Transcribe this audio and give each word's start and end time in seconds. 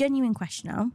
genuine 0.00 0.32
question 0.32 0.70
now. 0.70 0.90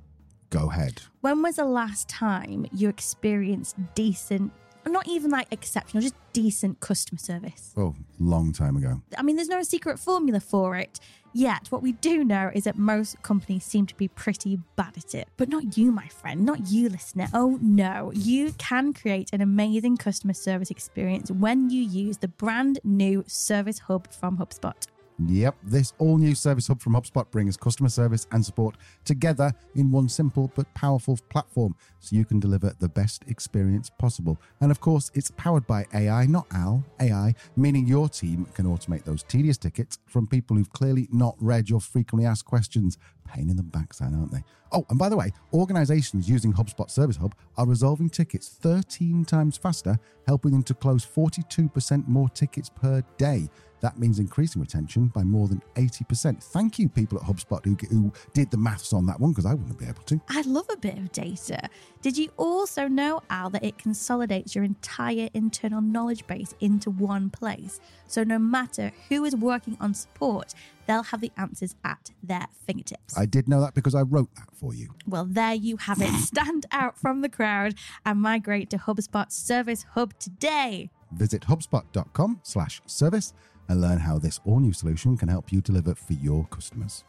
Go 0.49 0.71
ahead. 0.71 1.03
When 1.21 1.43
was 1.43 1.57
the 1.57 1.65
last 1.65 2.09
time 2.09 2.65
you 2.73 2.89
experienced 2.89 3.75
decent, 3.93 4.51
not 4.87 5.07
even 5.07 5.29
like 5.29 5.47
exceptional, 5.51 6.01
just 6.01 6.15
decent 6.33 6.79
customer 6.79 7.19
service? 7.19 7.71
Oh, 7.77 7.93
long 8.19 8.51
time 8.51 8.75
ago. 8.77 9.01
I 9.15 9.21
mean, 9.21 9.35
there's 9.35 9.47
no 9.47 9.61
secret 9.61 9.99
formula 9.99 10.39
for 10.39 10.75
it. 10.75 10.99
Yet, 11.33 11.67
what 11.69 11.83
we 11.83 11.91
do 11.91 12.23
know 12.23 12.49
is 12.55 12.63
that 12.63 12.79
most 12.79 13.21
companies 13.21 13.63
seem 13.63 13.85
to 13.87 13.95
be 13.95 14.07
pretty 14.07 14.57
bad 14.75 14.97
at 14.97 15.13
it. 15.13 15.27
But 15.37 15.49
not 15.49 15.77
you, 15.77 15.91
my 15.91 16.07
friend, 16.07 16.43
not 16.43 16.71
you, 16.71 16.89
listener. 16.89 17.27
Oh 17.31 17.59
no, 17.61 18.11
you 18.15 18.53
can 18.53 18.91
create 18.91 19.29
an 19.33 19.41
amazing 19.41 19.97
customer 19.97 20.33
service 20.33 20.71
experience 20.71 21.29
when 21.29 21.69
you 21.69 21.83
use 21.83 22.17
the 22.17 22.29
brand 22.29 22.79
new 22.83 23.23
Service 23.27 23.79
Hub 23.79 24.11
from 24.11 24.37
HubSpot. 24.37 24.87
Yep, 25.17 25.55
this 25.63 25.93
all 25.97 26.17
new 26.17 26.35
Service 26.35 26.67
Hub 26.67 26.81
from 26.81 26.93
HubSpot 26.93 27.29
brings 27.31 27.55
customer 27.55 27.87
service 27.87 28.27
and 28.33 28.45
support 28.45 28.75
together 29.05 29.53
in 29.75 29.89
one 29.89 30.09
simple 30.09 30.51
but 30.55 30.71
powerful 30.73 31.17
platform 31.29 31.73
so 31.99 32.17
you 32.17 32.25
can 32.25 32.39
deliver 32.39 32.73
the 32.79 32.89
best 32.89 33.23
experience 33.27 33.89
possible. 33.89 34.37
And 34.59 34.71
of 34.71 34.81
course, 34.81 35.11
it's 35.13 35.31
powered 35.31 35.65
by 35.67 35.85
AI, 35.93 36.25
not 36.25 36.47
AL, 36.53 36.83
AI, 36.99 37.33
meaning 37.55 37.87
your 37.87 38.09
team 38.09 38.45
can 38.53 38.65
automate 38.65 39.05
those 39.05 39.23
tedious 39.23 39.57
tickets 39.57 39.99
from 40.05 40.27
people 40.27 40.57
who've 40.57 40.73
clearly 40.73 41.07
not 41.11 41.35
read 41.39 41.69
your 41.69 41.79
frequently 41.79 42.27
asked 42.27 42.45
questions. 42.45 42.97
Pain 43.25 43.49
in 43.49 43.55
the 43.55 43.63
backside, 43.63 44.13
aren't 44.13 44.31
they? 44.33 44.43
Oh, 44.75 44.85
and 44.89 44.99
by 44.99 45.07
the 45.07 45.15
way, 45.15 45.31
organizations 45.53 46.29
using 46.29 46.51
HubSpot 46.51 46.91
Service 46.91 47.15
Hub 47.15 47.33
are 47.57 47.65
resolving 47.65 48.09
tickets 48.09 48.49
13 48.49 49.23
times 49.23 49.55
faster, 49.55 49.97
helping 50.27 50.51
them 50.51 50.63
to 50.63 50.73
close 50.73 51.05
42% 51.05 52.05
more 52.09 52.27
tickets 52.27 52.69
per 52.69 53.01
day. 53.17 53.47
That 53.79 53.97
means 53.99 54.19
increasing 54.19 54.61
retention 54.61 55.07
by 55.07 55.23
more 55.23 55.47
than 55.47 55.61
80%. 55.75 56.43
Thank 56.43 56.79
you, 56.79 56.89
people 56.89 57.17
at 57.19 57.23
HubSpot 57.23 57.63
who, 57.63 57.77
who 57.89 58.11
did 58.33 58.51
the 58.51 58.57
maths 58.57 58.91
on 58.91 59.05
that 59.05 59.19
one, 59.19 59.31
because 59.31 59.45
I 59.45 59.53
wouldn't 59.53 59.77
be 59.77 59.85
able 59.85 60.01
to. 60.03 60.19
I 60.27 60.41
love 60.41 60.65
a 60.71 60.77
bit 60.77 60.97
of 60.97 61.11
data. 61.11 61.69
Did 62.01 62.17
you 62.17 62.29
also 62.35 62.87
know, 62.87 63.21
Al, 63.29 63.49
that 63.51 63.63
it 63.63 63.77
consolidates 63.77 64.55
your 64.55 64.63
entire 64.63 65.29
internal 65.33 65.81
knowledge 65.81 66.25
base 66.27 66.53
into 66.59 66.89
one 66.89 67.29
place? 67.29 67.79
So 68.07 68.23
no 68.23 68.39
matter 68.39 68.91
who 69.09 69.23
is 69.23 69.35
working 69.35 69.77
on 69.79 69.93
support, 69.93 70.53
they'll 70.87 71.03
have 71.03 71.21
the 71.21 71.31
answers 71.37 71.75
at 71.83 72.11
their 72.23 72.47
fingertips. 72.65 73.17
I 73.17 73.25
did 73.25 73.47
know 73.47 73.61
that 73.61 73.73
because 73.73 73.95
I 73.95 74.01
wrote 74.01 74.33
that 74.35 74.49
for 74.53 74.64
you. 74.73 74.95
Well, 75.07 75.25
there 75.25 75.53
you 75.53 75.77
have 75.77 76.01
it. 76.01 76.11
Stand 76.19 76.65
out 76.71 76.97
from 76.97 77.21
the 77.21 77.29
crowd 77.29 77.75
and 78.05 78.21
migrate 78.21 78.69
to 78.71 78.77
HubSpot 78.77 79.31
Service 79.31 79.85
Hub 79.91 80.17
today. 80.19 80.89
Visit 81.11 81.43
hubspot.com 81.43 82.41
slash 82.43 82.81
service 82.85 83.33
and 83.67 83.81
learn 83.81 83.99
how 83.99 84.17
this 84.17 84.39
all 84.45 84.59
new 84.59 84.73
solution 84.73 85.17
can 85.17 85.29
help 85.29 85.51
you 85.51 85.61
deliver 85.61 85.95
for 85.95 86.13
your 86.13 86.45
customers. 86.47 87.03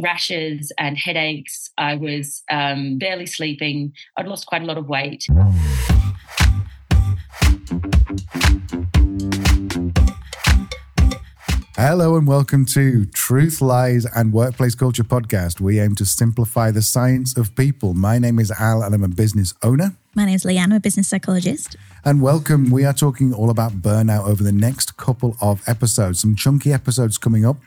Rashes 0.00 0.72
and 0.78 0.96
headaches. 0.96 1.70
I 1.76 1.96
was 1.96 2.42
um, 2.50 2.98
barely 2.98 3.26
sleeping. 3.26 3.92
I'd 4.16 4.28
lost 4.28 4.46
quite 4.46 4.62
a 4.62 4.66
lot 4.66 4.78
of 4.78 4.88
weight. 4.88 5.26
Hello 11.80 12.16
and 12.16 12.26
welcome 12.26 12.64
to 12.64 13.04
Truth, 13.06 13.60
Lies, 13.60 14.04
and 14.04 14.32
Workplace 14.32 14.74
Culture 14.74 15.04
podcast. 15.04 15.60
We 15.60 15.78
aim 15.78 15.94
to 15.94 16.04
simplify 16.04 16.72
the 16.72 16.82
science 16.82 17.36
of 17.36 17.54
people. 17.54 17.94
My 17.94 18.18
name 18.18 18.40
is 18.40 18.50
Al 18.50 18.82
and 18.82 18.92
I'm 18.96 19.04
a 19.04 19.08
business 19.08 19.54
owner. 19.62 19.94
My 20.16 20.24
name 20.24 20.34
is 20.34 20.42
Leanne, 20.42 20.64
I'm 20.64 20.72
a 20.72 20.80
business 20.80 21.06
psychologist. 21.06 21.76
And 22.04 22.20
welcome. 22.20 22.72
We 22.72 22.84
are 22.84 22.92
talking 22.92 23.32
all 23.32 23.48
about 23.48 23.74
burnout 23.74 24.26
over 24.26 24.42
the 24.42 24.50
next 24.50 24.96
couple 24.96 25.36
of 25.40 25.62
episodes, 25.68 26.18
some 26.18 26.34
chunky 26.34 26.72
episodes 26.72 27.16
coming 27.16 27.46
up. 27.46 27.58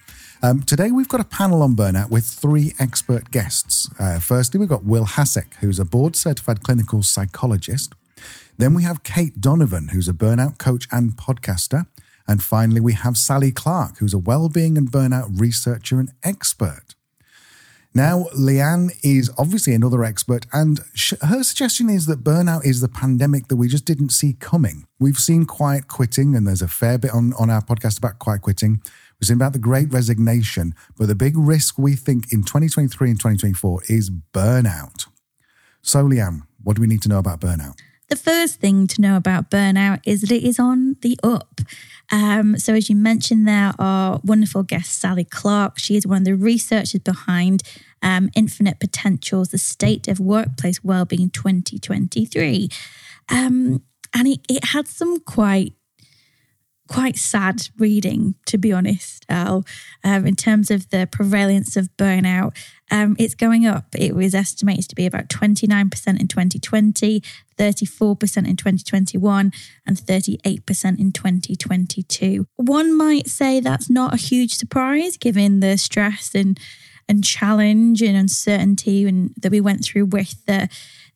Um, 0.44 0.64
today, 0.64 0.92
we've 0.92 1.08
got 1.08 1.22
a 1.22 1.24
panel 1.24 1.64
on 1.64 1.78
burnout 1.78 2.10
with 2.10 2.26
three 2.26 2.74
expert 2.80 3.32
guests. 3.32 3.90
Uh, 3.98 4.20
firstly, 4.20 4.60
we've 4.60 4.68
got 4.68 4.84
Will 4.84 5.06
Hasek, 5.06 5.54
who's 5.62 5.80
a 5.80 5.86
board 5.86 6.18
certified 6.18 6.64
clinical 6.64 7.02
psychologist. 7.02 7.96
Then 8.58 8.74
we 8.74 8.84
have 8.84 9.04
Cait 9.04 9.40
Donovan, 9.40 9.88
who's 9.94 10.10
a 10.10 10.14
burnout 10.14 10.58
coach 10.58 10.86
and 10.92 11.14
podcaster. 11.14 11.88
And 12.32 12.42
finally, 12.42 12.80
we 12.80 12.94
have 12.94 13.18
Sally 13.18 13.52
Clarke, 13.52 13.98
who's 13.98 14.14
a 14.14 14.18
well-being 14.18 14.78
and 14.78 14.90
burnout 14.90 15.38
researcher 15.38 16.00
and 16.00 16.14
expert. 16.24 16.96
Now, 17.94 18.28
Leanne 18.34 18.92
is 19.04 19.30
obviously 19.38 19.74
another 19.74 20.06
expert, 20.06 20.46
and 20.54 20.80
sh- 20.94 21.16
her 21.24 21.44
suggestion 21.44 21.90
is 21.90 22.06
that 22.06 22.24
burnout 22.24 22.64
is 22.64 22.80
the 22.80 22.88
pandemic 22.88 23.50
that 23.50 23.58
we 23.58 23.68
just 23.68 23.84
didn't 23.84 24.12
see 24.12 24.32
coming. 24.32 24.88
We've 24.98 25.18
seen 25.18 25.44
quiet 25.44 25.90
quitting, 25.90 26.34
and 26.34 26.48
there's 26.48 26.62
a 26.62 26.70
fair 26.70 26.98
bit 26.98 27.12
on, 27.12 27.34
on 27.34 27.50
our 27.50 27.62
podcast 27.62 27.98
about 27.98 28.18
quiet 28.18 28.44
quitting. 28.44 28.82
We've 29.20 29.28
seen 29.28 29.36
about 29.36 29.52
the 29.52 29.60
great 29.60 29.92
resignation, 29.92 30.74
but 30.98 31.10
the 31.10 31.16
big 31.16 31.38
risk 31.38 31.78
we 31.78 31.98
think 31.98 32.32
in 32.32 32.44
2023 32.44 33.10
and 33.10 33.20
2024 33.20 33.82
is 33.90 34.10
burnout. 34.10 35.06
So, 35.82 36.06
Leanne, 36.06 36.44
what 36.64 36.78
do 36.78 36.82
we 36.82 36.88
need 36.88 37.02
to 37.02 37.10
know 37.10 37.20
about 37.20 37.42
burnout? 37.42 37.78
The 38.12 38.18
first 38.18 38.60
thing 38.60 38.88
to 38.88 39.00
know 39.00 39.16
about 39.16 39.50
burnout 39.50 40.02
is 40.06 40.20
that 40.20 40.32
it 40.34 40.44
is 40.44 40.60
on 40.60 40.98
the 41.00 41.18
up. 41.24 41.62
Um, 42.12 42.60
so, 42.60 42.74
as 42.74 42.90
you 42.90 42.96
mentioned, 42.98 43.48
there, 43.48 43.74
our 43.80 44.20
wonderful 44.22 44.64
guest, 44.64 45.00
Sally 45.00 45.24
Clarke, 45.24 45.80
she 45.80 45.96
is 45.96 46.06
one 46.06 46.18
of 46.18 46.26
the 46.26 46.36
researchers 46.36 47.00
behind 47.00 47.64
um, 48.02 48.30
Infinite 48.36 48.82
Potentials, 48.82 49.52
the 49.52 49.58
State 49.58 50.10
of 50.10 50.20
Workplace 50.20 50.84
Wellbeing 50.84 51.30
2023. 51.30 52.68
Um, 53.30 53.82
and 54.14 54.28
it, 54.28 54.42
it 54.50 54.66
had 54.66 54.90
some 54.90 55.22
quite 55.22 55.72
quite 56.92 57.16
sad 57.18 57.70
reading, 57.78 58.36
to 58.46 58.58
be 58.58 58.74
honest, 58.74 59.26
Al, 59.30 59.64
um, 60.04 60.28
in 60.28 60.36
terms 60.36 60.70
of 60.70 60.90
the 60.90 61.08
prevalence 61.10 61.78
of 61.78 61.88
burnout. 61.96 62.54
Um, 62.92 63.16
it's 63.18 63.34
going 63.34 63.66
up. 63.66 63.86
It 63.98 64.14
was 64.14 64.36
estimated 64.36 64.90
to 64.90 64.96
be 64.96 65.06
about 65.06 65.30
29% 65.30 66.20
in 66.20 66.28
2020, 66.28 67.24
34% 67.58 68.38
in 68.38 68.58
2021, 68.58 69.52
and 69.88 69.98
38% 69.98 71.00
in 71.00 71.14
2022. 71.14 72.46
One 72.58 72.98
might 72.98 73.28
say 73.28 73.62
that's 73.62 73.90
not 73.90 74.14
a 74.14 74.18
huge 74.18 74.56
surprise 74.56 75.16
given 75.16 75.62
the 75.62 75.78
stress 75.78 76.36
and 76.36 76.60
and 77.10 77.24
challenge 77.26 78.02
and 78.02 78.16
uncertainty 78.16 79.06
and 79.06 79.34
that 79.36 79.52
we 79.52 79.60
went 79.60 79.84
through 79.84 80.06
with 80.06 80.46
the 80.46 80.70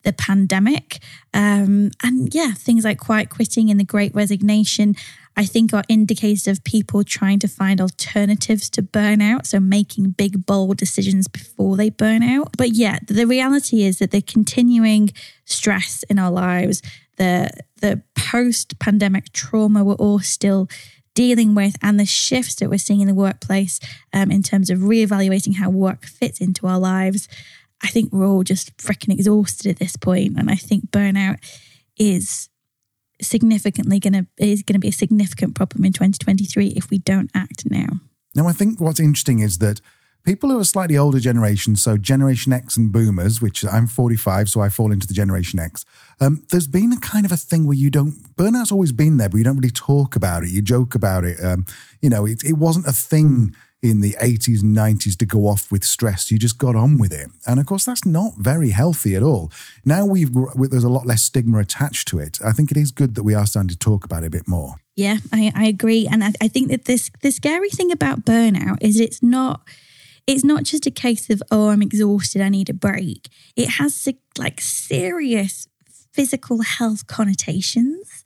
the 0.03 0.13
pandemic. 0.13 0.99
Um, 1.33 1.91
and 2.01 2.33
yeah, 2.33 2.51
things 2.53 2.85
like 2.85 2.99
quiet 2.99 3.29
quitting 3.29 3.69
and 3.69 3.79
the 3.79 3.85
great 3.85 4.15
resignation 4.15 4.95
I 5.37 5.45
think 5.45 5.73
are 5.73 5.83
indicators 5.89 6.47
of 6.47 6.63
people 6.63 7.03
trying 7.03 7.39
to 7.39 7.47
find 7.47 7.81
alternatives 7.81 8.69
to 8.71 8.81
burnout. 8.81 9.45
So 9.45 9.59
making 9.59 10.11
big, 10.11 10.45
bold 10.45 10.77
decisions 10.77 11.27
before 11.27 11.75
they 11.75 11.89
burn 11.89 12.23
out. 12.23 12.55
But 12.57 12.71
yeah, 12.71 12.99
the 13.05 13.25
reality 13.25 13.83
is 13.83 13.99
that 13.99 14.11
the 14.11 14.21
continuing 14.21 15.11
stress 15.45 16.03
in 16.03 16.19
our 16.19 16.31
lives, 16.31 16.81
the 17.17 17.49
the 17.81 18.01
post 18.15 18.79
pandemic 18.79 19.31
trauma 19.33 19.83
we're 19.83 19.95
all 19.95 20.19
still 20.19 20.67
dealing 21.13 21.55
with 21.55 21.75
and 21.81 21.99
the 21.99 22.05
shifts 22.05 22.55
that 22.55 22.69
we're 22.69 22.77
seeing 22.77 23.01
in 23.01 23.07
the 23.07 23.13
workplace 23.13 23.79
um, 24.13 24.31
in 24.31 24.43
terms 24.43 24.69
of 24.69 24.79
reevaluating 24.79 25.55
how 25.55 25.69
work 25.69 26.05
fits 26.05 26.41
into 26.41 26.67
our 26.67 26.79
lives. 26.79 27.27
I 27.83 27.87
think 27.87 28.11
we're 28.11 28.27
all 28.27 28.43
just 28.43 28.75
freaking 28.77 29.13
exhausted 29.13 29.69
at 29.69 29.79
this 29.79 29.95
point, 29.95 30.37
and 30.37 30.49
I 30.49 30.55
think 30.55 30.91
burnout 30.91 31.37
is 31.97 32.49
significantly 33.21 33.99
going 33.99 34.13
to 34.13 34.25
is 34.37 34.63
going 34.63 34.73
to 34.75 34.79
be 34.79 34.89
a 34.89 34.93
significant 34.93 35.55
problem 35.55 35.85
in 35.85 35.93
2023 35.93 36.69
if 36.69 36.89
we 36.89 36.97
don't 36.99 37.31
act 37.33 37.69
now. 37.69 37.87
Now, 38.35 38.47
I 38.47 38.51
think 38.51 38.81
what's 38.81 38.99
interesting 38.99 39.39
is 39.39 39.59
that 39.59 39.79
people 40.25 40.49
who 40.49 40.59
are 40.59 40.65
slightly 40.65 40.97
older 40.97 41.19
generation, 41.19 41.75
so 41.75 41.97
Generation 41.97 42.51
X 42.51 42.75
and 42.75 42.91
Boomers, 42.91 43.41
which 43.41 43.63
I'm 43.63 43.87
45, 43.87 44.49
so 44.49 44.59
I 44.59 44.69
fall 44.69 44.91
into 44.91 45.07
the 45.07 45.13
Generation 45.13 45.59
X. 45.59 45.85
Um, 46.19 46.43
there's 46.51 46.67
been 46.67 46.91
a 46.91 46.99
kind 46.99 47.25
of 47.25 47.31
a 47.31 47.37
thing 47.37 47.65
where 47.65 47.77
you 47.77 47.89
don't 47.89 48.13
burnout's 48.35 48.71
always 48.71 48.91
been 48.91 49.17
there, 49.17 49.29
but 49.29 49.37
you 49.37 49.43
don't 49.43 49.55
really 49.55 49.69
talk 49.69 50.15
about 50.15 50.43
it. 50.43 50.49
You 50.49 50.61
joke 50.61 50.95
about 50.95 51.23
it. 51.23 51.41
Um, 51.43 51.65
you 52.01 52.09
know, 52.09 52.25
it, 52.25 52.43
it 52.43 52.53
wasn't 52.53 52.87
a 52.87 52.91
thing 52.91 53.55
in 53.89 54.01
the 54.01 54.15
80s 54.21 54.61
and 54.61 54.75
90s 54.75 55.17
to 55.17 55.25
go 55.25 55.47
off 55.47 55.71
with 55.71 55.83
stress. 55.83 56.31
You 56.31 56.37
just 56.37 56.57
got 56.57 56.75
on 56.75 56.97
with 56.97 57.13
it. 57.13 57.29
And 57.47 57.59
of 57.59 57.65
course, 57.65 57.85
that's 57.85 58.05
not 58.05 58.33
very 58.37 58.71
healthy 58.71 59.15
at 59.15 59.23
all. 59.23 59.51
Now 59.83 60.05
we've 60.05 60.31
there's 60.69 60.83
a 60.83 60.89
lot 60.89 61.05
less 61.05 61.23
stigma 61.23 61.59
attached 61.59 62.07
to 62.09 62.19
it. 62.19 62.39
I 62.43 62.51
think 62.51 62.71
it 62.71 62.77
is 62.77 62.91
good 62.91 63.15
that 63.15 63.23
we 63.23 63.33
are 63.33 63.45
starting 63.45 63.69
to 63.69 63.77
talk 63.77 64.05
about 64.05 64.23
it 64.23 64.27
a 64.27 64.31
bit 64.31 64.47
more. 64.47 64.75
Yeah, 64.95 65.17
I, 65.33 65.51
I 65.55 65.65
agree. 65.65 66.07
And 66.09 66.23
I, 66.23 66.31
I 66.41 66.47
think 66.47 66.69
that 66.69 66.85
this 66.85 67.11
the 67.21 67.31
scary 67.31 67.69
thing 67.69 67.91
about 67.91 68.25
burnout 68.25 68.77
is 68.81 68.99
it's 68.99 69.21
not 69.21 69.61
it's 70.27 70.43
not 70.43 70.63
just 70.63 70.87
a 70.87 70.91
case 70.91 71.29
of 71.29 71.41
oh 71.51 71.69
i'm 71.69 71.81
exhausted 71.81 72.41
i 72.41 72.49
need 72.49 72.69
a 72.69 72.73
break 72.73 73.29
it 73.55 73.69
has 73.69 74.07
like 74.37 74.59
serious 74.59 75.67
physical 76.11 76.61
health 76.61 77.07
connotations 77.07 78.24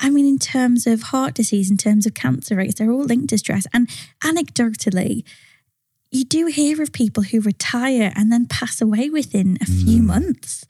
I 0.00 0.10
mean, 0.10 0.26
in 0.26 0.38
terms 0.38 0.86
of 0.86 1.02
heart 1.02 1.34
disease, 1.34 1.70
in 1.70 1.76
terms 1.76 2.06
of 2.06 2.14
cancer 2.14 2.56
rates, 2.56 2.74
they're 2.74 2.90
all 2.90 3.04
linked 3.04 3.30
to 3.30 3.38
stress. 3.38 3.66
And 3.72 3.88
anecdotally, 4.22 5.24
you 6.10 6.24
do 6.24 6.46
hear 6.46 6.80
of 6.82 6.92
people 6.92 7.24
who 7.24 7.40
retire 7.40 8.12
and 8.14 8.30
then 8.30 8.46
pass 8.46 8.80
away 8.80 9.10
within 9.10 9.58
a 9.60 9.66
few 9.66 10.00
mm. 10.00 10.06
months. 10.06 10.64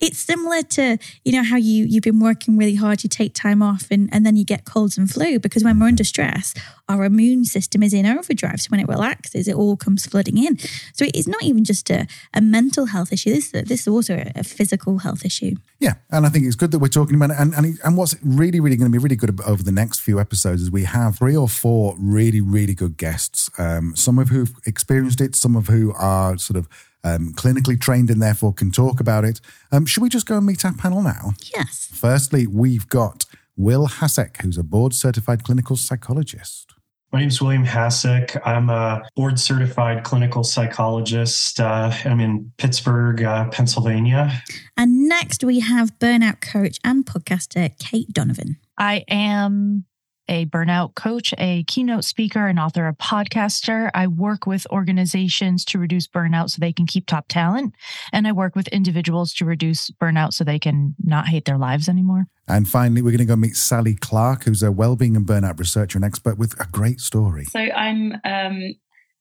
It's 0.00 0.18
similar 0.18 0.62
to, 0.62 0.98
you 1.24 1.32
know, 1.32 1.42
how 1.42 1.56
you 1.56 1.84
you've 1.84 2.02
been 2.02 2.20
working 2.20 2.56
really 2.56 2.74
hard, 2.74 3.02
you 3.02 3.08
take 3.08 3.34
time 3.34 3.62
off 3.62 3.86
and, 3.90 4.08
and 4.12 4.24
then 4.24 4.36
you 4.36 4.44
get 4.44 4.64
colds 4.64 4.98
and 4.98 5.10
flu 5.10 5.38
because 5.38 5.64
when 5.64 5.78
we're 5.78 5.86
under 5.86 6.04
stress, 6.04 6.54
our 6.88 7.04
immune 7.04 7.44
system 7.44 7.82
is 7.82 7.92
in 7.92 8.06
overdrive. 8.06 8.60
So 8.60 8.68
when 8.68 8.80
it 8.80 8.88
relaxes, 8.88 9.48
it 9.48 9.54
all 9.54 9.76
comes 9.76 10.06
flooding 10.06 10.38
in. 10.38 10.58
So 10.92 11.06
it's 11.14 11.26
not 11.26 11.42
even 11.42 11.64
just 11.64 11.90
a, 11.90 12.06
a 12.32 12.40
mental 12.40 12.86
health 12.86 13.12
issue. 13.12 13.30
This, 13.30 13.50
this 13.50 13.80
is 13.82 13.88
also 13.88 14.14
a, 14.14 14.32
a 14.36 14.44
physical 14.44 14.98
health 14.98 15.24
issue. 15.24 15.56
Yeah. 15.80 15.94
And 16.10 16.24
I 16.24 16.28
think 16.28 16.46
it's 16.46 16.56
good 16.56 16.70
that 16.70 16.78
we're 16.78 16.88
talking 16.88 17.16
about 17.16 17.30
it. 17.30 17.36
And, 17.38 17.54
and, 17.54 17.78
and 17.84 17.96
what's 17.96 18.14
really, 18.22 18.60
really 18.60 18.76
going 18.76 18.90
to 18.90 18.96
be 18.96 19.02
really 19.02 19.16
good 19.16 19.40
over 19.46 19.62
the 19.62 19.72
next 19.72 20.00
few 20.00 20.20
episodes 20.20 20.62
is 20.62 20.70
we 20.70 20.84
have 20.84 21.18
three 21.18 21.36
or 21.36 21.48
four 21.48 21.96
really, 21.98 22.40
really 22.40 22.74
good 22.74 22.96
guests, 22.96 23.50
um, 23.58 23.94
some 23.96 24.18
of 24.18 24.28
who've 24.28 24.54
experienced 24.64 25.20
it, 25.20 25.34
some 25.34 25.56
of 25.56 25.66
who 25.66 25.92
are 25.94 26.38
sort 26.38 26.56
of 26.56 26.68
um, 27.04 27.32
clinically 27.34 27.80
trained 27.80 28.10
and 28.10 28.20
therefore 28.20 28.52
can 28.52 28.70
talk 28.70 29.00
about 29.00 29.24
it. 29.24 29.40
Um, 29.72 29.86
should 29.86 30.02
we 30.02 30.08
just 30.08 30.26
go 30.26 30.36
and 30.36 30.46
meet 30.46 30.64
our 30.64 30.74
panel 30.74 31.02
now? 31.02 31.32
Yes. 31.54 31.88
Firstly, 31.92 32.46
we've 32.46 32.88
got 32.88 33.24
Will 33.56 33.86
Hasek, 33.86 34.42
who's 34.42 34.58
a 34.58 34.64
board 34.64 34.94
certified 34.94 35.44
clinical 35.44 35.76
psychologist. 35.76 36.74
My 37.12 37.20
name 37.20 37.28
is 37.28 37.40
William 37.40 37.64
Hasek. 37.64 38.38
I'm 38.44 38.68
a 38.68 39.02
board 39.14 39.38
certified 39.38 40.04
clinical 40.04 40.42
psychologist. 40.42 41.60
Uh, 41.60 41.92
I'm 42.04 42.20
in 42.20 42.52
Pittsburgh, 42.58 43.22
uh, 43.22 43.48
Pennsylvania. 43.48 44.42
And 44.76 45.08
next 45.08 45.44
we 45.44 45.60
have 45.60 45.98
burnout 45.98 46.40
coach 46.40 46.78
and 46.84 47.06
podcaster 47.06 47.78
Cait 47.78 48.12
Donovan. 48.12 48.56
I 48.76 49.04
am 49.08 49.86
a 50.28 50.46
burnout 50.46 50.94
coach, 50.94 51.32
a 51.38 51.64
keynote 51.64 52.04
speaker, 52.04 52.46
an 52.46 52.58
author, 52.58 52.88
a 52.88 52.94
podcaster. 52.94 53.90
I 53.94 54.06
work 54.06 54.46
with 54.46 54.66
organizations 54.70 55.64
to 55.66 55.78
reduce 55.78 56.06
burnout 56.06 56.50
so 56.50 56.58
they 56.60 56.72
can 56.72 56.86
keep 56.86 57.06
top 57.06 57.28
talent. 57.28 57.74
And 58.12 58.26
I 58.26 58.32
work 58.32 58.56
with 58.56 58.68
individuals 58.68 59.32
to 59.34 59.44
reduce 59.44 59.90
burnout 59.90 60.32
so 60.32 60.44
they 60.44 60.58
can 60.58 60.94
not 61.02 61.28
hate 61.28 61.44
their 61.44 61.58
lives 61.58 61.88
anymore. 61.88 62.26
And 62.48 62.68
finally, 62.68 63.02
we're 63.02 63.10
going 63.10 63.18
to 63.18 63.24
go 63.24 63.36
meet 63.36 63.56
Sally 63.56 63.94
Clarke, 63.94 64.44
who's 64.44 64.62
a 64.62 64.70
wellbeing 64.70 65.16
and 65.16 65.26
burnout 65.26 65.58
researcher 65.58 65.98
and 65.98 66.04
expert 66.04 66.38
with 66.38 66.58
a 66.60 66.66
great 66.66 67.00
story. 67.00 67.44
So 67.44 67.58
I'm 67.58 68.12
um, 68.24 68.74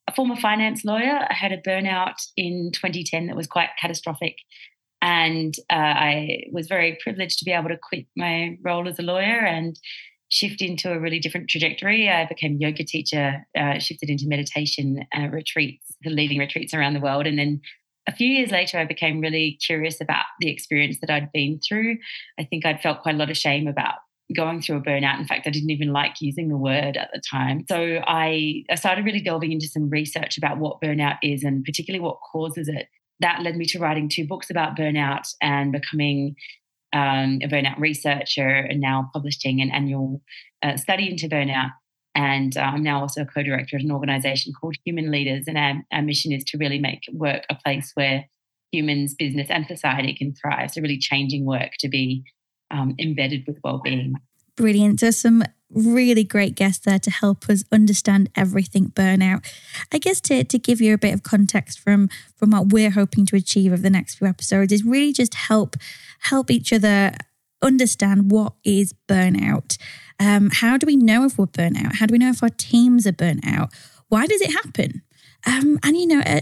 a 0.08 0.14
former 0.16 0.36
finance 0.36 0.86
lawyer. 0.86 1.26
I 1.30 1.34
had 1.34 1.52
a 1.52 1.62
burnout 1.62 2.16
in 2.38 2.72
2010 2.74 3.28
that 3.28 3.36
was 3.36 3.48
quite 3.48 3.70
catastrophic. 3.80 4.36
And 5.02 5.54
uh, 5.70 5.76
I 5.76 6.44
was 6.52 6.68
very 6.68 6.98
privileged 7.02 7.40
to 7.40 7.46
be 7.46 7.52
able 7.52 7.70
to 7.70 7.78
quit 7.78 8.06
my 8.16 8.58
role 8.64 8.88
as 8.88 8.98
a 8.98 9.04
lawyer 9.04 9.46
and 9.46 9.78
shift 10.36 10.62
into 10.62 10.92
a 10.92 11.00
really 11.00 11.20
different 11.20 11.50
trajectory. 11.50 12.10
I 12.10 12.26
became 12.26 12.58
yoga 12.60 12.84
teacher, 12.84 13.48
uh, 13.58 13.80
shifted 13.80 14.10
into 14.10 14.28
meditation 14.28 15.06
uh, 15.18 15.30
retreats, 15.30 15.94
leading 16.06 16.40
retreats 16.40 16.74
around 16.74 16.94
the 16.94 17.00
world. 17.00 17.26
And 17.26 17.40
then 17.40 17.62
a 18.06 18.12
few 18.14 18.28
years 18.28 18.52
later, 18.52 18.78
I 18.78 18.84
became 18.86 19.22
really 19.22 19.58
curious 19.66 20.02
about 20.02 20.26
the 20.42 20.52
experience 20.52 20.98
that 21.00 21.10
I'd 21.10 21.32
been 21.32 21.62
through. 21.66 21.98
I 22.38 22.44
think 22.44 22.66
I'd 22.66 22.82
felt 22.82 23.02
quite 23.02 23.16
a 23.16 23.18
lot 23.18 23.32
of 23.32 23.38
shame 23.38 23.66
about 23.66 23.96
going 24.36 24.62
through 24.62 24.78
a 24.78 24.82
burnout. 24.82 25.20
In 25.20 25.26
fact, 25.26 25.48
I 25.48 25.52
didn't 25.52 25.70
even 25.70 25.94
like 25.94 26.16
using 26.20 26.50
the 26.50 26.58
word 26.58 26.98
at 26.98 27.10
the 27.14 27.22
time. 27.32 27.64
So 27.70 28.02
I, 28.06 28.64
I 28.70 28.76
started 28.76 29.06
really 29.06 29.22
delving 29.22 29.54
into 29.54 29.68
some 29.68 29.90
research 29.90 30.38
about 30.38 30.58
what 30.58 30.82
burnout 30.82 31.18
is 31.24 31.44
and 31.44 31.64
particularly 31.64 32.04
what 32.04 32.20
causes 32.32 32.68
it. 32.68 32.88
That 33.22 33.42
led 33.42 33.56
me 33.56 33.66
to 33.68 33.80
writing 33.80 34.10
two 34.10 34.28
books 34.28 34.50
about 34.50 34.76
burnout 34.76 35.30
and 35.42 35.72
becoming 35.72 36.36
um, 36.96 37.40
a 37.44 37.48
burnout 37.48 37.78
researcher 37.78 38.48
and 38.48 38.80
now 38.80 39.10
publishing 39.14 39.62
an 39.62 39.70
annual 39.70 40.22
uh, 40.64 40.78
study 40.78 41.12
into 41.12 41.28
burnout. 41.28 41.72
And 42.16 42.56
uh, 42.56 42.62
I'm 42.62 42.84
now 42.84 43.02
also 43.02 43.24
a 43.24 43.26
co 43.26 43.44
director 43.44 43.76
of 43.76 43.84
an 43.84 43.92
organization 43.92 44.54
called 44.54 44.78
Human 44.86 45.12
Leaders. 45.12 45.44
And 45.48 45.58
our, 45.58 45.74
our 45.92 46.02
mission 46.02 46.32
is 46.32 46.46
to 46.46 46.58
really 46.58 46.80
make 46.80 47.02
work 47.12 47.44
a 47.50 47.56
place 47.56 47.92
where 47.96 48.26
humans, 48.72 49.14
business, 49.14 49.50
and 49.50 49.68
society 49.68 50.16
can 50.16 50.34
thrive. 50.34 50.72
So, 50.72 50.82
really 50.82 50.98
changing 50.98 51.46
work 51.46 51.72
to 51.80 51.90
be 51.90 52.24
um, 52.72 52.96
embedded 52.98 53.44
with 53.46 53.60
well-being. 53.62 54.16
Brilliant. 54.56 55.02
There's 55.02 55.18
some 55.18 55.44
really 55.70 56.24
great 56.24 56.56
guests 56.56 56.86
there 56.86 57.00
to 57.00 57.12
help 57.12 57.50
us 57.50 57.64
understand 57.72 58.30
everything 58.36 58.92
burnout. 58.92 59.46
I 59.92 59.98
guess 59.98 60.22
to, 60.22 60.44
to 60.44 60.58
give 60.60 60.80
you 60.80 60.94
a 60.94 60.98
bit 60.98 61.14
of 61.14 61.24
context 61.24 61.80
from 61.80 62.10
from 62.36 62.52
what 62.52 62.72
we're 62.72 62.92
hoping 62.92 63.26
to 63.28 63.36
achieve 63.36 63.74
over 63.74 63.82
the 63.82 63.90
next 63.90 64.16
few 64.16 64.28
episodes 64.28 64.72
is 64.72 64.86
really 64.86 65.12
just 65.12 65.34
help 65.34 65.76
help 66.20 66.50
each 66.50 66.72
other 66.72 67.14
understand 67.62 68.32
what 68.32 68.54
is 68.64 68.94
burnout. 69.08 69.78
Um, 70.20 70.50
how 70.54 70.78
do 70.78 70.86
we 70.86 70.96
know 70.96 71.26
if 71.26 71.38
we're 71.38 71.48
burnout? 71.48 71.96
How 71.96 72.06
do 72.06 72.14
we 72.14 72.20
know 72.20 72.30
if 72.30 72.44
our 72.44 72.50
teams 72.50 73.06
are 73.06 73.12
burnt 73.12 73.46
out? 73.46 73.74
Why 74.08 74.28
does 74.28 74.42
it 74.42 74.54
happen? 74.54 75.02
Um, 75.46 75.80
and 75.84 75.98
you 75.98 76.08
know, 76.08 76.22
uh, 76.22 76.42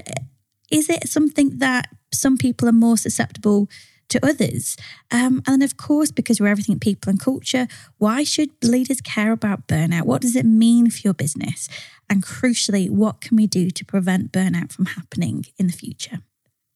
is 0.72 0.90
it 0.90 1.08
something 1.08 1.58
that 1.60 1.88
some 2.12 2.38
people 2.38 2.68
are 2.68 2.74
more 2.74 2.98
susceptible 2.98 3.70
to 4.14 4.26
others? 4.26 4.78
Um, 5.12 5.44
and 5.46 5.62
of 5.62 5.78
course, 5.78 6.12
because 6.12 6.40
we're 6.40 6.48
everything 6.48 6.80
people 6.80 7.10
and 7.10 7.20
culture, 7.20 7.68
why 7.98 8.24
should 8.24 8.50
leaders 8.64 9.02
care 9.02 9.32
about 9.32 9.68
burnout? 9.68 10.04
What 10.04 10.22
does 10.22 10.36
it 10.36 10.46
mean 10.46 10.90
for 10.90 11.02
your 11.04 11.14
business? 11.14 11.68
And 12.10 12.24
crucially, 12.24 12.90
what 12.90 13.22
can 13.22 13.38
we 13.38 13.48
do 13.48 13.70
to 13.70 13.86
prevent 13.86 14.32
burnout 14.32 14.72
from 14.72 14.86
happening 14.86 15.46
in 15.58 15.68
the 15.68 15.74
future? 15.74 16.20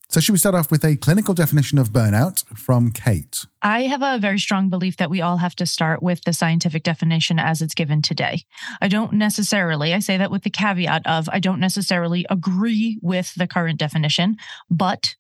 So, 0.10 0.22
should 0.22 0.32
we 0.32 0.38
start 0.38 0.56
off 0.56 0.72
with 0.72 0.86
a 0.86 0.96
clinical 0.96 1.34
definition 1.34 1.78
of 1.78 1.90
burnout 1.90 2.46
from 2.58 2.92
Cait? 2.92 3.46
I 3.62 3.84
have 3.84 4.02
a 4.02 4.18
very 4.18 4.40
strong 4.40 4.70
belief 4.70 4.96
that 4.98 5.10
we 5.10 5.20
all 5.20 5.36
have 5.38 5.54
to 5.58 5.66
start 5.66 6.02
with 6.02 6.24
the 6.24 6.32
scientific 6.32 6.84
definition 6.84 7.40
as 7.40 7.62
it's 7.62 7.74
given 7.74 8.02
today. 8.02 8.44
I 8.80 8.88
don't 8.88 9.14
necessarily, 9.14 9.94
I 9.94 10.00
say 10.00 10.16
that 10.16 10.32
with 10.32 10.44
the 10.44 10.50
caveat 10.50 11.06
of 11.06 11.28
I 11.30 11.40
don't 11.40 11.60
necessarily 11.60 12.26
agree 12.30 12.98
with 13.02 13.36
the 13.36 13.48
current 13.48 13.80
definition, 13.80 14.38
but 14.70 15.16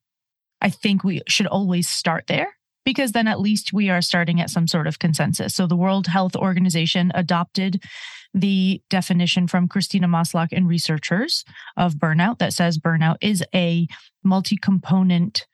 I 0.61 0.69
think 0.69 1.03
we 1.03 1.21
should 1.27 1.47
always 1.47 1.87
start 1.87 2.27
there 2.27 2.57
because 2.85 3.11
then 3.11 3.27
at 3.27 3.39
least 3.41 3.73
we 3.73 3.89
are 3.89 4.01
starting 4.01 4.39
at 4.39 4.49
some 4.49 4.67
sort 4.67 4.87
of 4.87 4.99
consensus. 4.99 5.53
So 5.53 5.67
the 5.67 5.75
World 5.75 6.07
Health 6.07 6.35
Organization 6.35 7.11
adopted 7.13 7.83
the 8.33 8.81
definition 8.89 9.47
from 9.47 9.67
Christina 9.67 10.07
Maslach 10.07 10.49
and 10.51 10.67
researchers 10.67 11.43
of 11.75 11.95
burnout 11.95 12.39
that 12.39 12.53
says 12.53 12.77
burnout 12.77 13.17
is 13.21 13.43
a 13.53 13.87
multi 14.23 14.57
component 14.57 15.45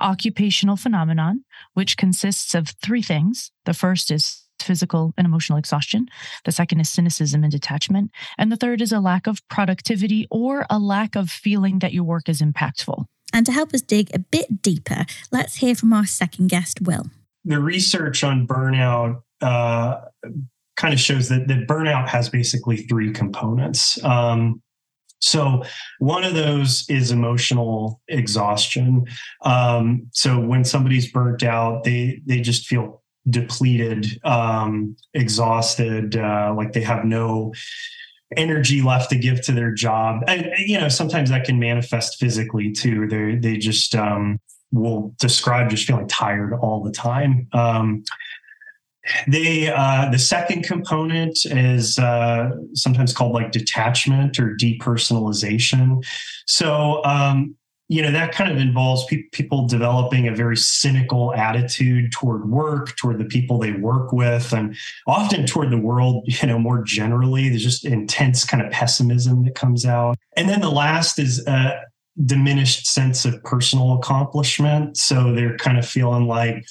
occupational 0.00 0.76
phenomenon, 0.76 1.44
which 1.74 1.96
consists 1.96 2.54
of 2.54 2.74
three 2.82 3.02
things. 3.02 3.52
The 3.64 3.74
first 3.74 4.10
is 4.10 4.44
physical 4.60 5.12
and 5.16 5.26
emotional 5.26 5.58
exhaustion. 5.58 6.06
The 6.44 6.52
second 6.52 6.80
is 6.80 6.90
cynicism 6.90 7.44
and 7.44 7.52
detachment. 7.52 8.10
And 8.38 8.50
the 8.50 8.56
third 8.56 8.80
is 8.80 8.92
a 8.92 9.00
lack 9.00 9.26
of 9.26 9.46
productivity 9.48 10.26
or 10.30 10.66
a 10.70 10.78
lack 10.78 11.14
of 11.14 11.30
feeling 11.30 11.80
that 11.80 11.92
your 11.92 12.04
work 12.04 12.28
is 12.28 12.40
impactful. 12.40 13.04
And 13.34 13.44
to 13.46 13.52
help 13.52 13.74
us 13.74 13.82
dig 13.82 14.14
a 14.14 14.20
bit 14.20 14.62
deeper, 14.62 15.04
let's 15.32 15.56
hear 15.56 15.74
from 15.74 15.92
our 15.92 16.06
second 16.06 16.48
guest, 16.48 16.80
Will. 16.80 17.10
The 17.44 17.60
research 17.60 18.22
on 18.22 18.46
burnout 18.46 19.22
uh, 19.42 19.96
kind 20.76 20.94
of 20.94 21.00
shows 21.00 21.28
that, 21.30 21.48
that 21.48 21.66
burnout 21.66 22.08
has 22.08 22.28
basically 22.28 22.76
three 22.76 23.12
components. 23.12 24.02
Um, 24.04 24.62
so 25.18 25.64
one 25.98 26.22
of 26.22 26.34
those 26.34 26.84
is 26.88 27.10
emotional 27.10 28.00
exhaustion. 28.08 29.06
Um, 29.44 30.06
so 30.12 30.38
when 30.38 30.64
somebody's 30.64 31.10
burnt 31.10 31.42
out, 31.42 31.82
they 31.84 32.20
they 32.26 32.40
just 32.40 32.66
feel 32.66 33.02
depleted, 33.28 34.20
um, 34.24 34.96
exhausted, 35.14 36.16
uh, 36.16 36.52
like 36.56 36.72
they 36.72 36.82
have 36.82 37.04
no 37.04 37.52
energy 38.36 38.82
left 38.82 39.10
to 39.10 39.16
give 39.16 39.42
to 39.42 39.52
their 39.52 39.72
job. 39.72 40.22
And 40.26 40.50
you 40.58 40.78
know, 40.78 40.88
sometimes 40.88 41.30
that 41.30 41.44
can 41.44 41.58
manifest 41.58 42.18
physically 42.18 42.72
too. 42.72 43.06
They 43.08 43.36
they 43.36 43.58
just 43.58 43.94
um, 43.94 44.38
will 44.72 45.14
describe 45.18 45.70
just 45.70 45.86
feeling 45.86 46.08
tired 46.08 46.54
all 46.54 46.82
the 46.82 46.92
time. 46.92 47.48
Um, 47.52 48.04
they 49.28 49.68
uh, 49.68 50.10
the 50.10 50.18
second 50.18 50.64
component 50.64 51.38
is 51.44 51.98
uh, 51.98 52.50
sometimes 52.74 53.12
called 53.12 53.32
like 53.32 53.52
detachment 53.52 54.38
or 54.38 54.56
depersonalization. 54.56 56.04
So 56.46 57.04
um, 57.04 57.56
you 57.88 58.00
know 58.00 58.10
that 58.10 58.32
kind 58.32 58.50
of 58.50 58.58
involves 58.58 59.04
pe- 59.06 59.24
people 59.32 59.66
developing 59.66 60.26
a 60.26 60.34
very 60.34 60.56
cynical 60.56 61.34
attitude 61.34 62.12
toward 62.12 62.48
work 62.48 62.96
toward 62.96 63.18
the 63.18 63.24
people 63.24 63.58
they 63.58 63.72
work 63.72 64.12
with 64.12 64.52
and 64.52 64.76
often 65.06 65.46
toward 65.46 65.70
the 65.70 65.78
world 65.78 66.24
you 66.26 66.48
know 66.48 66.58
more 66.58 66.82
generally. 66.82 67.48
There's 67.48 67.62
just 67.62 67.84
intense 67.84 68.44
kind 68.44 68.64
of 68.64 68.72
pessimism 68.72 69.44
that 69.44 69.54
comes 69.54 69.84
out. 69.84 70.16
And 70.36 70.48
then 70.48 70.60
the 70.60 70.70
last 70.70 71.18
is 71.18 71.46
a 71.46 71.80
diminished 72.24 72.86
sense 72.86 73.24
of 73.24 73.42
personal 73.42 73.94
accomplishment. 73.94 74.96
So 74.96 75.34
they're 75.34 75.56
kind 75.56 75.78
of 75.78 75.86
feeling 75.86 76.26
like 76.26 76.64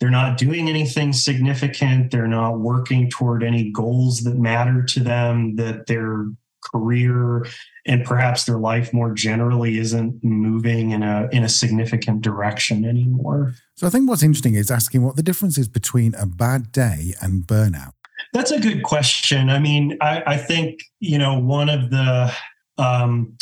they're 0.00 0.10
not 0.10 0.38
doing 0.38 0.68
anything 0.68 1.12
significant. 1.12 2.10
They're 2.10 2.26
not 2.26 2.58
working 2.60 3.10
toward 3.10 3.42
any 3.42 3.70
goals 3.70 4.22
that 4.22 4.36
matter 4.36 4.82
to 4.82 5.00
them 5.00 5.56
that 5.56 5.86
they're 5.86 6.26
career 6.72 7.46
and 7.86 8.04
perhaps 8.04 8.44
their 8.44 8.58
life 8.58 8.92
more 8.92 9.12
generally 9.12 9.78
isn't 9.78 10.22
moving 10.22 10.90
in 10.90 11.02
a 11.02 11.28
in 11.32 11.44
a 11.44 11.48
significant 11.48 12.20
direction 12.20 12.84
anymore. 12.84 13.54
So 13.76 13.86
I 13.86 13.90
think 13.90 14.08
what's 14.08 14.22
interesting 14.22 14.54
is 14.54 14.70
asking 14.70 15.02
what 15.02 15.16
the 15.16 15.22
difference 15.22 15.56
is 15.56 15.68
between 15.68 16.14
a 16.16 16.26
bad 16.26 16.72
day 16.72 17.14
and 17.20 17.44
burnout. 17.44 17.92
That's 18.32 18.50
a 18.50 18.60
good 18.60 18.82
question. 18.82 19.50
I 19.50 19.58
mean, 19.58 19.96
I, 20.00 20.22
I 20.26 20.36
think 20.36 20.80
you 20.98 21.18
know 21.18 21.38
one 21.38 21.68
of 21.68 21.90
the 21.90 22.32
um, 22.76 23.36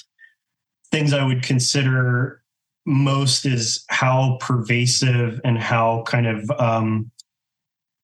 things 0.91 1.13
I 1.13 1.25
would 1.25 1.43
consider 1.43 2.43
most 2.87 3.47
is 3.47 3.85
how 3.89 4.37
pervasive 4.41 5.41
and 5.43 5.59
how 5.59 6.05
kind 6.07 6.27
of 6.27 6.51
um, 6.61 7.11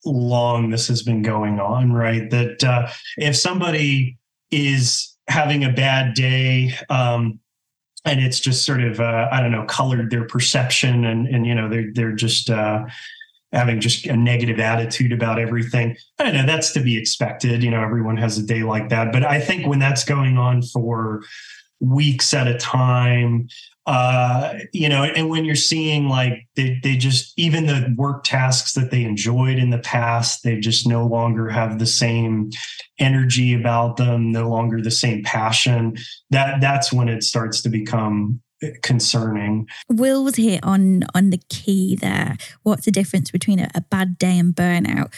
long 0.07 0.71
this 0.71 0.89
has 0.89 1.03
been 1.03 1.21
going 1.23 1.61
on. 1.61 1.93
Right, 1.93 2.31
that 2.31 2.65
uh, 2.65 2.89
if 3.19 3.37
somebody 3.37 4.17
is 4.51 5.10
having 5.29 5.65
a 5.65 5.73
bad 5.73 6.15
day. 6.15 6.75
Um, 6.89 7.41
and 8.05 8.21
it's 8.21 8.41
just 8.41 8.65
sort 8.65 8.83
of 8.83 9.01
uh, 9.01 9.29
I 9.31 9.41
don't 9.41 9.53
know 9.53 9.65
colored 9.65 10.11
their 10.11 10.27
perception 10.27 11.05
and 11.05 11.27
and 11.27 11.47
you 11.47 11.55
know 11.55 11.69
they're 11.69 11.93
they're 11.93 12.13
just 12.13 12.49
uh, 12.49 12.85
having 13.53 13.81
just 13.81 14.07
a 14.07 14.17
negative 14.17 14.59
attitude 14.59 15.13
about 15.13 15.39
everything. 15.39 15.97
I 16.19 16.25
don't 16.25 16.35
know 16.35 16.47
that's 16.47 16.73
to 16.73 16.81
be 16.81 16.97
expected. 16.97 17.63
You 17.63 17.71
know 17.71 17.83
everyone 17.83 18.17
has 18.17 18.39
a 18.39 18.43
day 18.43 18.63
like 18.63 18.89
that, 18.89 19.13
but 19.13 19.23
I 19.23 19.41
think 19.41 19.67
when 19.67 19.79
that's 19.79 20.05
going 20.05 20.39
on 20.39 20.63
for 20.63 21.21
weeks 21.81 22.33
at 22.35 22.47
a 22.47 22.57
time 22.59 23.49
uh, 23.87 24.55
you 24.73 24.89
know, 24.89 25.03
and 25.03 25.31
when 25.31 25.45
you're 25.45 25.55
seeing 25.55 26.09
like 26.09 26.47
they, 26.55 26.79
they 26.83 26.97
just 26.97 27.33
even 27.37 27.67
the 27.67 27.95
work 27.97 28.25
tasks 28.25 28.75
that 28.75 28.91
they 28.91 29.05
enjoyed 29.05 29.59
in 29.59 29.71
the 29.71 29.79
past, 29.79 30.43
they 30.45 30.61
just 30.61 30.87
no 30.87 31.07
longer 31.07 31.49
have 31.49 31.79
the 31.79 31.87
same 31.87 32.51
energy 32.99 33.55
about 33.55 33.97
them, 33.97 34.31
no 34.31 34.49
longer 34.49 34.83
the 34.83 34.91
same 34.91 35.23
passion. 35.25 35.97
That 36.31 36.61
that's 36.61 36.93
when 36.93 37.09
it 37.09 37.23
starts 37.23 37.63
to 37.63 37.69
become 37.69 38.41
concerning. 38.83 39.67
Will 39.89 40.25
was 40.25 40.37
here 40.37 40.61
on 40.63 41.05
on 41.15 41.31
the 41.31 41.41
key 41.49 41.97
there. 41.97 42.37
What's 42.63 42.85
the 42.85 42.91
difference 42.91 43.31
between 43.31 43.59
a, 43.59 43.71
a 43.75 43.81
bad 43.81 44.19
day 44.19 44.39
and 44.39 44.55
burnout? 44.55 45.13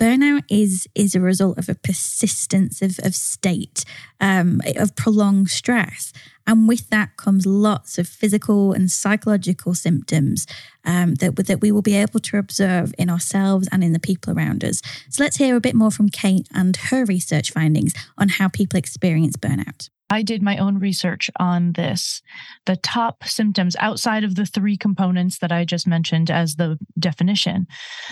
Burnout 0.00 0.42
is 0.50 0.86
is 0.94 1.14
a 1.14 1.20
result 1.20 1.58
of 1.58 1.68
a 1.68 1.74
persistence 1.74 2.82
of, 2.82 2.98
of 3.02 3.14
state 3.14 3.84
um, 4.20 4.60
of 4.76 4.96
prolonged 4.96 5.50
stress 5.50 6.12
and 6.46 6.68
with 6.68 6.90
that 6.90 7.16
comes 7.16 7.46
lots 7.46 7.98
of 7.98 8.06
physical 8.06 8.72
and 8.72 8.90
psychological 8.90 9.74
symptoms 9.74 10.46
um, 10.84 11.14
that, 11.16 11.36
that 11.46 11.60
we 11.60 11.72
will 11.72 11.82
be 11.82 11.96
able 11.96 12.20
to 12.20 12.38
observe 12.38 12.94
in 12.98 13.08
ourselves 13.08 13.68
and 13.72 13.82
in 13.82 13.92
the 13.92 13.98
people 13.98 14.36
around 14.36 14.64
us. 14.64 14.82
So 15.08 15.22
let's 15.22 15.36
hear 15.36 15.56
a 15.56 15.60
bit 15.60 15.74
more 15.74 15.90
from 15.90 16.08
Cait 16.08 16.48
and 16.54 16.76
her 16.76 17.04
research 17.04 17.52
findings 17.52 17.94
on 18.18 18.28
how 18.28 18.48
people 18.48 18.78
experience 18.78 19.36
burnout. 19.36 19.88
I 20.10 20.22
did 20.22 20.42
my 20.42 20.58
own 20.58 20.78
research 20.78 21.30
on 21.40 21.72
this. 21.72 22.20
The 22.66 22.76
top 22.76 23.24
symptoms 23.24 23.74
outside 23.80 24.22
of 24.22 24.34
the 24.34 24.44
three 24.44 24.76
components 24.76 25.38
that 25.38 25.50
I 25.50 25.64
just 25.64 25.86
mentioned 25.86 26.30
as 26.30 26.56
the 26.56 26.78
definition, 26.98 27.66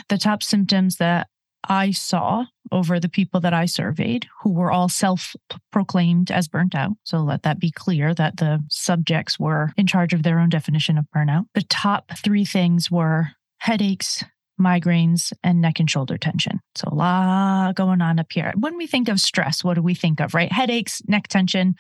the 0.09 0.17
top 0.17 0.43
symptoms 0.43 0.97
that 0.97 1.29
I 1.69 1.91
saw 1.93 2.47
over 2.71 2.99
the 2.99 3.09
people 3.09 3.41
that 3.41 3.53
I 3.53 3.67
surveyed 3.67 4.27
who 4.41 4.51
were 4.53 4.73
all 4.73 4.89
self 4.89 5.37
proclaimed 5.71 6.31
as 6.31 6.49
burnt 6.49 6.75
out. 6.75 6.93
So 7.05 7.19
let 7.19 7.43
that 7.43 7.61
be 7.61 7.71
clear 7.71 8.15
that 8.15 8.39
the 8.39 8.65
subjects 8.69 9.39
were 9.39 9.73
in 9.77 9.87
charge 9.87 10.13
of 10.13 10.23
their 10.23 10.39
own 10.39 10.49
definition 10.49 10.99
of 10.99 11.07
burnout. 11.15 11.47
The 11.55 11.63
top 11.63 12.13
three 12.17 12.45
things 12.45 12.91
were 12.91 13.29
headaches, 13.59 14.25
migraines, 14.61 15.33
and 15.45 15.61
neck 15.61 15.81
and 15.81 15.91
shoulder 15.91 16.17
tension. 16.17 16.61
So 16.75 16.89
a 16.91 16.95
lot 16.95 17.75
going 17.75 18.01
on 18.01 18.19
up 18.19 18.33
here. 18.33 18.53
When 18.59 18.77
we 18.77 18.87
think 18.87 19.09
of 19.09 19.21
stress, 19.21 19.63
what 19.63 19.75
do 19.75 19.83
we 19.83 19.95
think 19.95 20.21
of, 20.21 20.35
right? 20.35 20.51
Headaches, 20.51 21.03
neck 21.07 21.29
tension, 21.29 21.77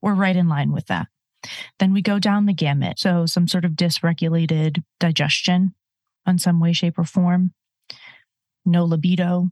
we're 0.00 0.14
right 0.14 0.36
in 0.36 0.48
line 0.48 0.72
with 0.72 0.86
that. 0.86 1.08
Then 1.78 1.92
we 1.92 2.02
go 2.02 2.18
down 2.18 2.46
the 2.46 2.52
gamut. 2.52 2.98
So 2.98 3.26
some 3.26 3.48
sort 3.48 3.64
of 3.64 3.72
dysregulated 3.72 4.82
digestion 5.00 5.74
in 6.26 6.38
some 6.38 6.60
way, 6.60 6.72
shape, 6.72 6.98
or 6.98 7.04
form 7.04 7.52
no 8.68 8.84
libido, 8.84 9.50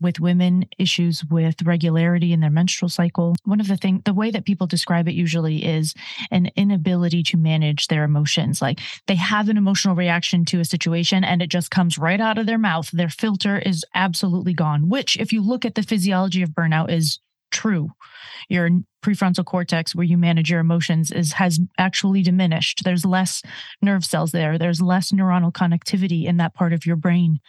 with 0.00 0.18
women 0.18 0.64
issues 0.78 1.24
with 1.24 1.62
regularity 1.62 2.32
in 2.32 2.40
their 2.40 2.50
menstrual 2.50 2.88
cycle. 2.88 3.36
One 3.44 3.60
of 3.60 3.68
the 3.68 3.76
things 3.76 4.02
the 4.04 4.14
way 4.14 4.30
that 4.30 4.46
people 4.46 4.66
describe 4.66 5.08
it 5.08 5.14
usually 5.14 5.64
is 5.64 5.94
an 6.30 6.50
inability 6.56 7.22
to 7.24 7.36
manage 7.36 7.88
their 7.88 8.04
emotions. 8.04 8.62
Like 8.62 8.80
they 9.06 9.16
have 9.16 9.48
an 9.48 9.56
emotional 9.56 9.94
reaction 9.94 10.44
to 10.46 10.60
a 10.60 10.64
situation 10.64 11.22
and 11.22 11.42
it 11.42 11.48
just 11.50 11.70
comes 11.70 11.98
right 11.98 12.20
out 12.20 12.38
of 12.38 12.46
their 12.46 12.58
mouth. 12.58 12.90
Their 12.90 13.10
filter 13.10 13.58
is 13.58 13.84
absolutely 13.94 14.54
gone 14.54 14.88
which 14.88 15.16
if 15.16 15.32
you 15.32 15.42
look 15.42 15.64
at 15.64 15.74
the 15.74 15.82
physiology 15.82 16.42
of 16.42 16.50
burnout 16.50 16.90
is 16.90 17.20
true. 17.50 17.90
Your 18.48 18.70
prefrontal 19.02 19.44
cortex 19.44 19.94
where 19.94 20.04
you 20.04 20.16
manage 20.16 20.50
your 20.50 20.60
emotions 20.60 21.10
is 21.10 21.32
has 21.34 21.58
actually 21.78 22.22
diminished. 22.22 22.82
There's 22.84 23.04
less 23.04 23.42
nerve 23.82 24.04
cells 24.04 24.32
there. 24.32 24.58
There's 24.58 24.80
less 24.80 25.10
neuronal 25.10 25.52
connectivity 25.52 26.26
in 26.26 26.36
that 26.36 26.54
part 26.54 26.72
of 26.72 26.86
your 26.86 26.96
brain 26.96 27.40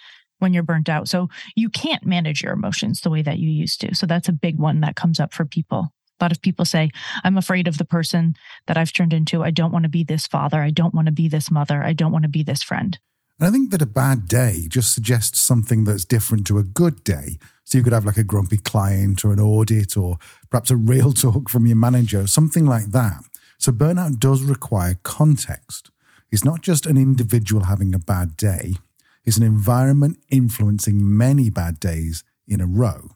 when 0.42 0.54
you're 0.54 0.64
burnt 0.64 0.90
out. 0.90 1.08
So 1.08 1.30
you 1.56 1.70
can't 1.70 2.06
manage 2.06 2.42
your 2.42 2.54
emotions 2.54 3.02
the 3.02 3.10
way 3.10 3.22
that 3.22 3.40
you 3.40 3.50
used 3.50 3.82
to. 3.82 3.96
So 3.96 4.06
that's 4.06 4.30
a 4.30 4.34
big 4.34 4.60
one 4.60 4.82
that 4.82 4.96
comes 4.96 5.20
up 5.20 5.34
for 5.34 5.46
people. 5.46 5.94
A 6.20 6.24
lot 6.24 6.32
of 6.32 6.42
people 6.42 6.66
say, 6.66 6.92
I'm 7.24 7.38
afraid 7.38 7.68
of 7.68 7.78
the 7.78 7.86
person 7.86 8.36
that 8.68 8.78
I've 8.78 8.94
turned 8.94 9.14
into. 9.14 9.44
I 9.44 9.52
don't 9.52 9.72
want 9.72 9.84
to 9.84 9.90
be 9.90 10.04
this 10.04 10.28
father. 10.28 10.62
I 10.62 10.70
don't 10.70 10.94
want 10.94 11.08
to 11.08 11.12
be 11.12 11.28
this 11.28 11.50
mother. 11.50 11.82
I 11.84 11.94
don't 11.94 12.12
want 12.12 12.24
to 12.24 12.30
be 12.30 12.44
this 12.44 12.62
friend. 12.62 12.98
And 13.40 13.48
I 13.48 13.52
think 13.52 13.72
that 13.72 13.82
a 13.82 13.88
bad 13.88 14.28
day 14.28 14.66
just 14.68 14.94
suggests 14.94 15.40
something 15.40 15.84
that's 15.84 16.06
different 16.06 16.46
to 16.48 16.60
a 16.60 16.64
good 16.64 17.04
day. 17.04 17.40
So 17.64 17.80
you 17.80 17.84
could 17.84 17.94
have 17.94 18.06
like 18.06 18.18
a 18.18 18.24
grumpy 18.24 18.58
client 18.58 19.26
or 19.26 19.34
an 19.34 19.40
audit 19.40 19.98
or 19.98 20.20
perhaps 20.52 20.70
a 20.70 20.76
real 20.76 21.12
talk 21.14 21.50
from 21.50 21.66
your 21.66 21.78
manager, 21.78 22.28
something 22.28 22.68
like 22.68 22.92
that. 22.92 23.24
So 23.58 23.72
burnout 23.72 24.20
does 24.20 24.44
require 24.44 25.00
context. 25.02 25.90
It's 26.32 26.46
not 26.46 26.62
just 26.62 26.86
an 26.86 26.98
individual 26.98 27.64
having 27.64 27.96
a 27.96 28.00
bad 28.00 28.38
day, 28.38 28.76
is 29.25 29.38
an 29.38 29.44
environment 29.44 30.18
influencing 30.30 31.18
many 31.18 31.50
bad 31.50 31.80
days 31.80 32.24
in 32.48 32.62
a 32.62 32.66
row. 32.66 33.16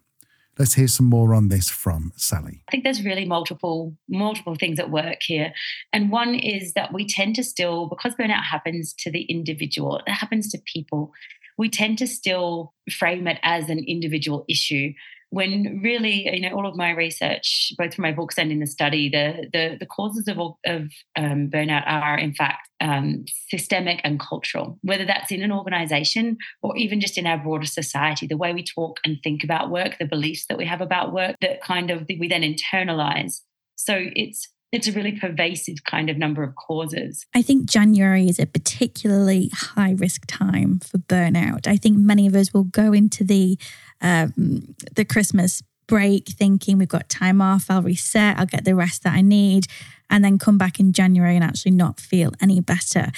Let's 0.58 0.76
hear 0.76 0.88
some 0.88 1.08
more 1.08 1.34
on 1.34 1.50
this 1.50 1.70
from 1.70 2.14
Sally. 2.16 2.62
I 2.70 2.72
think 2.72 2.86
there's 2.86 3.04
really 3.04 3.26
multiple 3.26 3.94
multiple 4.08 4.56
things 4.56 4.80
at 4.80 4.90
work 4.90 5.18
here. 5.22 5.52
And 5.92 6.12
one 6.12 6.34
is 6.34 6.74
that 6.74 6.94
we 6.94 7.06
tend 7.06 7.36
to 7.36 7.44
still 7.44 7.88
because 7.88 8.16
burnout 8.16 8.44
happens 8.44 8.94
to 9.00 9.12
the 9.12 9.24
individual, 9.24 10.02
it 10.08 10.12
happens 10.12 10.50
to 10.52 10.62
people. 10.74 11.12
We 11.58 11.70
tend 11.70 11.98
to 12.00 12.08
still 12.08 12.74
frame 12.92 13.28
it 13.28 13.40
as 13.44 13.70
an 13.70 13.84
individual 13.86 14.46
issue 14.48 14.94
when 15.30 15.82
really, 15.84 16.30
you 16.34 16.42
know, 16.42 16.56
all 16.56 16.68
of 16.68 16.76
my 16.76 16.92
research, 16.92 17.74
both 17.78 17.94
from 17.94 18.04
my 18.04 18.12
books 18.12 18.38
and 18.38 18.52
in 18.52 18.60
the 18.60 18.68
study, 18.68 19.10
the 19.10 19.50
the, 19.52 19.78
the 19.80 19.86
causes 19.86 20.28
of, 20.28 20.38
of 20.38 20.92
um, 21.16 21.50
burnout 21.50 21.84
are 21.88 22.18
in 22.18 22.34
fact 22.34 22.70
um, 22.82 23.26
systemic 23.50 24.02
and 24.04 24.20
cultural. 24.20 24.78
Whether 24.82 25.06
that's 25.06 25.32
in 25.32 25.42
an 25.42 25.52
organisation 25.52 26.38
or 26.62 26.76
even 26.78 27.02
just 27.02 27.18
in 27.18 27.28
our 27.28 27.38
broader 27.38 27.66
society, 27.66 28.28
the 28.28 28.38
way 28.38 28.54
we 28.54 28.64
talk 28.64 29.00
and 29.04 29.18
think 29.24 29.44
about 29.44 29.72
work, 29.72 29.98
the 30.00 30.06
beliefs 30.06 30.46
that 30.48 30.58
we 30.58 30.66
have 30.66 30.82
about 30.82 31.14
work, 31.14 31.36
that 31.42 31.62
kind 31.62 31.92
of 31.92 32.06
we 32.08 32.28
then 32.28 32.42
internalize. 32.42 33.42
So 33.76 33.96
it's 34.16 34.48
it's 34.76 34.88
a 34.88 34.92
really 34.92 35.14
pervasive 35.14 35.86
kind 35.86 36.10
of 36.10 36.18
number 36.18 36.44
of 36.44 36.54
causes. 36.56 37.26
I 37.34 37.42
think 37.42 37.70
January 37.70 38.28
is 38.28 38.40
a 38.40 38.46
particularly 38.46 39.50
high 39.54 39.94
risk 39.94 40.26
time 40.28 40.80
for 40.80 40.98
burnout. 40.98 41.66
I 41.66 41.78
think 41.78 41.98
many 41.98 42.28
of 42.28 42.36
us 42.36 42.54
will 42.54 42.66
go 42.66 42.92
into 42.92 43.24
the 43.24 43.58
um, 44.02 44.76
the 44.94 45.06
Christmas 45.06 45.64
break 45.88 46.28
thinking 46.28 46.78
we've 46.78 46.90
got 46.90 47.08
time 47.08 47.42
off, 47.42 47.68
I'll 47.70 47.82
reset, 47.82 48.38
I'll 48.38 48.46
get 48.46 48.66
the 48.66 48.76
rest 48.76 49.04
that 49.04 49.14
I 49.14 49.22
need, 49.22 49.68
and 50.10 50.26
then 50.26 50.38
come 50.38 50.58
back 50.58 50.80
in 50.80 50.92
January 50.92 51.36
and 51.36 51.44
actually 51.44 51.72
not 51.72 52.00
feel 52.00 52.32
any 52.42 52.60
better. 52.60 53.12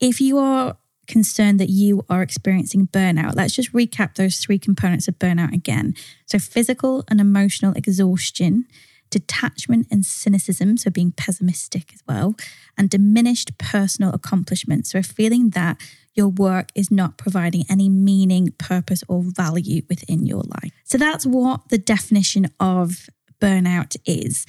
If 0.00 0.20
you 0.20 0.38
are 0.38 0.76
concerned 1.06 1.60
that 1.60 1.68
you 1.68 2.04
are 2.10 2.22
experiencing 2.22 2.88
burnout, 2.88 3.36
let's 3.36 3.54
just 3.54 3.72
recap 3.72 4.16
those 4.16 4.38
three 4.38 4.58
components 4.58 5.06
of 5.06 5.18
burnout 5.20 5.52
again. 5.52 5.94
So, 6.26 6.40
physical 6.40 7.04
and 7.06 7.20
emotional 7.20 7.72
exhaustion 7.74 8.66
detachment 9.12 9.86
and 9.90 10.04
cynicism, 10.04 10.76
so 10.76 10.90
being 10.90 11.12
pessimistic 11.12 11.92
as 11.94 12.02
well, 12.08 12.34
and 12.76 12.90
diminished 12.90 13.56
personal 13.58 14.12
accomplishment, 14.12 14.86
so 14.86 14.98
a 14.98 15.02
feeling 15.04 15.50
that 15.50 15.80
your 16.14 16.28
work 16.28 16.70
is 16.74 16.90
not 16.90 17.16
providing 17.16 17.64
any 17.70 17.88
meaning, 17.88 18.52
purpose, 18.58 19.04
or 19.08 19.22
value 19.22 19.82
within 19.88 20.26
your 20.26 20.42
life. 20.42 20.72
So 20.84 20.98
that's 20.98 21.24
what 21.24 21.68
the 21.68 21.78
definition 21.78 22.48
of 22.58 23.08
burnout 23.40 23.96
is. 24.04 24.46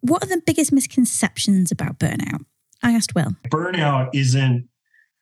What 0.00 0.22
are 0.22 0.28
the 0.28 0.42
biggest 0.44 0.72
misconceptions 0.72 1.70
about 1.72 1.98
burnout? 1.98 2.44
I 2.82 2.92
asked 2.92 3.14
Will. 3.14 3.32
Burnout 3.48 4.10
isn't 4.14 4.68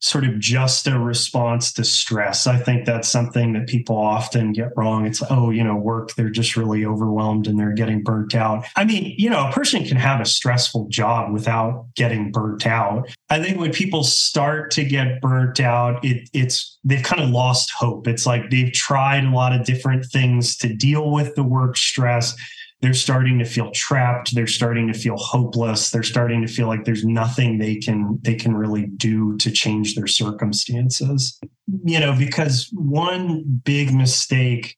sort 0.00 0.24
of 0.24 0.38
just 0.38 0.86
a 0.86 0.98
response 0.98 1.72
to 1.74 1.84
stress. 1.84 2.46
I 2.46 2.56
think 2.56 2.86
that's 2.86 3.08
something 3.08 3.52
that 3.52 3.68
people 3.68 3.96
often 3.96 4.52
get 4.52 4.70
wrong. 4.76 5.06
It's, 5.06 5.22
oh, 5.30 5.50
you 5.50 5.62
know, 5.62 5.76
work, 5.76 6.14
they're 6.14 6.30
just 6.30 6.56
really 6.56 6.86
overwhelmed 6.86 7.46
and 7.46 7.58
they're 7.58 7.74
getting 7.74 8.02
burnt 8.02 8.34
out. 8.34 8.64
I 8.76 8.84
mean, 8.84 9.14
you 9.18 9.28
know, 9.28 9.48
a 9.48 9.52
person 9.52 9.84
can 9.84 9.98
have 9.98 10.20
a 10.20 10.26
stressful 10.26 10.88
job 10.88 11.32
without 11.32 11.86
getting 11.94 12.32
burnt 12.32 12.66
out. 12.66 13.10
I 13.28 13.42
think 13.42 13.60
when 13.60 13.72
people 13.72 14.02
start 14.02 14.70
to 14.72 14.84
get 14.84 15.20
burnt 15.20 15.60
out, 15.60 16.02
it, 16.04 16.28
it's, 16.32 16.78
they've 16.82 17.02
kind 17.02 17.22
of 17.22 17.28
lost 17.28 17.70
hope. 17.70 18.08
It's 18.08 18.24
like 18.24 18.50
they've 18.50 18.72
tried 18.72 19.24
a 19.24 19.30
lot 19.30 19.52
of 19.52 19.66
different 19.66 20.06
things 20.06 20.56
to 20.58 20.74
deal 20.74 21.10
with 21.10 21.34
the 21.34 21.44
work 21.44 21.76
stress 21.76 22.34
they're 22.80 22.94
starting 22.94 23.38
to 23.38 23.44
feel 23.44 23.70
trapped 23.72 24.34
they're 24.34 24.46
starting 24.46 24.86
to 24.86 24.98
feel 24.98 25.16
hopeless 25.16 25.90
they're 25.90 26.02
starting 26.02 26.40
to 26.42 26.48
feel 26.48 26.66
like 26.66 26.84
there's 26.84 27.04
nothing 27.04 27.58
they 27.58 27.76
can 27.76 28.18
they 28.22 28.34
can 28.34 28.54
really 28.54 28.86
do 28.96 29.36
to 29.38 29.50
change 29.50 29.94
their 29.94 30.06
circumstances. 30.06 31.38
You 31.84 32.00
know 32.00 32.14
because 32.16 32.70
one 32.72 33.60
big 33.64 33.92
mistake 33.94 34.76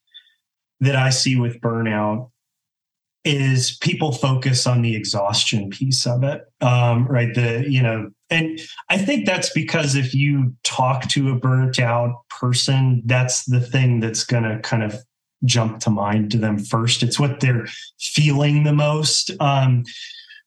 that 0.81 0.97
i 0.97 1.11
see 1.11 1.37
with 1.37 1.61
burnout 1.61 2.31
is 3.25 3.77
people 3.81 4.11
focus 4.11 4.67
on 4.67 4.83
the 4.83 4.97
exhaustion 4.97 5.71
piece 5.71 6.07
of 6.07 6.25
it 6.25 6.43
um, 6.61 7.07
right? 7.07 7.33
The 7.35 7.65
you 7.69 7.83
know 7.83 8.11
and 8.31 8.61
i 8.89 8.99
think 8.99 9.27
that's 9.27 9.53
because 9.53 9.95
if 9.95 10.15
you 10.15 10.55
talk 10.65 11.09
to 11.11 11.31
a 11.31 11.39
burnt 11.39 11.79
out 11.79 12.23
person 12.29 13.03
that's 13.05 13.45
the 13.45 13.61
thing 13.61 14.01
that's 14.01 14.25
going 14.25 14.45
to 14.45 14.59
kind 14.61 14.83
of 14.83 14.97
jump 15.45 15.81
to 15.81 15.91
mind 15.91 16.31
to 16.33 16.39
them 16.39 16.59
first. 16.59 17.03
It's 17.03 17.19
what 17.19 17.41
they're 17.41 17.67
feeling 17.99 18.65
the 18.65 18.73
most. 18.73 19.31
Um, 19.41 19.85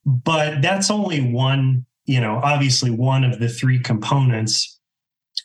but 0.06 0.62
that's 0.62 0.92
only 0.92 1.22
one, 1.22 1.86
you 2.06 2.22
know, 2.22 2.40
obviously 2.44 2.92
one 2.92 3.24
of 3.24 3.40
the 3.40 3.50
three 3.50 3.80
components. 3.80 4.80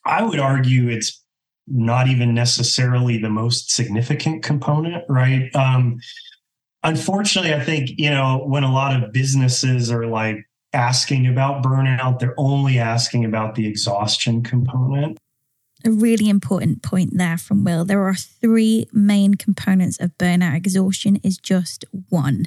I 0.04 0.23
would 0.23 0.38
argue 0.38 0.88
it's 0.88 1.23
not 1.66 2.09
even 2.09 2.35
necessarily 2.35 3.19
the 3.19 3.30
most 3.30 3.71
significant 3.71 4.42
component, 4.42 5.04
right? 5.09 5.54
Um, 5.54 6.00
unfortunately, 6.83 7.54
I 7.54 7.61
think, 7.61 7.90
you 7.97 8.11
know, 8.11 8.42
when 8.47 8.64
a 8.64 8.73
lot 8.73 9.00
of 9.00 9.12
businesses 9.12 9.90
are 9.90 10.07
like 10.07 10.45
asking 10.73 11.26
about 11.26 11.62
burnout, 11.62 12.19
they're 12.19 12.35
only 12.38 12.78
asking 12.78 13.25
about 13.25 13.54
the 13.54 13.66
exhaustion 13.66 14.42
component. 14.42 15.19
A 15.84 15.90
really 15.90 16.28
important 16.28 16.82
point 16.82 17.16
there 17.16 17.38
from 17.38 17.64
Will. 17.64 17.84
There 17.84 18.04
are 18.04 18.14
three 18.14 18.87
main 18.92 19.34
components 19.34 19.99
of 19.99 20.16
burnout. 20.18 20.56
Exhaustion 20.56 21.16
is 21.22 21.38
just 21.38 21.84
one. 22.08 22.46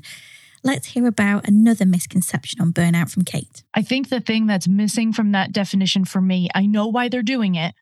Let's 0.63 0.87
hear 0.87 1.07
about 1.07 1.47
another 1.47 1.85
misconception 1.85 2.61
on 2.61 2.71
burnout 2.71 3.11
from 3.11 3.23
Cait. 3.23 3.63
I 3.73 3.81
think 3.81 4.09
the 4.09 4.21
thing 4.21 4.45
that's 4.45 4.67
missing 4.67 5.11
from 5.11 5.31
that 5.33 5.51
definition 5.51 6.05
for 6.05 6.21
me, 6.21 6.47
I 6.55 6.65
know 6.65 6.87
why 6.87 7.09
they're 7.09 7.21
doing 7.21 7.55
it, 7.55 7.73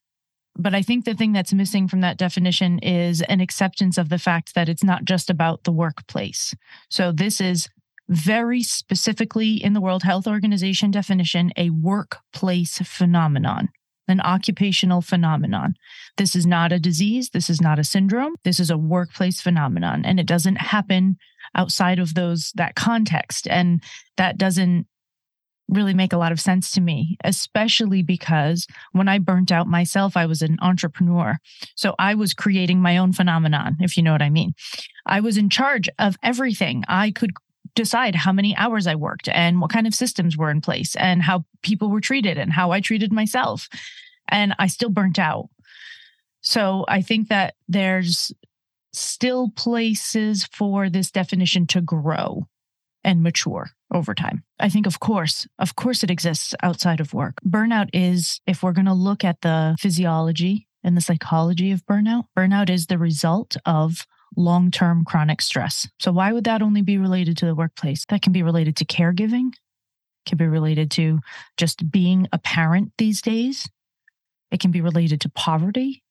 but 0.57 0.73
I 0.73 0.81
think 0.81 1.05
the 1.05 1.13
thing 1.13 1.31
that's 1.31 1.53
missing 1.53 1.87
from 1.87 2.01
that 2.01 2.17
definition 2.17 2.79
is 2.79 3.21
an 3.21 3.39
acceptance 3.39 3.97
of 3.97 4.09
the 4.09 4.17
fact 4.17 4.55
that 4.55 4.67
it's 4.67 4.83
not 4.83 5.05
just 5.05 5.29
about 5.29 5.63
the 5.63 5.71
workplace. 5.71 6.55
So 6.89 7.11
this 7.11 7.39
is 7.39 7.69
very 8.09 8.63
specifically 8.63 9.53
in 9.63 9.73
the 9.73 9.81
World 9.81 10.03
Health 10.03 10.27
Organization 10.27 10.91
definition, 10.91 11.51
a 11.55 11.69
workplace 11.69 12.79
phenomenon, 12.79 13.69
an 14.07 14.21
occupational 14.21 15.01
phenomenon. 15.01 15.75
This 16.17 16.35
is 16.35 16.45
not 16.45 16.71
a 16.71 16.79
disease. 16.79 17.29
This 17.29 17.49
is 17.49 17.61
not 17.61 17.79
a 17.79 17.83
syndrome. 17.83 18.35
This 18.43 18.59
is 18.59 18.69
a 18.69 18.77
workplace 18.77 19.41
phenomenon. 19.41 20.03
And 20.05 20.19
it 20.19 20.25
doesn't 20.25 20.57
happen 20.57 21.17
outside 21.55 21.99
of 21.99 22.13
those, 22.13 22.51
that 22.55 22.75
context. 22.75 23.47
And 23.47 23.83
that 24.17 24.37
doesn't 24.37 24.87
really 25.69 25.93
make 25.93 26.11
a 26.11 26.17
lot 26.17 26.31
of 26.33 26.39
sense 26.39 26.71
to 26.71 26.81
me, 26.81 27.17
especially 27.23 28.03
because 28.03 28.67
when 28.91 29.07
I 29.07 29.19
burnt 29.19 29.51
out 29.51 29.67
myself, 29.67 30.17
I 30.17 30.25
was 30.25 30.41
an 30.41 30.57
entrepreneur. 30.61 31.37
So 31.75 31.95
I 31.97 32.13
was 32.13 32.33
creating 32.33 32.81
my 32.81 32.97
own 32.97 33.13
phenomenon, 33.13 33.77
if 33.79 33.95
you 33.95 34.03
know 34.03 34.11
what 34.11 34.21
I 34.21 34.29
mean. 34.29 34.53
I 35.05 35.21
was 35.21 35.37
in 35.37 35.49
charge 35.49 35.87
of 35.97 36.17
everything. 36.21 36.83
I 36.87 37.11
could 37.11 37.31
decide 37.75 38.15
how 38.15 38.31
many 38.31 38.55
hours 38.55 38.87
I 38.87 38.95
worked 38.95 39.29
and 39.29 39.61
what 39.61 39.71
kind 39.71 39.87
of 39.87 39.95
systems 39.95 40.37
were 40.37 40.51
in 40.51 40.61
place 40.61 40.95
and 40.95 41.21
how 41.21 41.45
people 41.61 41.89
were 41.89 42.01
treated 42.01 42.37
and 42.37 42.51
how 42.51 42.71
I 42.71 42.79
treated 42.79 43.11
myself. 43.11 43.69
And 44.29 44.55
I 44.59 44.67
still 44.67 44.89
burnt 44.89 45.19
out. 45.19 45.49
So 46.41 46.85
I 46.87 47.01
think 47.01 47.29
that 47.29 47.55
there's 47.67 48.31
still 48.93 49.51
places 49.51 50.45
for 50.45 50.89
this 50.89 51.11
definition 51.11 51.67
to 51.67 51.81
grow 51.81 52.47
and 53.03 53.23
mature 53.23 53.71
over 53.93 54.13
time. 54.13 54.43
I 54.59 54.69
think, 54.69 54.85
of 54.85 54.99
course, 54.99 55.47
of 55.59 55.75
course, 55.75 56.03
it 56.03 56.11
exists 56.11 56.53
outside 56.61 56.99
of 56.99 57.13
work. 57.13 57.35
Burnout 57.45 57.89
is, 57.93 58.41
if 58.45 58.63
we're 58.63 58.73
going 58.73 58.85
to 58.85 58.93
look 58.93 59.23
at 59.23 59.41
the 59.41 59.75
physiology 59.79 60.67
and 60.83 60.95
the 60.95 61.01
psychology 61.01 61.71
of 61.71 61.85
burnout, 61.85 62.25
burnout 62.37 62.69
is 62.69 62.87
the 62.87 62.97
result 62.97 63.57
of 63.65 64.05
long 64.35 64.71
term 64.71 65.05
chronic 65.05 65.41
stress. 65.41 65.87
So, 65.99 66.11
why 66.11 66.31
would 66.31 66.45
that 66.45 66.61
only 66.61 66.81
be 66.81 66.97
related 66.97 67.37
to 67.37 67.45
the 67.45 67.55
workplace? 67.55 68.05
That 68.09 68.21
can 68.21 68.33
be 68.33 68.43
related 68.43 68.75
to 68.77 68.85
caregiving, 68.85 69.53
can 70.25 70.37
be 70.37 70.47
related 70.47 70.91
to 70.91 71.19
just 71.57 71.91
being 71.91 72.27
a 72.31 72.39
parent 72.39 72.93
these 72.97 73.21
days. 73.21 73.69
It 74.51 74.59
can 74.59 74.71
be 74.71 74.81
related 74.81 75.21
to 75.21 75.29
poverty. 75.29 76.03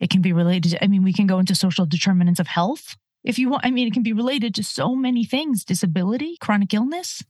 It 0.00 0.10
can 0.10 0.22
be 0.22 0.32
related 0.32 0.72
to, 0.72 0.84
I 0.84 0.88
mean, 0.88 1.04
we 1.04 1.12
can 1.12 1.26
go 1.26 1.38
into 1.38 1.54
social 1.54 1.86
determinants 1.86 2.40
of 2.40 2.46
health 2.46 2.96
if 3.24 3.38
you 3.38 3.48
want, 3.48 3.64
I 3.64 3.70
mean, 3.70 3.88
it 3.88 3.94
can 3.94 4.02
be 4.02 4.12
related 4.12 4.54
to 4.56 4.62
so 4.62 4.94
many 4.94 5.24
things 5.24 5.64
disability, 5.64 6.36
chronic 6.36 6.74
illness. 6.74 7.24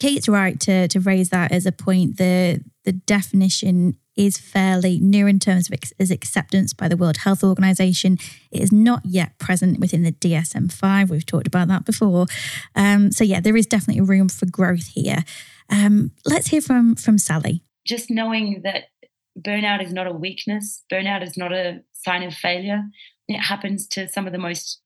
Cait's 0.00 0.28
right 0.28 0.58
to, 0.60 0.88
to 0.88 1.00
raise 1.00 1.30
that 1.30 1.52
as 1.52 1.66
a 1.66 1.72
point. 1.72 2.16
The, 2.16 2.62
the 2.84 2.92
definition 2.92 3.96
is 4.26 4.36
fairly 4.36 4.98
new 5.00 5.26
in 5.26 5.38
terms 5.38 5.70
of 5.70 5.78
its 5.98 6.10
acceptance 6.10 6.74
by 6.74 6.88
the 6.88 6.96
World 6.96 7.18
Health 7.18 7.42
Organization. 7.42 8.18
It 8.50 8.60
is 8.60 8.70
not 8.70 9.00
yet 9.04 9.38
present 9.38 9.80
within 9.80 10.02
the 10.02 10.12
DSM 10.12 10.70
5. 10.70 11.08
We've 11.08 11.24
talked 11.24 11.46
about 11.46 11.68
that 11.68 11.86
before. 11.86 12.26
Um, 12.74 13.12
so, 13.12 13.24
yeah, 13.24 13.40
there 13.40 13.56
is 13.56 13.66
definitely 13.66 14.02
room 14.02 14.28
for 14.28 14.44
growth 14.44 14.88
here. 14.88 15.24
Um, 15.70 16.10
let's 16.26 16.48
hear 16.48 16.60
from, 16.60 16.96
from 16.96 17.16
Sally. 17.16 17.64
Just 17.86 18.10
knowing 18.10 18.60
that 18.62 18.88
burnout 19.38 19.82
is 19.82 19.92
not 19.92 20.06
a 20.06 20.12
weakness, 20.12 20.84
burnout 20.92 21.22
is 21.22 21.38
not 21.38 21.52
a 21.52 21.80
sign 21.92 22.22
of 22.22 22.34
failure. 22.34 22.82
It 23.26 23.38
happens 23.38 23.86
to 23.88 24.06
some 24.06 24.26
of 24.26 24.34
the 24.34 24.38
most 24.38 24.82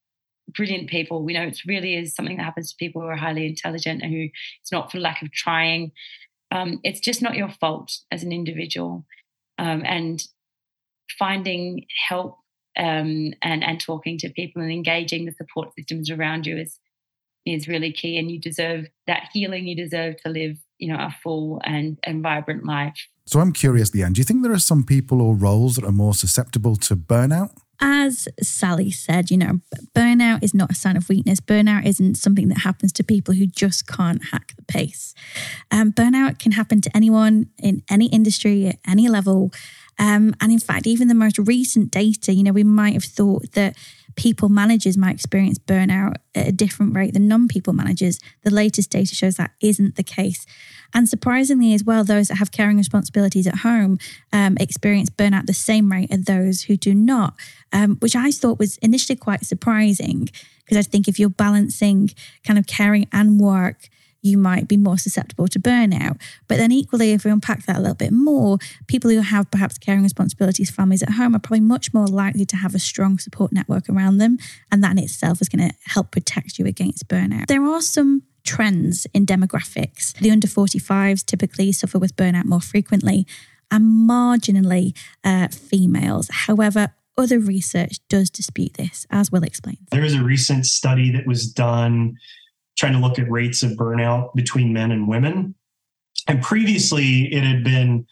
brilliant 0.54 0.88
people. 0.88 1.24
We 1.24 1.32
know 1.32 1.42
it 1.42 1.58
really 1.66 1.96
is 1.96 2.14
something 2.14 2.36
that 2.36 2.44
happens 2.44 2.70
to 2.70 2.76
people 2.78 3.02
who 3.02 3.08
are 3.08 3.16
highly 3.16 3.46
intelligent 3.46 4.00
and 4.02 4.12
who 4.12 4.28
it's 4.60 4.70
not 4.70 4.92
for 4.92 5.00
lack 5.00 5.22
of 5.22 5.32
trying. 5.32 5.90
Um, 6.52 6.78
it's 6.84 7.00
just 7.00 7.20
not 7.20 7.34
your 7.34 7.48
fault 7.48 7.90
as 8.12 8.22
an 8.22 8.30
individual. 8.30 9.06
Um, 9.58 9.82
and 9.84 10.22
finding 11.18 11.86
help 12.08 12.38
um, 12.76 13.32
and 13.42 13.62
and 13.62 13.80
talking 13.80 14.18
to 14.18 14.30
people 14.30 14.62
and 14.62 14.72
engaging 14.72 15.26
the 15.26 15.32
support 15.32 15.72
systems 15.78 16.10
around 16.10 16.46
you 16.46 16.56
is 16.56 16.78
is 17.46 17.68
really 17.68 17.92
key. 17.92 18.18
And 18.18 18.30
you 18.30 18.40
deserve 18.40 18.86
that 19.06 19.28
healing. 19.32 19.66
You 19.66 19.76
deserve 19.76 20.16
to 20.22 20.30
live, 20.30 20.56
you 20.78 20.92
know, 20.92 20.98
a 20.98 21.14
full 21.22 21.60
and 21.64 21.98
and 22.02 22.22
vibrant 22.22 22.64
life. 22.64 23.08
So 23.26 23.40
I'm 23.40 23.52
curious, 23.52 23.90
Leanne. 23.90 24.14
Do 24.14 24.20
you 24.20 24.24
think 24.24 24.42
there 24.42 24.52
are 24.52 24.58
some 24.58 24.84
people 24.84 25.22
or 25.22 25.34
roles 25.34 25.76
that 25.76 25.84
are 25.84 25.92
more 25.92 26.14
susceptible 26.14 26.76
to 26.76 26.96
burnout? 26.96 27.56
As 27.80 28.28
Sally 28.40 28.90
said, 28.90 29.30
you 29.30 29.36
know, 29.36 29.60
burnout 29.94 30.42
is 30.42 30.54
not 30.54 30.70
a 30.70 30.74
sign 30.74 30.96
of 30.96 31.08
weakness. 31.08 31.40
Burnout 31.40 31.86
isn't 31.86 32.16
something 32.16 32.48
that 32.48 32.58
happens 32.58 32.92
to 32.94 33.04
people 33.04 33.34
who 33.34 33.46
just 33.46 33.86
can't 33.86 34.26
hack 34.26 34.54
the 34.56 34.62
pace. 34.62 35.14
Um, 35.70 35.92
burnout 35.92 36.38
can 36.38 36.52
happen 36.52 36.80
to 36.82 36.96
anyone 36.96 37.46
in 37.58 37.82
any 37.90 38.06
industry 38.06 38.68
at 38.68 38.78
any 38.86 39.08
level. 39.08 39.52
Um, 39.98 40.34
and 40.40 40.52
in 40.52 40.58
fact, 40.58 40.86
even 40.86 41.08
the 41.08 41.14
most 41.14 41.38
recent 41.38 41.90
data, 41.90 42.32
you 42.32 42.42
know, 42.42 42.52
we 42.52 42.64
might 42.64 42.94
have 42.94 43.04
thought 43.04 43.52
that 43.52 43.76
people 44.16 44.48
managers 44.48 44.96
might 44.96 45.14
experience 45.14 45.58
burnout 45.58 46.14
at 46.34 46.48
a 46.48 46.52
different 46.52 46.94
rate 46.94 47.14
than 47.14 47.28
non 47.28 47.48
people 47.48 47.72
managers. 47.72 48.18
The 48.42 48.50
latest 48.50 48.90
data 48.90 49.14
shows 49.14 49.36
that 49.36 49.52
isn't 49.60 49.96
the 49.96 50.02
case. 50.02 50.46
And 50.92 51.08
surprisingly, 51.08 51.74
as 51.74 51.82
well, 51.82 52.04
those 52.04 52.28
that 52.28 52.36
have 52.36 52.52
caring 52.52 52.76
responsibilities 52.76 53.46
at 53.46 53.56
home 53.56 53.98
um, 54.32 54.56
experience 54.60 55.10
burnout 55.10 55.46
the 55.46 55.54
same 55.54 55.90
rate 55.90 56.12
as 56.12 56.24
those 56.24 56.62
who 56.62 56.76
do 56.76 56.94
not, 56.94 57.34
um, 57.72 57.96
which 57.96 58.14
I 58.14 58.30
thought 58.30 58.58
was 58.58 58.78
initially 58.78 59.16
quite 59.16 59.44
surprising 59.44 60.28
because 60.64 60.78
I 60.78 60.82
think 60.82 61.08
if 61.08 61.18
you're 61.18 61.28
balancing 61.28 62.10
kind 62.46 62.58
of 62.58 62.66
caring 62.66 63.08
and 63.12 63.40
work, 63.40 63.88
you 64.24 64.38
might 64.38 64.66
be 64.66 64.76
more 64.76 64.98
susceptible 64.98 65.46
to 65.48 65.60
burnout. 65.60 66.20
But 66.48 66.56
then, 66.56 66.72
equally, 66.72 67.12
if 67.12 67.24
we 67.24 67.30
unpack 67.30 67.66
that 67.66 67.76
a 67.76 67.80
little 67.80 67.94
bit 67.94 68.12
more, 68.12 68.58
people 68.88 69.10
who 69.10 69.20
have 69.20 69.50
perhaps 69.50 69.78
caring 69.78 70.02
responsibilities, 70.02 70.70
families 70.70 71.02
at 71.02 71.10
home, 71.10 71.36
are 71.36 71.38
probably 71.38 71.60
much 71.60 71.92
more 71.92 72.06
likely 72.06 72.46
to 72.46 72.56
have 72.56 72.74
a 72.74 72.78
strong 72.78 73.18
support 73.18 73.52
network 73.52 73.88
around 73.88 74.18
them. 74.18 74.38
And 74.72 74.82
that 74.82 74.92
in 74.92 74.98
itself 74.98 75.40
is 75.42 75.48
going 75.48 75.68
to 75.68 75.74
help 75.86 76.10
protect 76.10 76.58
you 76.58 76.66
against 76.66 77.06
burnout. 77.06 77.46
There 77.46 77.64
are 77.64 77.82
some 77.82 78.22
trends 78.44 79.06
in 79.12 79.26
demographics. 79.26 80.14
The 80.14 80.30
under 80.30 80.46
45s 80.46 81.24
typically 81.24 81.72
suffer 81.72 81.98
with 81.98 82.16
burnout 82.16 82.44
more 82.46 82.60
frequently 82.60 83.26
and 83.70 84.08
marginally 84.08 84.96
uh, 85.22 85.48
females. 85.48 86.28
However, 86.30 86.94
other 87.16 87.38
research 87.38 88.00
does 88.08 88.30
dispute 88.30 88.74
this, 88.74 89.06
as 89.10 89.30
Will 89.30 89.44
explain. 89.44 89.78
There 89.90 90.04
is 90.04 90.14
a 90.14 90.22
recent 90.22 90.66
study 90.66 91.12
that 91.12 91.26
was 91.26 91.46
done 91.46 92.16
trying 92.76 92.92
to 92.92 92.98
look 92.98 93.18
at 93.18 93.30
rates 93.30 93.62
of 93.62 93.72
burnout 93.72 94.34
between 94.34 94.72
men 94.72 94.90
and 94.90 95.08
women. 95.08 95.54
And 96.26 96.42
previously, 96.42 97.32
it 97.32 97.44
had 97.44 97.64
been 97.64 98.06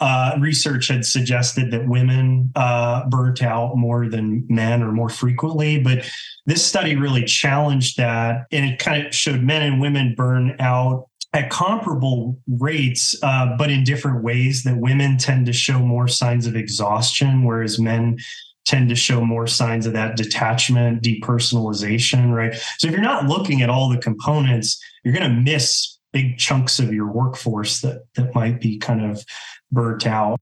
uh, 0.00 0.36
research 0.38 0.88
had 0.88 1.06
suggested 1.06 1.70
that 1.70 1.88
women 1.88 2.50
uh, 2.56 3.08
burnt 3.08 3.42
out 3.42 3.76
more 3.76 4.08
than 4.08 4.44
men 4.48 4.82
or 4.82 4.92
more 4.92 5.08
frequently. 5.08 5.80
But 5.80 6.10
this 6.46 6.64
study 6.64 6.96
really 6.96 7.24
challenged 7.24 7.96
that. 7.96 8.46
And 8.50 8.66
it 8.66 8.78
kind 8.78 9.06
of 9.06 9.14
showed 9.14 9.42
men 9.42 9.62
and 9.62 9.80
women 9.80 10.14
burn 10.16 10.56
out 10.58 11.08
at 11.32 11.50
comparable 11.50 12.38
rates, 12.46 13.14
uh, 13.22 13.56
but 13.56 13.70
in 13.70 13.84
different 13.84 14.22
ways. 14.22 14.64
That 14.64 14.76
women 14.76 15.16
tend 15.16 15.46
to 15.46 15.52
show 15.52 15.78
more 15.78 16.08
signs 16.08 16.46
of 16.46 16.56
exhaustion, 16.56 17.44
whereas 17.44 17.78
men 17.78 18.18
tend 18.64 18.88
to 18.88 18.94
show 18.94 19.24
more 19.24 19.46
signs 19.46 19.86
of 19.86 19.92
that 19.92 20.16
detachment, 20.16 21.02
depersonalization, 21.02 22.32
right? 22.32 22.54
So 22.78 22.88
if 22.88 22.92
you're 22.92 23.02
not 23.02 23.26
looking 23.26 23.62
at 23.62 23.70
all 23.70 23.88
the 23.88 23.98
components, 23.98 24.82
you're 25.02 25.14
going 25.14 25.28
to 25.28 25.40
miss 25.40 25.98
big 26.12 26.38
chunks 26.38 26.78
of 26.78 26.92
your 26.92 27.10
workforce 27.10 27.80
that 27.80 28.04
that 28.14 28.34
might 28.34 28.60
be 28.60 28.78
kind 28.78 29.04
of 29.04 29.24
burnt 29.70 30.06
out. 30.06 30.40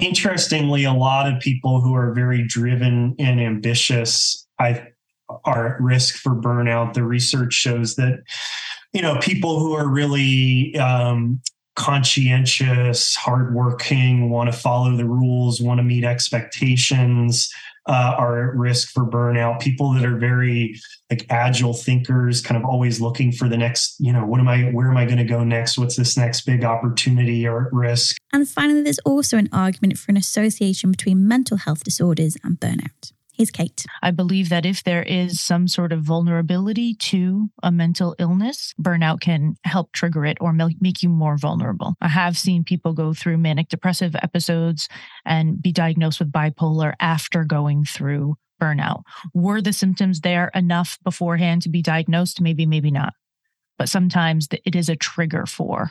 Interestingly, 0.00 0.84
a 0.84 0.92
lot 0.92 1.32
of 1.32 1.40
people 1.40 1.80
who 1.80 1.94
are 1.94 2.12
very 2.12 2.46
driven 2.46 3.14
and 3.18 3.40
ambitious, 3.40 4.46
I 4.58 4.88
are 5.44 5.74
at 5.74 5.80
risk 5.80 6.16
for 6.16 6.34
burnout. 6.34 6.94
The 6.94 7.02
research 7.02 7.52
shows 7.54 7.96
that, 7.96 8.20
you 8.92 9.02
know, 9.02 9.18
people 9.18 9.58
who 9.58 9.72
are 9.72 9.88
really 9.88 10.76
um, 10.76 11.40
conscientious, 11.76 13.14
hardworking, 13.14 14.30
want 14.30 14.50
to 14.50 14.58
follow 14.58 14.96
the 14.96 15.04
rules, 15.04 15.60
want 15.60 15.78
to 15.78 15.84
meet 15.84 16.04
expectations, 16.04 17.52
uh, 17.86 18.14
are 18.18 18.50
at 18.50 18.56
risk 18.56 18.90
for 18.90 19.04
burnout. 19.04 19.60
People 19.60 19.92
that 19.92 20.04
are 20.04 20.16
very 20.16 20.80
like 21.10 21.24
agile 21.30 21.74
thinkers, 21.74 22.40
kind 22.40 22.60
of 22.60 22.68
always 22.68 23.00
looking 23.00 23.30
for 23.30 23.48
the 23.48 23.56
next, 23.56 23.94
you 24.00 24.12
know, 24.12 24.24
what 24.26 24.40
am 24.40 24.48
I, 24.48 24.64
where 24.64 24.90
am 24.90 24.96
I 24.96 25.04
going 25.04 25.18
to 25.18 25.24
go 25.24 25.44
next? 25.44 25.78
What's 25.78 25.96
this 25.96 26.16
next 26.16 26.40
big 26.42 26.64
opportunity 26.64 27.46
or 27.46 27.66
at 27.66 27.72
risk? 27.72 28.16
And 28.32 28.48
finally, 28.48 28.82
there's 28.82 28.98
also 29.00 29.36
an 29.36 29.48
argument 29.52 29.98
for 29.98 30.10
an 30.10 30.16
association 30.16 30.90
between 30.90 31.28
mental 31.28 31.58
health 31.58 31.84
disorders 31.84 32.36
and 32.42 32.58
burnout. 32.58 33.12
Here's 33.36 33.50
Cait. 33.50 33.84
I 34.02 34.12
believe 34.12 34.48
that 34.48 34.64
if 34.64 34.82
there 34.82 35.02
is 35.02 35.42
some 35.42 35.68
sort 35.68 35.92
of 35.92 36.00
vulnerability 36.00 36.94
to 36.94 37.50
a 37.62 37.70
mental 37.70 38.16
illness, 38.18 38.72
burnout 38.80 39.20
can 39.20 39.56
help 39.62 39.92
trigger 39.92 40.24
it 40.24 40.38
or 40.40 40.54
make 40.54 41.02
you 41.02 41.10
more 41.10 41.36
vulnerable. 41.36 41.96
I 42.00 42.08
have 42.08 42.38
seen 42.38 42.64
people 42.64 42.94
go 42.94 43.12
through 43.12 43.36
manic 43.36 43.68
depressive 43.68 44.16
episodes 44.16 44.88
and 45.26 45.60
be 45.60 45.70
diagnosed 45.70 46.18
with 46.18 46.32
bipolar 46.32 46.94
after 46.98 47.44
going 47.44 47.84
through 47.84 48.36
burnout. 48.58 49.02
Were 49.34 49.60
the 49.60 49.74
symptoms 49.74 50.22
there 50.22 50.50
enough 50.54 50.98
beforehand 51.04 51.60
to 51.62 51.68
be 51.68 51.82
diagnosed? 51.82 52.40
Maybe, 52.40 52.64
maybe 52.64 52.90
not. 52.90 53.12
But 53.76 53.90
sometimes 53.90 54.48
it 54.50 54.74
is 54.74 54.88
a 54.88 54.96
trigger 54.96 55.44
for 55.44 55.90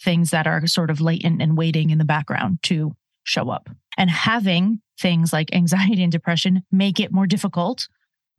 things 0.00 0.30
that 0.30 0.46
are 0.46 0.64
sort 0.68 0.90
of 0.90 1.00
latent 1.00 1.42
and 1.42 1.58
waiting 1.58 1.90
in 1.90 1.98
the 1.98 2.04
background 2.04 2.60
to 2.62 2.94
show 3.28 3.50
up. 3.50 3.68
And 3.96 4.10
having 4.10 4.80
things 4.98 5.32
like 5.32 5.54
anxiety 5.54 6.02
and 6.02 6.12
depression 6.12 6.62
make 6.72 6.98
it 6.98 7.12
more 7.12 7.26
difficult 7.26 7.88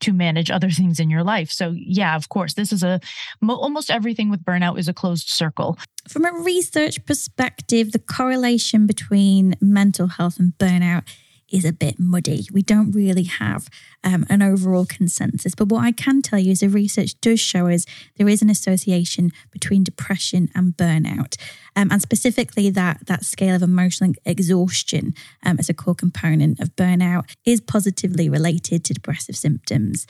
to 0.01 0.13
manage 0.13 0.49
other 0.49 0.69
things 0.69 0.99
in 0.99 1.09
your 1.09 1.23
life. 1.23 1.51
So, 1.51 1.73
yeah, 1.75 2.15
of 2.15 2.29
course, 2.29 2.53
this 2.53 2.71
is 2.71 2.83
a 2.83 3.01
almost 3.47 3.91
everything 3.91 4.29
with 4.29 4.43
burnout 4.43 4.79
is 4.79 4.87
a 4.87 4.93
closed 4.93 5.29
circle. 5.29 5.77
From 6.07 6.25
a 6.25 6.31
research 6.31 7.05
perspective, 7.05 7.91
the 7.91 7.99
correlation 7.99 8.87
between 8.87 9.55
mental 9.61 10.07
health 10.07 10.39
and 10.39 10.53
burnout 10.57 11.03
is 11.51 11.65
a 11.65 11.73
bit 11.73 11.99
muddy. 11.99 12.47
We 12.51 12.61
don't 12.61 12.91
really 12.91 13.23
have 13.23 13.69
um, 14.03 14.25
an 14.29 14.41
overall 14.41 14.85
consensus. 14.85 15.55
But 15.55 15.69
what 15.69 15.83
I 15.83 15.91
can 15.91 16.21
tell 16.21 16.39
you 16.39 16.51
is 16.51 16.59
the 16.59 16.69
research 16.69 17.19
does 17.21 17.39
show 17.39 17.67
us 17.67 17.85
there 18.17 18.27
is 18.27 18.41
an 18.41 18.49
association 18.49 19.31
between 19.51 19.83
depression 19.83 20.49
and 20.55 20.75
burnout. 20.75 21.37
Um, 21.75 21.91
and 21.91 22.01
specifically, 22.01 22.69
that, 22.69 23.05
that 23.07 23.25
scale 23.25 23.55
of 23.55 23.61
emotional 23.61 24.13
exhaustion 24.25 25.13
um, 25.45 25.57
as 25.59 25.69
a 25.69 25.73
core 25.73 25.95
component 25.95 26.59
of 26.59 26.75
burnout 26.75 27.29
is 27.45 27.61
positively 27.61 28.29
related 28.29 28.83
to 28.85 28.93
depressive 28.93 29.35
symptoms. 29.35 30.05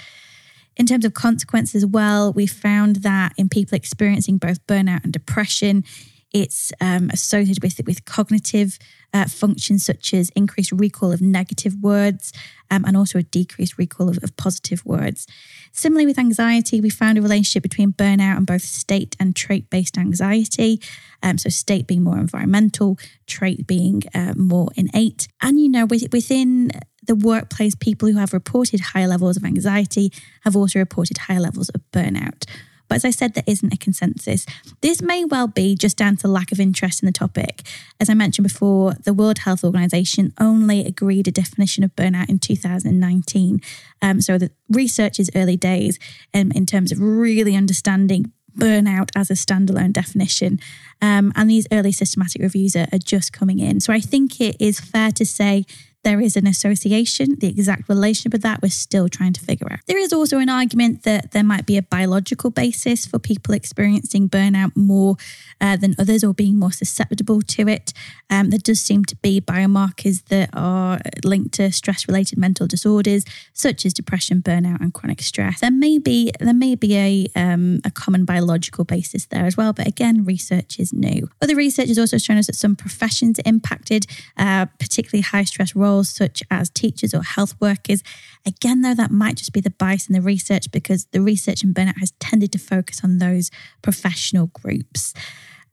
In 0.75 0.85
terms 0.85 1.03
of 1.03 1.13
consequences, 1.13 1.85
well, 1.85 2.31
we 2.31 2.47
found 2.47 2.97
that 2.97 3.33
in 3.37 3.49
people 3.49 3.75
experiencing 3.75 4.37
both 4.37 4.65
burnout 4.65 5.03
and 5.03 5.11
depression, 5.11 5.83
it's 6.31 6.71
um, 6.79 7.09
associated 7.11 7.63
with 7.63 7.79
with 7.85 8.05
cognitive 8.05 8.77
uh, 9.13 9.25
functions 9.25 9.85
such 9.85 10.13
as 10.13 10.29
increased 10.35 10.71
recall 10.71 11.11
of 11.11 11.21
negative 11.21 11.75
words 11.81 12.31
um, 12.69 12.85
and 12.85 12.95
also 12.95 13.19
a 13.19 13.23
decreased 13.23 13.77
recall 13.77 14.09
of, 14.09 14.19
of 14.23 14.35
positive 14.37 14.85
words. 14.85 15.25
Similarly, 15.71 16.05
with 16.05 16.19
anxiety, 16.19 16.81
we 16.81 16.89
found 16.89 17.17
a 17.17 17.21
relationship 17.21 17.63
between 17.63 17.93
burnout 17.93 18.37
and 18.37 18.45
both 18.45 18.61
state 18.61 19.15
and 19.19 19.35
trait 19.35 19.69
based 19.69 19.97
anxiety. 19.97 20.81
Um, 21.23 21.37
so, 21.37 21.49
state 21.49 21.87
being 21.87 22.03
more 22.03 22.17
environmental, 22.17 22.97
trait 23.27 23.65
being 23.65 24.03
uh, 24.13 24.33
more 24.35 24.69
innate. 24.75 25.27
And, 25.41 25.59
you 25.59 25.69
know, 25.69 25.85
within 25.85 26.71
the 27.05 27.15
workplace, 27.15 27.75
people 27.75 28.09
who 28.09 28.17
have 28.17 28.33
reported 28.33 28.79
higher 28.79 29.07
levels 29.07 29.35
of 29.35 29.43
anxiety 29.43 30.11
have 30.43 30.55
also 30.55 30.79
reported 30.79 31.17
higher 31.17 31.39
levels 31.39 31.69
of 31.69 31.81
burnout. 31.91 32.45
But 32.89 32.95
as 32.95 33.05
I 33.05 33.11
said, 33.11 33.33
there 33.35 33.43
isn't 33.47 33.73
a 33.73 33.77
consensus. 33.77 34.45
This 34.81 35.01
may 35.01 35.23
well 35.23 35.47
be 35.47 35.75
just 35.75 35.95
down 35.95 36.17
to 36.17 36.27
lack 36.27 36.51
of 36.51 36.59
interest 36.59 37.01
in 37.01 37.05
the 37.05 37.13
topic. 37.13 37.61
As 37.99 38.09
I 38.09 38.13
mentioned 38.15 38.43
before, 38.43 38.93
the 39.05 39.13
World 39.13 39.39
Health 39.39 39.63
Organization 39.63 40.33
only 40.39 40.85
agreed 40.85 41.27
a 41.27 41.31
definition 41.31 41.83
of 41.83 41.95
burnout 41.95 42.29
in 42.29 42.39
2019. 42.39 43.61
Um, 44.01 44.21
so 44.21 44.37
the 44.37 44.51
research 44.69 45.19
is 45.19 45.29
early 45.35 45.55
days 45.55 45.99
um, 46.33 46.51
in 46.51 46.65
terms 46.65 46.91
of 46.91 46.99
really 46.99 47.55
understanding 47.55 48.33
burnout 48.57 49.09
as 49.15 49.29
a 49.29 49.33
standalone 49.33 49.93
definition. 49.93 50.59
Um, 51.01 51.31
and 51.35 51.49
these 51.49 51.67
early 51.71 51.91
systematic 51.91 52.41
reviews 52.41 52.75
are, 52.75 52.87
are, 52.91 52.97
just 52.97 53.31
coming 53.31 53.59
in. 53.59 53.79
So 53.79 53.93
I 53.93 53.99
think 53.99 54.41
it 54.41 54.57
is 54.59 54.79
fair 54.79 55.11
to 55.11 55.25
say 55.25 55.65
there 56.03 56.21
is 56.21 56.37
an 56.37 56.47
association. 56.47 57.35
The 57.39 57.47
exact 57.47 57.89
relationship 57.89 58.33
of 58.33 58.41
that 58.41 58.61
we're 58.61 58.69
still 58.69 59.09
trying 59.09 59.33
to 59.33 59.41
figure 59.41 59.67
out. 59.71 59.79
There 59.85 59.97
is 59.97 60.13
also 60.13 60.39
an 60.39 60.49
argument 60.49 61.03
that 61.03 61.31
there 61.31 61.43
might 61.43 61.65
be 61.65 61.77
a 61.77 61.81
biological 61.81 62.51
basis 62.51 63.05
for 63.05 63.19
people 63.19 63.53
experiencing 63.53 64.29
burnout 64.29 64.75
more 64.75 65.17
uh, 65.59 65.75
than 65.75 65.95
others 65.99 66.23
or 66.23 66.33
being 66.33 66.57
more 66.57 66.71
susceptible 66.71 67.41
to 67.41 67.67
it. 67.67 67.91
Um, 68.29 68.49
there 68.49 68.59
does 68.59 68.79
seem 68.79 69.03
to 69.05 69.15
be 69.17 69.41
biomarkers 69.41 70.23
that 70.25 70.49
are 70.53 70.99
linked 71.23 71.53
to 71.55 71.71
stress-related 71.71 72.37
mental 72.37 72.65
disorders 72.67 73.25
such 73.53 73.85
as 73.85 73.93
depression, 73.93 74.41
burnout, 74.41 74.79
and 74.79 74.93
chronic 74.93 75.21
stress. 75.21 75.59
There 75.59 75.71
may 75.71 75.97
be 75.97 76.31
there 76.39 76.53
may 76.53 76.75
be 76.75 76.95
a 76.95 77.27
um, 77.35 77.81
a 77.83 77.91
common 77.91 78.23
biological 78.23 78.85
basis 78.85 79.25
there 79.25 79.45
as 79.45 79.57
well, 79.57 79.73
but 79.73 79.87
again, 79.87 80.23
research 80.23 80.79
is 80.79 80.93
new. 80.93 81.29
Other 81.41 81.55
research 81.55 81.89
has 81.89 81.99
also 81.99 82.17
shown 82.17 82.37
us 82.37 82.47
that 82.47 82.55
some 82.55 82.75
professions 82.75 83.39
are 83.39 83.43
impacted, 83.45 84.05
uh, 84.37 84.67
particularly 84.79 85.21
high 85.21 85.43
stress 85.43 85.75
roles 85.75 85.88
roles 85.89 86.09
such 86.09 86.43
as 86.51 86.69
teachers 86.69 87.13
or 87.13 87.23
health 87.23 87.55
workers. 87.59 88.03
Again, 88.45 88.81
though, 88.81 88.93
that 88.93 89.11
might 89.11 89.37
just 89.37 89.53
be 89.53 89.61
the 89.61 89.69
bias 89.71 90.07
in 90.07 90.13
the 90.13 90.21
research 90.21 90.71
because 90.71 91.05
the 91.11 91.21
research 91.21 91.63
in 91.63 91.73
burnout 91.73 91.99
has 91.99 92.11
tended 92.19 92.51
to 92.53 92.59
focus 92.59 93.03
on 93.03 93.17
those 93.17 93.51
professional 93.81 94.47
groups. 94.47 95.13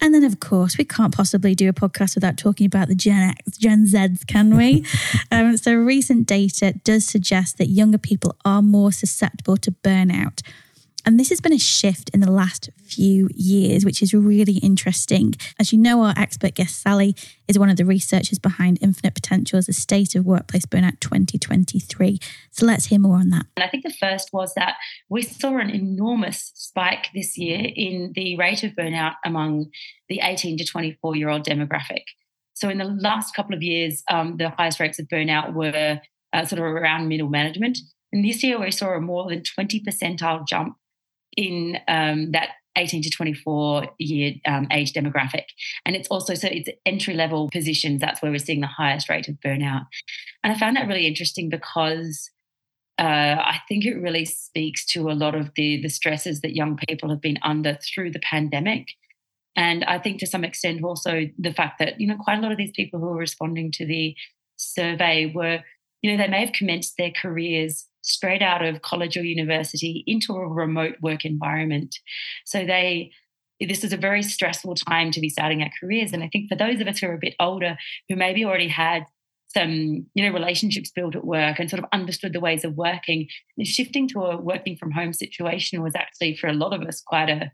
And 0.00 0.14
then, 0.14 0.24
of 0.24 0.40
course, 0.40 0.76
we 0.76 0.84
can't 0.84 1.14
possibly 1.14 1.54
do 1.54 1.68
a 1.70 1.72
podcast 1.72 2.16
without 2.16 2.36
talking 2.36 2.66
about 2.66 2.88
the 2.88 2.94
Gen 2.94 3.30
X, 3.30 3.56
Gen 3.56 3.86
Zs, 3.86 4.26
can 4.26 4.56
we? 4.56 4.84
um, 5.30 5.56
so, 5.56 5.74
recent 5.74 6.26
data 6.26 6.74
does 6.84 7.06
suggest 7.06 7.56
that 7.56 7.68
younger 7.68 7.98
people 7.98 8.36
are 8.44 8.60
more 8.60 8.92
susceptible 8.92 9.56
to 9.56 9.70
burnout. 9.70 10.42
And 11.06 11.20
this 11.20 11.28
has 11.28 11.40
been 11.40 11.52
a 11.52 11.58
shift 11.58 12.10
in 12.12 12.18
the 12.18 12.32
last 12.32 12.68
few 12.82 13.28
years, 13.32 13.84
which 13.84 14.02
is 14.02 14.12
really 14.12 14.54
interesting. 14.54 15.36
As 15.56 15.72
you 15.72 15.78
know, 15.78 16.02
our 16.02 16.12
expert 16.16 16.54
guest, 16.56 16.82
Sally, 16.82 17.14
is 17.46 17.56
one 17.56 17.70
of 17.70 17.76
the 17.76 17.84
researchers 17.84 18.40
behind 18.40 18.78
Infinite 18.82 19.14
Potentials, 19.14 19.68
a 19.68 19.72
state 19.72 20.16
of 20.16 20.26
workplace 20.26 20.66
burnout 20.66 20.98
2023. 20.98 22.18
So 22.50 22.66
let's 22.66 22.86
hear 22.86 22.98
more 22.98 23.18
on 23.18 23.30
that. 23.30 23.46
And 23.56 23.62
I 23.62 23.68
think 23.68 23.84
the 23.84 23.94
first 23.94 24.30
was 24.32 24.52
that 24.54 24.74
we 25.08 25.22
saw 25.22 25.58
an 25.58 25.70
enormous 25.70 26.50
spike 26.56 27.10
this 27.14 27.38
year 27.38 27.70
in 27.76 28.10
the 28.16 28.36
rate 28.36 28.64
of 28.64 28.72
burnout 28.72 29.14
among 29.24 29.66
the 30.08 30.18
18 30.24 30.58
to 30.58 30.64
24 30.64 31.14
year 31.14 31.28
old 31.28 31.46
demographic. 31.46 32.02
So 32.54 32.68
in 32.68 32.78
the 32.78 32.84
last 32.84 33.32
couple 33.32 33.54
of 33.54 33.62
years, 33.62 34.02
um, 34.10 34.38
the 34.38 34.50
highest 34.50 34.80
rates 34.80 34.98
of 34.98 35.06
burnout 35.06 35.54
were 35.54 36.00
uh, 36.32 36.44
sort 36.46 36.58
of 36.58 36.64
around 36.64 37.06
middle 37.06 37.28
management. 37.28 37.78
And 38.12 38.24
this 38.24 38.42
year, 38.42 38.58
we 38.58 38.72
saw 38.72 38.88
a 38.94 39.00
more 39.00 39.28
than 39.28 39.44
20 39.44 39.84
percentile 39.84 40.44
jump 40.48 40.76
in 41.36 41.78
um, 41.88 42.32
that 42.32 42.50
18 42.76 43.02
to 43.02 43.10
24 43.10 43.88
year 43.98 44.34
um, 44.46 44.68
age 44.70 44.92
demographic. 44.92 45.44
And 45.84 45.96
it's 45.96 46.08
also 46.08 46.34
so 46.34 46.48
it's 46.50 46.68
entry 46.84 47.14
level 47.14 47.48
positions. 47.50 48.00
That's 48.00 48.22
where 48.22 48.30
we're 48.30 48.38
seeing 48.38 48.60
the 48.60 48.66
highest 48.66 49.08
rate 49.08 49.28
of 49.28 49.36
burnout. 49.36 49.86
And 50.44 50.52
I 50.52 50.58
found 50.58 50.76
that 50.76 50.86
really 50.86 51.06
interesting 51.06 51.48
because 51.48 52.30
uh, 52.98 53.02
I 53.02 53.58
think 53.68 53.84
it 53.84 53.94
really 53.94 54.24
speaks 54.24 54.86
to 54.86 55.10
a 55.10 55.12
lot 55.12 55.34
of 55.34 55.50
the 55.54 55.82
the 55.82 55.88
stresses 55.88 56.40
that 56.40 56.54
young 56.54 56.78
people 56.88 57.10
have 57.10 57.20
been 57.20 57.38
under 57.42 57.78
through 57.82 58.12
the 58.12 58.20
pandemic. 58.20 58.88
And 59.56 59.84
I 59.84 59.98
think 59.98 60.20
to 60.20 60.26
some 60.26 60.44
extent 60.44 60.84
also 60.84 61.28
the 61.38 61.52
fact 61.52 61.78
that, 61.78 61.98
you 61.98 62.06
know, 62.06 62.16
quite 62.16 62.38
a 62.38 62.42
lot 62.42 62.52
of 62.52 62.58
these 62.58 62.72
people 62.72 63.00
who 63.00 63.08
are 63.08 63.16
responding 63.16 63.72
to 63.72 63.86
the 63.86 64.14
survey 64.56 65.32
were, 65.34 65.60
you 66.02 66.10
know, 66.10 66.22
they 66.22 66.28
may 66.28 66.44
have 66.44 66.52
commenced 66.52 66.96
their 66.98 67.10
careers 67.10 67.86
straight 68.06 68.42
out 68.42 68.64
of 68.64 68.82
college 68.82 69.16
or 69.16 69.24
university 69.24 70.04
into 70.06 70.32
a 70.32 70.48
remote 70.48 70.96
work 71.00 71.24
environment. 71.24 71.96
So 72.44 72.64
they 72.64 73.12
this 73.58 73.84
is 73.84 73.92
a 73.92 73.96
very 73.96 74.22
stressful 74.22 74.74
time 74.74 75.10
to 75.10 75.20
be 75.20 75.30
starting 75.30 75.62
our 75.62 75.70
careers. 75.80 76.12
And 76.12 76.22
I 76.22 76.28
think 76.30 76.48
for 76.48 76.56
those 76.56 76.80
of 76.80 76.88
us 76.88 76.98
who 76.98 77.06
are 77.06 77.14
a 77.14 77.18
bit 77.18 77.34
older, 77.40 77.78
who 78.06 78.14
maybe 78.14 78.44
already 78.44 78.68
had 78.68 79.04
some, 79.48 80.06
you 80.14 80.24
know, 80.24 80.32
relationships 80.32 80.90
built 80.90 81.16
at 81.16 81.24
work 81.24 81.58
and 81.58 81.70
sort 81.70 81.82
of 81.82 81.88
understood 81.92 82.34
the 82.34 82.40
ways 82.40 82.64
of 82.64 82.76
working, 82.76 83.28
shifting 83.62 84.08
to 84.08 84.20
a 84.20 84.36
working 84.36 84.76
from 84.76 84.90
home 84.90 85.14
situation 85.14 85.82
was 85.82 85.94
actually 85.94 86.36
for 86.36 86.48
a 86.48 86.52
lot 86.52 86.74
of 86.74 86.86
us 86.86 87.00
quite 87.00 87.30
a, 87.30 87.50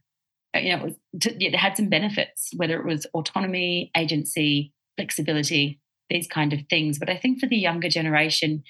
you 0.60 0.76
know, 0.76 0.86
it, 0.86 1.20
to, 1.20 1.44
it 1.44 1.54
had 1.54 1.76
some 1.76 1.88
benefits, 1.88 2.50
whether 2.56 2.80
it 2.80 2.86
was 2.86 3.06
autonomy, 3.14 3.92
agency, 3.96 4.72
flexibility, 4.96 5.80
these 6.10 6.26
kind 6.26 6.52
of 6.52 6.60
things. 6.68 6.98
But 6.98 7.10
I 7.10 7.16
think 7.16 7.38
for 7.38 7.46
the 7.46 7.56
younger 7.56 7.88
generation, 7.88 8.64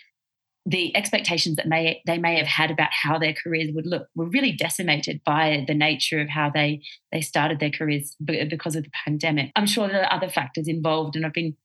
the 0.64 0.96
expectations 0.96 1.56
that 1.56 1.66
may 1.66 2.00
they 2.06 2.18
may 2.18 2.36
have 2.36 2.46
had 2.46 2.70
about 2.70 2.90
how 2.92 3.18
their 3.18 3.34
careers 3.34 3.70
would 3.74 3.86
look 3.86 4.06
were 4.14 4.28
really 4.28 4.52
decimated 4.52 5.20
by 5.24 5.64
the 5.66 5.74
nature 5.74 6.20
of 6.20 6.28
how 6.28 6.50
they 6.50 6.80
they 7.10 7.20
started 7.20 7.58
their 7.58 7.70
careers 7.70 8.14
because 8.24 8.76
of 8.76 8.84
the 8.84 8.90
pandemic. 9.04 9.50
I'm 9.56 9.66
sure 9.66 9.88
there 9.88 10.04
are 10.04 10.12
other 10.12 10.28
factors 10.28 10.68
involved, 10.68 11.16
and 11.16 11.26
I've 11.26 11.32
been 11.32 11.56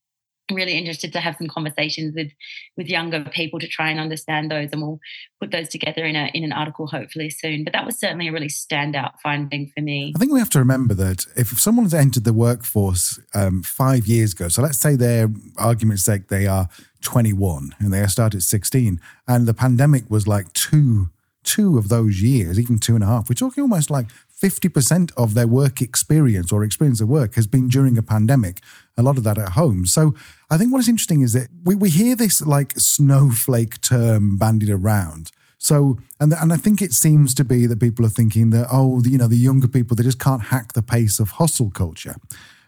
really 0.50 0.76
interested 0.76 1.12
to 1.12 1.20
have 1.20 1.36
some 1.36 1.48
conversations 1.48 2.14
with 2.14 2.30
with 2.76 2.88
younger 2.88 3.24
people 3.32 3.58
to 3.60 3.68
try 3.68 3.90
and 3.90 4.00
understand 4.00 4.50
those 4.50 4.70
and 4.72 4.80
we'll 4.80 5.00
put 5.40 5.50
those 5.50 5.68
together 5.68 6.04
in 6.04 6.16
a 6.16 6.30
in 6.34 6.44
an 6.44 6.52
article 6.52 6.86
hopefully 6.86 7.30
soon. 7.30 7.64
But 7.64 7.72
that 7.72 7.86
was 7.86 7.98
certainly 7.98 8.28
a 8.28 8.32
really 8.32 8.48
standout 8.48 9.12
finding 9.22 9.70
for 9.74 9.82
me. 9.82 10.12
I 10.16 10.18
think 10.18 10.32
we 10.32 10.38
have 10.38 10.50
to 10.50 10.58
remember 10.58 10.94
that 10.94 11.26
if 11.36 11.48
someone's 11.60 11.94
entered 11.94 12.24
the 12.24 12.32
workforce 12.32 13.20
um, 13.34 13.62
five 13.62 14.06
years 14.06 14.32
ago 14.32 14.48
so 14.48 14.62
let's 14.62 14.78
say 14.78 14.96
their 14.96 15.28
argument's 15.56 16.04
sake 16.04 16.28
they 16.28 16.46
are 16.46 16.68
21 17.02 17.74
and 17.78 17.92
they 17.92 18.04
started 18.06 18.38
at 18.38 18.42
16 18.42 19.00
and 19.26 19.46
the 19.46 19.54
pandemic 19.54 20.10
was 20.10 20.26
like 20.26 20.52
two 20.52 21.10
two 21.44 21.78
of 21.78 21.88
those 21.88 22.20
years 22.20 22.58
even 22.58 22.78
two 22.78 22.94
and 22.94 23.04
a 23.04 23.06
half. 23.06 23.28
We're 23.28 23.34
talking 23.34 23.62
almost 23.62 23.90
like 23.90 24.06
50% 24.40 25.10
of 25.16 25.34
their 25.34 25.48
work 25.48 25.82
experience 25.82 26.52
or 26.52 26.62
experience 26.62 27.00
of 27.00 27.08
work 27.08 27.34
has 27.34 27.46
been 27.46 27.68
during 27.68 27.98
a 27.98 28.02
pandemic, 28.02 28.60
a 28.96 29.02
lot 29.02 29.18
of 29.18 29.24
that 29.24 29.38
at 29.38 29.50
home. 29.50 29.84
So 29.84 30.14
I 30.48 30.56
think 30.56 30.72
what 30.72 30.78
is 30.78 30.88
interesting 30.88 31.22
is 31.22 31.32
that 31.32 31.48
we, 31.64 31.74
we 31.74 31.90
hear 31.90 32.14
this 32.14 32.40
like 32.40 32.78
snowflake 32.78 33.80
term 33.80 34.38
bandied 34.38 34.70
around. 34.70 35.32
So, 35.58 35.98
and, 36.20 36.32
and 36.32 36.52
I 36.52 36.56
think 36.56 36.80
it 36.80 36.92
seems 36.92 37.34
to 37.34 37.44
be 37.44 37.66
that 37.66 37.80
people 37.80 38.06
are 38.06 38.10
thinking 38.10 38.50
that, 38.50 38.68
oh, 38.70 39.02
you 39.04 39.18
know, 39.18 39.26
the 39.26 39.36
younger 39.36 39.66
people, 39.66 39.96
they 39.96 40.04
just 40.04 40.20
can't 40.20 40.42
hack 40.42 40.72
the 40.72 40.82
pace 40.82 41.18
of 41.18 41.32
hustle 41.32 41.70
culture. 41.70 42.14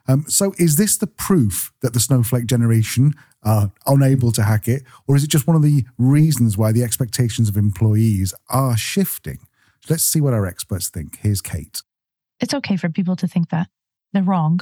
Um, 0.09 0.25
so 0.27 0.53
is 0.59 0.75
this 0.75 0.97
the 0.97 1.07
proof 1.07 1.73
that 1.83 1.93
the 1.93 2.01
snowflake 2.01 2.47
generation 2.47 3.15
are 3.45 3.71
unable 3.87 4.33
to 4.33 4.43
hack 4.43 4.67
it? 4.67 4.83
Or 5.07 5.15
is 5.15 5.23
it 5.23 5.31
just 5.31 5.47
one 5.47 5.55
of 5.55 5.63
the 5.63 5.85
reasons 5.99 6.59
why 6.59 6.73
the 6.73 6.83
expectations 6.83 7.49
of 7.49 7.57
employees 7.57 8.35
are 8.49 8.77
shifting? 8.77 9.39
Let's 9.91 10.05
see 10.05 10.21
what 10.21 10.35
our 10.35 10.47
experts 10.47 10.89
think. 10.89 11.19
Here's 11.21 11.43
Cait. 11.43 11.83
It's 12.39 12.55
okay 12.55 12.77
for 12.77 12.89
people 12.89 13.17
to 13.17 13.27
think 13.27 13.51
that. 13.51 13.67
They're 14.13 14.23
wrong. 14.23 14.61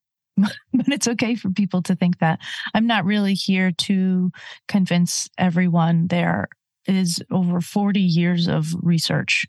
but 0.36 0.88
it's 0.88 1.08
okay 1.08 1.34
for 1.34 1.50
people 1.50 1.82
to 1.82 1.96
think 1.96 2.18
that. 2.18 2.38
I'm 2.74 2.86
not 2.86 3.06
really 3.06 3.32
here 3.32 3.72
to 3.72 4.30
convince 4.68 5.28
everyone. 5.38 6.08
There 6.08 6.48
is 6.86 7.20
over 7.30 7.62
40 7.62 7.98
years 7.98 8.46
of 8.46 8.66
research 8.82 9.46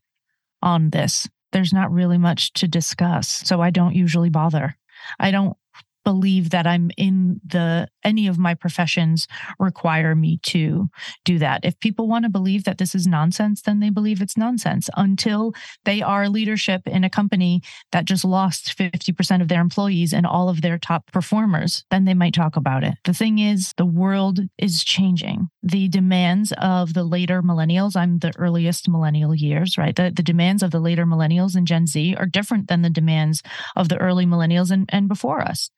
on 0.62 0.90
this. 0.90 1.28
There's 1.52 1.74
not 1.74 1.92
really 1.92 2.18
much 2.18 2.54
to 2.54 2.68
discuss. 2.68 3.28
So 3.28 3.62
I 3.62 3.72
don't 3.72 3.96
usually 3.96 4.30
bother. 4.30 4.78
I 5.20 5.32
don't 5.32 5.58
believe 6.04 6.50
that 6.52 6.68
I'm 6.68 6.92
in 6.98 7.40
the 7.46 7.88
any 8.04 8.28
of 8.28 8.38
my 8.38 8.54
professions 8.54 9.28
require 9.60 10.16
me 10.16 10.40
to 10.44 10.90
do 11.26 11.38
that. 11.40 11.64
If 11.64 11.80
people 11.80 12.08
want 12.08 12.24
to 12.24 12.30
believe 12.30 12.64
that 12.64 12.78
this 12.78 12.96
is 12.96 13.06
nonsense, 13.06 13.62
then 13.62 13.80
they 13.80 13.90
believe 13.90 14.22
it's 14.22 14.38
nonsense 14.38 14.90
until 14.96 15.54
they 15.86 16.02
are 16.02 16.30
leadership 16.30 16.82
in 16.88 17.04
a 17.04 17.10
company 17.10 17.62
that 17.92 18.06
just 18.06 18.24
lost 18.24 18.78
50% 18.78 19.42
of 19.42 19.48
their 19.48 19.62
employees 19.62 20.14
and 20.14 20.26
all 20.26 20.50
of 20.50 20.62
their 20.62 20.78
top 20.78 21.12
performers, 21.12 21.84
then 21.92 22.06
they 22.06 22.14
might 22.14 22.34
talk 22.34 22.56
about 22.56 22.84
it. 22.84 22.96
The 23.04 23.14
thing 23.14 23.40
is, 23.40 23.74
the 23.78 23.86
world 23.86 24.40
is 24.58 24.84
changing. 24.84 25.50
The 25.62 25.90
demands 25.90 26.54
of 26.58 26.94
the 26.94 27.04
later 27.04 27.42
millennials, 27.42 27.96
I'm 27.96 28.20
the 28.20 28.34
earliest 28.38 28.88
millennial 28.88 29.36
years, 29.36 29.78
right? 29.78 29.96
The, 29.96 30.12
the 30.16 30.24
demands 30.24 30.64
of 30.64 30.72
the 30.72 30.80
later 30.80 31.06
millennials 31.06 31.56
and 31.56 31.68
Gen 31.68 31.88
Z 31.88 32.16
are 32.16 32.26
different 32.26 32.68
than 32.68 32.82
the 32.82 32.90
demands 32.90 33.44
of 33.76 33.90
the 33.90 33.98
early 33.98 34.26
millennials 34.26 34.72
and, 34.72 34.90
and 34.90 35.08
before 35.08 35.42
us 35.42 35.70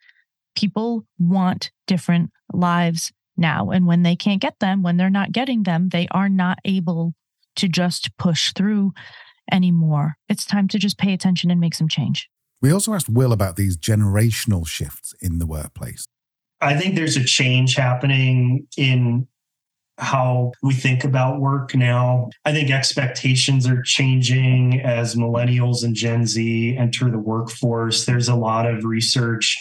people 0.55 1.05
want 1.19 1.71
different 1.87 2.31
lives 2.53 3.11
now. 3.37 3.71
And 3.71 3.85
when 3.85 4.03
they 4.03 4.15
can't 4.15 4.41
get 4.41 4.59
them, 4.59 4.83
when 4.83 4.97
they're 4.97 5.09
not 5.09 5.31
getting 5.31 5.63
them, 5.63 5.89
they 5.89 6.07
are 6.11 6.29
not 6.29 6.59
able 6.65 7.13
to 7.57 7.67
just 7.67 8.15
push 8.17 8.53
through 8.53 8.93
anymore. 9.51 10.15
It's 10.29 10.45
time 10.45 10.67
to 10.69 10.79
just 10.79 10.97
pay 10.97 11.13
attention 11.13 11.51
and 11.51 11.59
make 11.59 11.75
some 11.75 11.87
change. 11.87 12.29
We 12.61 12.71
also 12.71 12.93
asked 12.93 13.09
Will 13.09 13.33
about 13.33 13.55
these 13.55 13.77
generational 13.77 14.67
shifts 14.67 15.13
in 15.21 15.39
the 15.39 15.47
workplace. 15.47 16.05
I 16.61 16.77
think 16.77 16.95
there's 16.95 17.17
a 17.17 17.23
change 17.23 17.75
happening 17.75 18.67
in 18.77 19.27
how 19.97 20.51
we 20.63 20.73
think 20.73 21.03
about 21.03 21.39
work 21.39 21.75
now. 21.75 22.29
I 22.45 22.53
think 22.53 22.69
expectations 22.69 23.67
are 23.67 23.81
changing 23.81 24.81
as 24.81 25.15
millennials 25.15 25.83
and 25.83 25.95
Gen 25.95 26.25
Z 26.25 26.75
enter 26.77 27.09
the 27.09 27.19
workforce. 27.19 28.05
There's 28.05 28.27
a 28.27 28.35
lot 28.35 28.67
of 28.67 28.83
research 28.83 29.57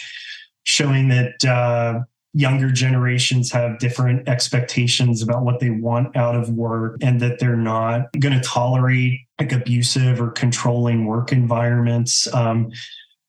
showing 0.63 1.09
that 1.09 1.45
uh, 1.45 2.01
younger 2.33 2.71
generations 2.71 3.51
have 3.51 3.79
different 3.79 4.27
expectations 4.27 5.21
about 5.21 5.43
what 5.43 5.59
they 5.59 5.69
want 5.69 6.15
out 6.15 6.35
of 6.35 6.49
work 6.49 6.97
and 7.01 7.19
that 7.19 7.39
they're 7.39 7.57
not 7.57 8.11
going 8.19 8.33
to 8.33 8.41
tolerate 8.41 9.19
like 9.39 9.51
abusive 9.51 10.21
or 10.21 10.31
controlling 10.31 11.05
work 11.05 11.31
environments. 11.31 12.33
Um, 12.33 12.71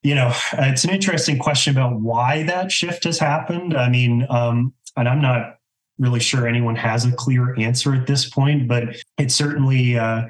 you 0.03 0.15
know, 0.15 0.33
it's 0.55 0.85
an 0.85 0.91
interesting 0.91 1.39
question 1.39 1.77
about 1.77 2.01
why 2.01 2.43
that 2.45 2.71
shift 2.71 3.05
has 3.05 3.19
happened. 3.19 3.77
I 3.77 3.89
mean, 3.89 4.27
um, 4.29 4.73
and 4.97 5.09
I'm 5.09 5.21
not 5.23 5.59
really 5.99 6.21
sure 6.21 6.47
anyone 6.47 6.77
has 6.77 7.05
a 7.05 7.13
clear 7.13 7.59
answer 7.59 7.95
at 7.95 8.07
this 8.07 8.29
point, 8.29 8.69
but 8.69 8.85
it 9.19 9.31
certainly 9.31 9.97
uh, 9.97 10.23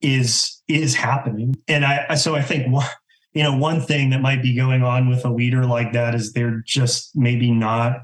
is 0.00 0.62
is 0.68 0.94
happening. 0.94 1.56
And 1.68 1.84
I 1.84 2.14
so 2.14 2.34
I 2.34 2.42
think 2.42 2.72
one 2.72 2.86
you 3.32 3.42
know, 3.42 3.56
one 3.56 3.80
thing 3.80 4.10
that 4.10 4.20
might 4.20 4.42
be 4.42 4.54
going 4.54 4.82
on 4.82 5.08
with 5.08 5.24
a 5.24 5.30
leader 5.30 5.64
like 5.64 5.92
that 5.92 6.14
is 6.14 6.32
they're 6.32 6.62
just 6.66 7.16
maybe 7.16 7.50
not 7.50 8.00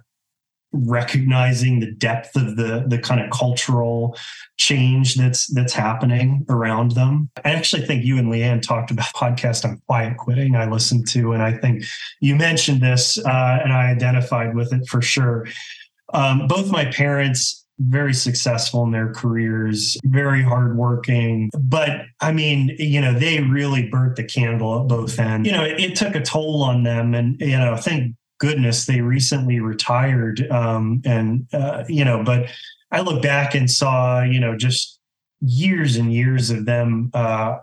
recognizing 0.73 1.81
the 1.81 1.91
depth 1.93 2.37
of 2.37 2.57
the 2.57 2.85
the 2.87 2.99
kind 2.99 3.21
of 3.21 3.31
cultural 3.31 4.17
change 4.57 5.15
that's 5.15 5.47
that's 5.49 5.73
happening 5.73 6.45
around 6.49 6.93
them. 6.93 7.31
I 7.45 7.53
actually 7.53 7.87
think 7.87 8.05
you 8.05 8.19
and 8.19 8.29
Leanne 8.29 8.63
talked 8.63 8.91
about 8.91 9.07
podcast 9.15 9.65
on 9.65 9.81
quiet 9.87 10.17
quitting. 10.17 10.55
I 10.55 10.69
listened 10.69 11.09
to, 11.09 11.33
and 11.33 11.43
I 11.43 11.53
think 11.53 11.85
you 12.21 12.37
mentioned 12.37 12.81
this, 12.81 13.19
uh, 13.19 13.59
and 13.63 13.73
I 13.73 13.91
identified 13.91 14.55
with 14.55 14.73
it 14.73 14.87
for 14.89 15.03
sure. 15.03 15.47
Um, 16.13 16.47
both 16.47 16.71
my 16.71 16.85
parents 16.85 17.66
very 17.79 18.15
successful 18.15 18.85
in 18.85 18.91
their 18.91 19.13
careers, 19.13 19.97
very 20.05 20.43
hardworking. 20.43 21.51
But 21.59 22.07
I 22.21 22.33
mean, 22.33 22.75
you 22.79 23.01
know, 23.01 23.13
they 23.13 23.43
really 23.43 23.89
burnt 23.89 24.17
the 24.17 24.25
candle 24.25 24.81
at 24.81 24.89
both 24.89 25.19
ends. 25.19 25.47
You 25.47 25.55
know, 25.55 25.65
it, 25.65 25.79
it 25.79 25.97
took 25.97 26.15
a 26.15 26.23
toll 26.23 26.63
on 26.63 26.85
them. 26.85 27.15
And, 27.15 27.39
you 27.41 27.59
know, 27.59 27.77
thank 27.77 28.15
goodness 28.39 28.87
they 28.87 29.01
recently 29.03 29.61
retired. 29.61 30.51
Um, 30.51 31.03
and, 31.05 31.47
uh, 31.53 31.85
you 31.89 32.05
know, 32.05 32.23
but 32.25 32.51
I 32.91 33.01
look 33.01 33.23
back 33.23 33.55
and 33.55 33.71
saw, 33.71 34.23
you 34.23 34.41
know, 34.41 34.57
just 34.57 34.99
years 35.41 35.97
and 35.97 36.13
years 36.13 36.51
of 36.51 36.65
them 36.65 37.11
uh, 37.13 37.57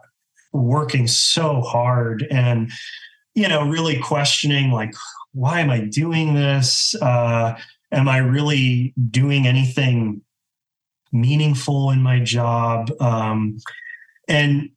working 0.52 1.08
so 1.08 1.62
hard 1.62 2.28
and, 2.30 2.72
you 3.34 3.48
know, 3.48 3.68
really 3.68 4.00
questioning, 4.00 4.70
like, 4.70 4.94
why 5.32 5.60
am 5.60 5.72
I 5.72 5.80
doing 5.80 6.36
this? 6.36 6.94
Uh, 7.02 7.58
am 7.94 8.08
I 8.08 8.18
really 8.18 8.94
doing 9.10 9.48
anything 9.48 10.22
meaningful 11.12 11.92
in 11.92 12.02
my 12.02 12.20
job? 12.20 12.92
Um, 13.00 13.58
and 14.28 14.70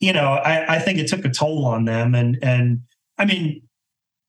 you 0.00 0.12
know, 0.12 0.32
I, 0.32 0.76
I 0.76 0.78
think 0.78 0.98
it 0.98 1.08
took 1.08 1.24
a 1.24 1.30
toll 1.30 1.66
on 1.66 1.84
them. 1.84 2.14
And 2.14 2.38
and 2.42 2.82
I 3.18 3.24
mean, 3.24 3.62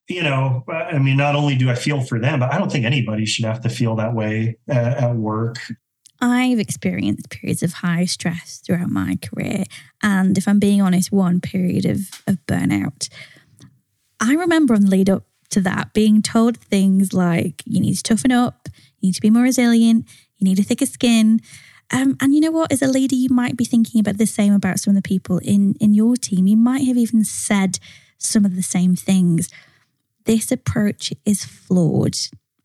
you 0.08 0.24
know, 0.24 0.64
I 0.68 0.98
mean, 0.98 1.18
not 1.18 1.36
only 1.36 1.56
do 1.56 1.70
I 1.70 1.76
feel 1.76 2.02
for 2.02 2.20
them, 2.20 2.40
but 2.40 2.52
I 2.52 2.58
don't 2.58 2.72
think 2.72 2.86
anybody 2.86 3.26
should 3.26 3.46
have 3.46 3.62
to 3.62 3.70
feel 3.70 3.96
that 3.98 4.14
way 4.14 4.58
at, 4.68 4.98
at 4.98 5.16
work. 5.16 5.58
I've 6.22 6.60
experienced 6.60 7.30
periods 7.30 7.64
of 7.64 7.74
high 7.74 8.06
stress 8.06 8.62
throughout 8.66 8.90
my 8.90 9.18
career. 9.22 9.64
And 10.04 10.38
if 10.38 10.48
I'm 10.48 10.60
being 10.60 10.82
honest, 10.82 11.12
one 11.12 11.40
period 11.40 11.86
of, 11.86 12.10
of 12.28 12.38
burnout. 12.46 13.10
I 14.20 14.34
remember 14.34 14.74
on 14.74 14.82
the 14.82 14.92
lead 14.92 15.10
up 15.10 15.24
to 15.50 15.62
that, 15.62 15.94
being 15.94 16.22
told 16.22 16.58
things 16.58 17.14
like 17.14 17.64
you 17.66 17.80
need 17.80 17.96
to 17.96 18.04
toughen 18.04 18.32
up, 18.32 18.70
you 19.00 19.08
need 19.08 19.16
to 19.16 19.22
be 19.22 19.30
more 19.30 19.44
resilient, 19.44 20.06
you 20.38 20.46
need 20.46 20.60
a 20.60 20.64
thicker 20.64 20.86
skin. 20.86 21.42
Um, 21.92 22.18
and 22.22 22.36
you 22.36 22.42
know 22.42 22.52
what? 22.52 22.72
As 22.72 22.82
a 22.82 22.88
leader, 22.88 23.16
you 23.16 23.30
might 23.30 23.58
be 23.58 23.66
thinking 23.66 24.00
about 24.00 24.18
the 24.18 24.28
same 24.28 24.54
about 24.54 24.80
some 24.80 24.96
of 24.96 25.02
the 25.02 25.08
people 25.08 25.40
in, 25.40 25.76
in 25.80 25.94
your 25.94 26.16
team. 26.16 26.46
You 26.46 26.58
might 26.58 26.86
have 26.86 26.98
even 26.98 27.24
said 27.24 27.80
some 28.18 28.46
of 28.46 28.56
the 28.56 28.62
same 28.62 28.96
things. 28.96 29.50
This 30.26 30.52
approach 30.52 31.12
is 31.26 31.44
flawed. 31.44 32.16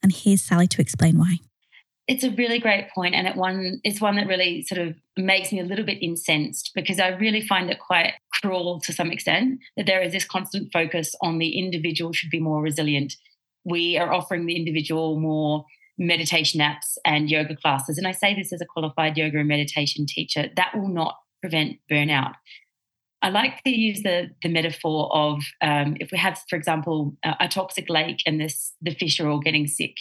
And 0.02 0.12
here's 0.12 0.42
Sally 0.42 0.66
to 0.68 0.82
explain 0.82 1.18
why. 1.18 1.38
It's 2.06 2.24
a 2.24 2.30
really 2.30 2.58
great 2.58 2.90
point, 2.90 3.14
and 3.14 3.26
it 3.26 3.34
one 3.34 3.80
it's 3.82 4.00
one 4.00 4.16
that 4.16 4.26
really 4.26 4.62
sort 4.62 4.80
of 4.80 4.94
makes 5.16 5.52
me 5.52 5.60
a 5.60 5.64
little 5.64 5.86
bit 5.86 6.02
incensed 6.02 6.72
because 6.74 7.00
I 7.00 7.08
really 7.08 7.40
find 7.40 7.70
it 7.70 7.78
quite 7.78 8.12
cruel 8.30 8.80
to 8.80 8.92
some 8.92 9.10
extent 9.10 9.60
that 9.76 9.86
there 9.86 10.02
is 10.02 10.12
this 10.12 10.24
constant 10.24 10.70
focus 10.70 11.14
on 11.22 11.38
the 11.38 11.58
individual 11.58 12.12
should 12.12 12.30
be 12.30 12.40
more 12.40 12.60
resilient. 12.60 13.14
We 13.64 13.96
are 13.96 14.12
offering 14.12 14.44
the 14.44 14.56
individual 14.56 15.18
more 15.18 15.64
meditation 15.96 16.60
apps 16.60 16.98
and 17.06 17.30
yoga 17.30 17.56
classes, 17.56 17.96
and 17.96 18.06
I 18.06 18.12
say 18.12 18.34
this 18.34 18.52
as 18.52 18.60
a 18.60 18.66
qualified 18.66 19.16
yoga 19.16 19.38
and 19.38 19.48
meditation 19.48 20.04
teacher. 20.06 20.50
That 20.56 20.72
will 20.76 20.88
not 20.88 21.16
prevent 21.40 21.78
burnout. 21.90 22.34
I 23.22 23.30
like 23.30 23.62
to 23.62 23.70
use 23.70 24.02
the 24.02 24.28
the 24.42 24.50
metaphor 24.50 25.10
of 25.10 25.42
um, 25.62 25.96
if 26.00 26.12
we 26.12 26.18
have, 26.18 26.38
for 26.50 26.56
example, 26.56 27.16
a, 27.24 27.34
a 27.40 27.48
toxic 27.48 27.88
lake 27.88 28.18
and 28.26 28.38
this 28.38 28.74
the 28.82 28.94
fish 28.94 29.18
are 29.20 29.28
all 29.28 29.40
getting 29.40 29.66
sick 29.66 29.96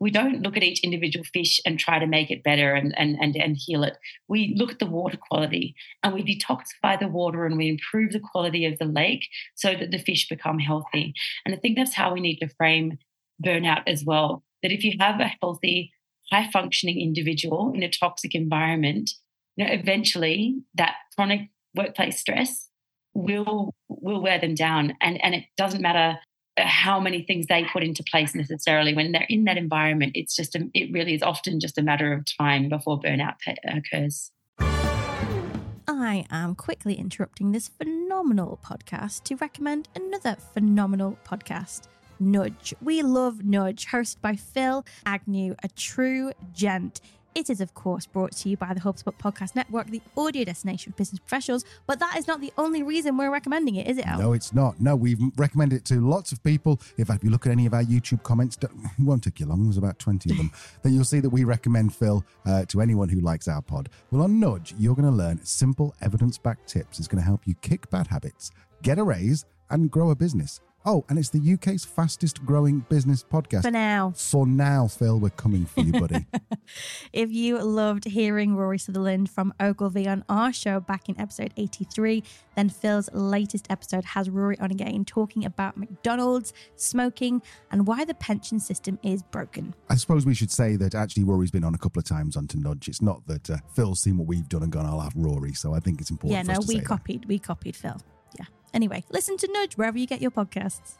we 0.00 0.10
don't 0.10 0.42
look 0.42 0.56
at 0.56 0.62
each 0.62 0.84
individual 0.84 1.24
fish 1.24 1.60
and 1.66 1.78
try 1.78 1.98
to 1.98 2.06
make 2.06 2.30
it 2.30 2.44
better 2.44 2.74
and, 2.74 2.96
and, 2.98 3.16
and, 3.20 3.36
and 3.36 3.56
heal 3.58 3.82
it. 3.82 3.96
We 4.28 4.54
look 4.56 4.70
at 4.70 4.78
the 4.78 4.86
water 4.86 5.18
quality 5.20 5.74
and 6.02 6.14
we 6.14 6.22
detoxify 6.22 6.98
the 7.00 7.08
water 7.08 7.44
and 7.44 7.56
we 7.56 7.68
improve 7.68 8.12
the 8.12 8.20
quality 8.20 8.64
of 8.64 8.78
the 8.78 8.84
lake 8.84 9.28
so 9.56 9.74
that 9.74 9.90
the 9.90 9.98
fish 9.98 10.28
become 10.28 10.58
healthy. 10.58 11.14
And 11.44 11.54
I 11.54 11.58
think 11.58 11.76
that's 11.76 11.94
how 11.94 12.12
we 12.12 12.20
need 12.20 12.38
to 12.38 12.48
frame 12.48 12.98
burnout 13.44 13.82
as 13.86 14.04
well. 14.04 14.44
that 14.62 14.72
if 14.72 14.82
you 14.82 14.96
have 14.98 15.20
a 15.20 15.32
healthy, 15.40 15.92
high 16.32 16.50
functioning 16.50 17.00
individual 17.00 17.72
in 17.74 17.82
a 17.82 17.90
toxic 17.90 18.34
environment, 18.34 19.10
you 19.56 19.64
know, 19.64 19.72
eventually 19.72 20.56
that 20.74 20.96
chronic 21.14 21.48
workplace 21.74 22.18
stress 22.20 22.68
will 23.14 23.74
will 23.88 24.22
wear 24.22 24.38
them 24.38 24.54
down. 24.54 24.94
And 25.00 25.22
and 25.24 25.34
it 25.34 25.44
doesn't 25.56 25.82
matter 25.82 26.18
Uh, 26.58 26.66
how 26.66 26.98
many 26.98 27.22
things 27.22 27.46
they 27.46 27.64
put 27.72 27.84
into 27.84 28.02
place 28.02 28.34
necessarily 28.34 28.94
when 28.94 29.12
they're 29.12 29.26
in 29.28 29.44
that 29.44 29.56
environment. 29.56 30.12
It's 30.14 30.34
just 30.34 30.56
a, 30.56 30.68
it 30.74 30.92
really 30.92 31.14
is 31.14 31.22
often 31.22 31.60
just 31.60 31.78
a 31.78 31.82
matter 31.82 32.12
of 32.12 32.24
time 32.38 32.68
before 32.68 33.00
burnout 33.00 33.34
occurs. 33.64 34.32
I 35.86 36.26
am 36.30 36.54
quickly 36.54 36.94
interrupting 36.94 37.52
this 37.52 37.68
phenomenal 37.68 38.58
podcast 38.64 39.22
to 39.24 39.36
recommend 39.36 39.88
another 39.94 40.36
phenomenal 40.52 41.18
podcast. 41.24 41.88
Nudge. 42.20 42.74
We 42.80 43.02
love 43.02 43.44
Nudge, 43.44 43.86
hosted 43.86 44.20
by 44.20 44.34
Phil 44.34 44.84
Agnew, 45.06 45.54
a 45.62 45.68
true 45.68 46.32
gent. 46.52 47.00
It 47.34 47.50
is, 47.50 47.60
of 47.60 47.74
course, 47.74 48.06
brought 48.06 48.32
to 48.32 48.48
you 48.48 48.56
by 48.56 48.74
the 48.74 48.80
HubSpot 48.80 49.14
Podcast 49.14 49.54
Network, 49.54 49.90
the 49.90 50.00
audio 50.16 50.44
destination 50.44 50.92
for 50.92 50.96
business 50.96 51.20
professionals. 51.20 51.64
But 51.86 52.00
that 52.00 52.16
is 52.16 52.26
not 52.26 52.40
the 52.40 52.52
only 52.58 52.82
reason 52.82 53.16
we're 53.16 53.30
recommending 53.30 53.76
it, 53.76 53.86
is 53.86 53.98
it, 53.98 54.06
Al? 54.06 54.18
No, 54.18 54.32
it's 54.32 54.52
not. 54.52 54.80
No, 54.80 54.96
we've 54.96 55.20
recommended 55.36 55.76
it 55.76 55.84
to 55.86 56.00
lots 56.00 56.32
of 56.32 56.42
people. 56.42 56.80
If 56.96 57.08
you 57.22 57.30
look 57.30 57.46
at 57.46 57.52
any 57.52 57.66
of 57.66 57.74
our 57.74 57.82
YouTube 57.84 58.22
comments, 58.22 58.58
it 58.62 58.70
won't 58.98 59.22
take 59.22 59.40
you 59.40 59.46
long, 59.46 59.64
there's 59.64 59.76
about 59.76 59.98
20 59.98 60.30
of 60.30 60.36
them, 60.36 60.50
then 60.82 60.94
you'll 60.94 61.04
see 61.04 61.20
that 61.20 61.30
we 61.30 61.44
recommend 61.44 61.94
Phil 61.94 62.24
uh, 62.46 62.64
to 62.66 62.80
anyone 62.80 63.08
who 63.08 63.20
likes 63.20 63.46
our 63.46 63.62
pod. 63.62 63.88
Well, 64.10 64.22
on 64.22 64.40
Nudge, 64.40 64.74
you're 64.78 64.96
going 64.96 65.08
to 65.08 65.16
learn 65.16 65.44
simple 65.44 65.94
evidence 66.00 66.38
backed 66.38 66.68
tips. 66.68 66.98
It's 66.98 67.08
going 67.08 67.22
to 67.22 67.26
help 67.26 67.46
you 67.46 67.54
kick 67.56 67.88
bad 67.90 68.06
habits, 68.08 68.50
get 68.82 68.98
a 68.98 69.04
raise, 69.04 69.44
and 69.70 69.90
grow 69.90 70.10
a 70.10 70.16
business. 70.16 70.60
Oh, 70.90 71.04
and 71.10 71.18
it's 71.18 71.28
the 71.28 71.52
UK's 71.52 71.84
fastest 71.84 72.46
growing 72.46 72.78
business 72.88 73.22
podcast. 73.22 73.60
For 73.60 73.70
now. 73.70 74.14
For 74.16 74.46
now, 74.46 74.88
Phil, 74.88 75.20
we're 75.20 75.28
coming 75.28 75.66
for 75.66 75.82
you, 75.82 75.92
buddy. 75.92 76.24
if 77.12 77.30
you 77.30 77.62
loved 77.62 78.06
hearing 78.06 78.56
Rory 78.56 78.78
Sutherland 78.78 79.28
from 79.28 79.52
Ogilvy 79.60 80.08
on 80.08 80.24
our 80.30 80.50
show 80.50 80.80
back 80.80 81.10
in 81.10 81.20
episode 81.20 81.52
83, 81.58 82.24
then 82.56 82.70
Phil's 82.70 83.10
latest 83.12 83.66
episode 83.68 84.02
has 84.06 84.30
Rory 84.30 84.58
on 84.60 84.70
again 84.70 85.04
talking 85.04 85.44
about 85.44 85.76
McDonald's, 85.76 86.54
smoking, 86.76 87.42
and 87.70 87.86
why 87.86 88.06
the 88.06 88.14
pension 88.14 88.58
system 88.58 88.98
is 89.02 89.22
broken. 89.22 89.74
I 89.90 89.96
suppose 89.96 90.24
we 90.24 90.32
should 90.32 90.50
say 90.50 90.76
that 90.76 90.94
actually 90.94 91.24
Rory's 91.24 91.50
been 91.50 91.64
on 91.64 91.74
a 91.74 91.78
couple 91.78 92.00
of 92.00 92.06
times 92.06 92.34
on 92.34 92.46
to 92.46 92.58
Nudge. 92.58 92.88
It's 92.88 93.02
not 93.02 93.26
that 93.26 93.50
uh, 93.50 93.58
Phil's 93.74 94.00
seen 94.00 94.16
what 94.16 94.26
we've 94.26 94.48
done 94.48 94.62
and 94.62 94.72
gone, 94.72 94.86
I'll 94.86 95.00
have 95.00 95.12
Rory. 95.14 95.52
So 95.52 95.74
I 95.74 95.80
think 95.80 96.00
it's 96.00 96.08
important. 96.08 96.46
Yeah, 96.46 96.54
no, 96.54 96.60
we 96.66 96.76
that. 96.76 96.86
copied. 96.86 97.26
We 97.26 97.38
copied 97.38 97.76
Phil. 97.76 98.00
Yeah. 98.38 98.46
Anyway, 98.72 99.04
listen 99.10 99.36
to 99.38 99.48
Nudge 99.52 99.76
wherever 99.76 99.98
you 99.98 100.06
get 100.06 100.20
your 100.20 100.30
podcasts. 100.30 100.94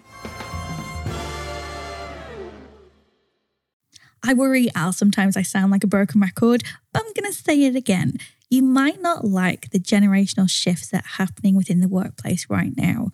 I 4.23 4.35
worry, 4.35 4.69
Al, 4.75 4.93
sometimes 4.93 5.37
I 5.37 5.43
sound 5.43 5.71
like 5.71 5.85
a 5.85 5.89
broken 5.89 6.21
record, 6.21 6.65
but 6.93 7.03
I'm 7.05 7.13
going 7.13 7.31
to 7.31 7.39
say 7.39 7.65
it 7.65 7.77
again. 7.77 8.15
You 8.51 8.63
might 8.63 9.01
not 9.01 9.25
like 9.25 9.71
the 9.71 9.79
generational 9.79 10.51
shifts 10.51 10.89
that 10.89 11.05
are 11.05 11.17
happening 11.19 11.55
within 11.55 11.81
the 11.81 11.89
workplace 11.89 12.47
right 12.51 12.77
now, 12.77 13.11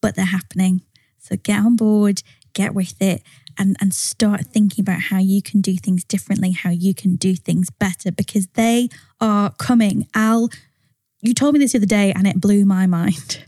but 0.00 0.14
they're 0.14 0.24
happening. 0.24 0.82
So 1.18 1.36
get 1.36 1.60
on 1.60 1.76
board, 1.76 2.22
get 2.54 2.74
with 2.74 3.00
it, 3.02 3.22
and, 3.58 3.76
and 3.80 3.92
start 3.92 4.46
thinking 4.46 4.82
about 4.82 5.00
how 5.02 5.18
you 5.18 5.42
can 5.42 5.60
do 5.60 5.76
things 5.76 6.04
differently, 6.04 6.52
how 6.52 6.70
you 6.70 6.94
can 6.94 7.16
do 7.16 7.34
things 7.34 7.70
better, 7.70 8.12
because 8.12 8.46
they 8.54 8.88
are 9.20 9.50
coming. 9.58 10.06
Al, 10.14 10.50
you 11.20 11.34
told 11.34 11.54
me 11.54 11.60
this 11.60 11.72
the 11.72 11.78
other 11.78 11.86
day 11.86 12.12
and 12.12 12.26
it 12.26 12.40
blew 12.40 12.64
my 12.64 12.86
mind. 12.86 13.44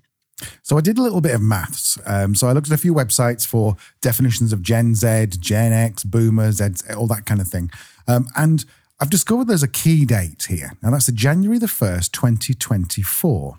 So 0.62 0.77
I 0.77 0.81
did 0.81 0.98
a 0.98 1.03
little 1.03 1.20
bit 1.20 1.35
of 1.35 1.42
maths. 1.42 1.98
Um, 2.07 2.35
so 2.35 2.46
I 2.46 2.53
looked 2.53 2.68
at 2.68 2.74
a 2.74 2.79
few 2.79 2.94
websites 2.94 3.46
for 3.46 3.77
definitions 4.01 4.53
of 4.53 4.62
Gen 4.62 4.94
Z, 4.94 5.27
Gen 5.38 5.72
X, 5.72 6.05
Boomers, 6.05 6.61
all 6.96 7.07
that 7.09 7.27
kind 7.27 7.40
of 7.40 7.48
thing. 7.48 7.70
Um, 8.07 8.29
and 8.37 8.64
I've 9.01 9.11
discovered 9.11 9.46
there's 9.46 9.62
a 9.62 9.68
key 9.68 10.05
date 10.05 10.46
here. 10.48 10.72
Now 10.83 10.90
that's 10.90 11.07
the 11.07 11.12
January 11.12 11.59
the 11.59 11.66
1st, 11.66 12.12
2024. 12.12 13.59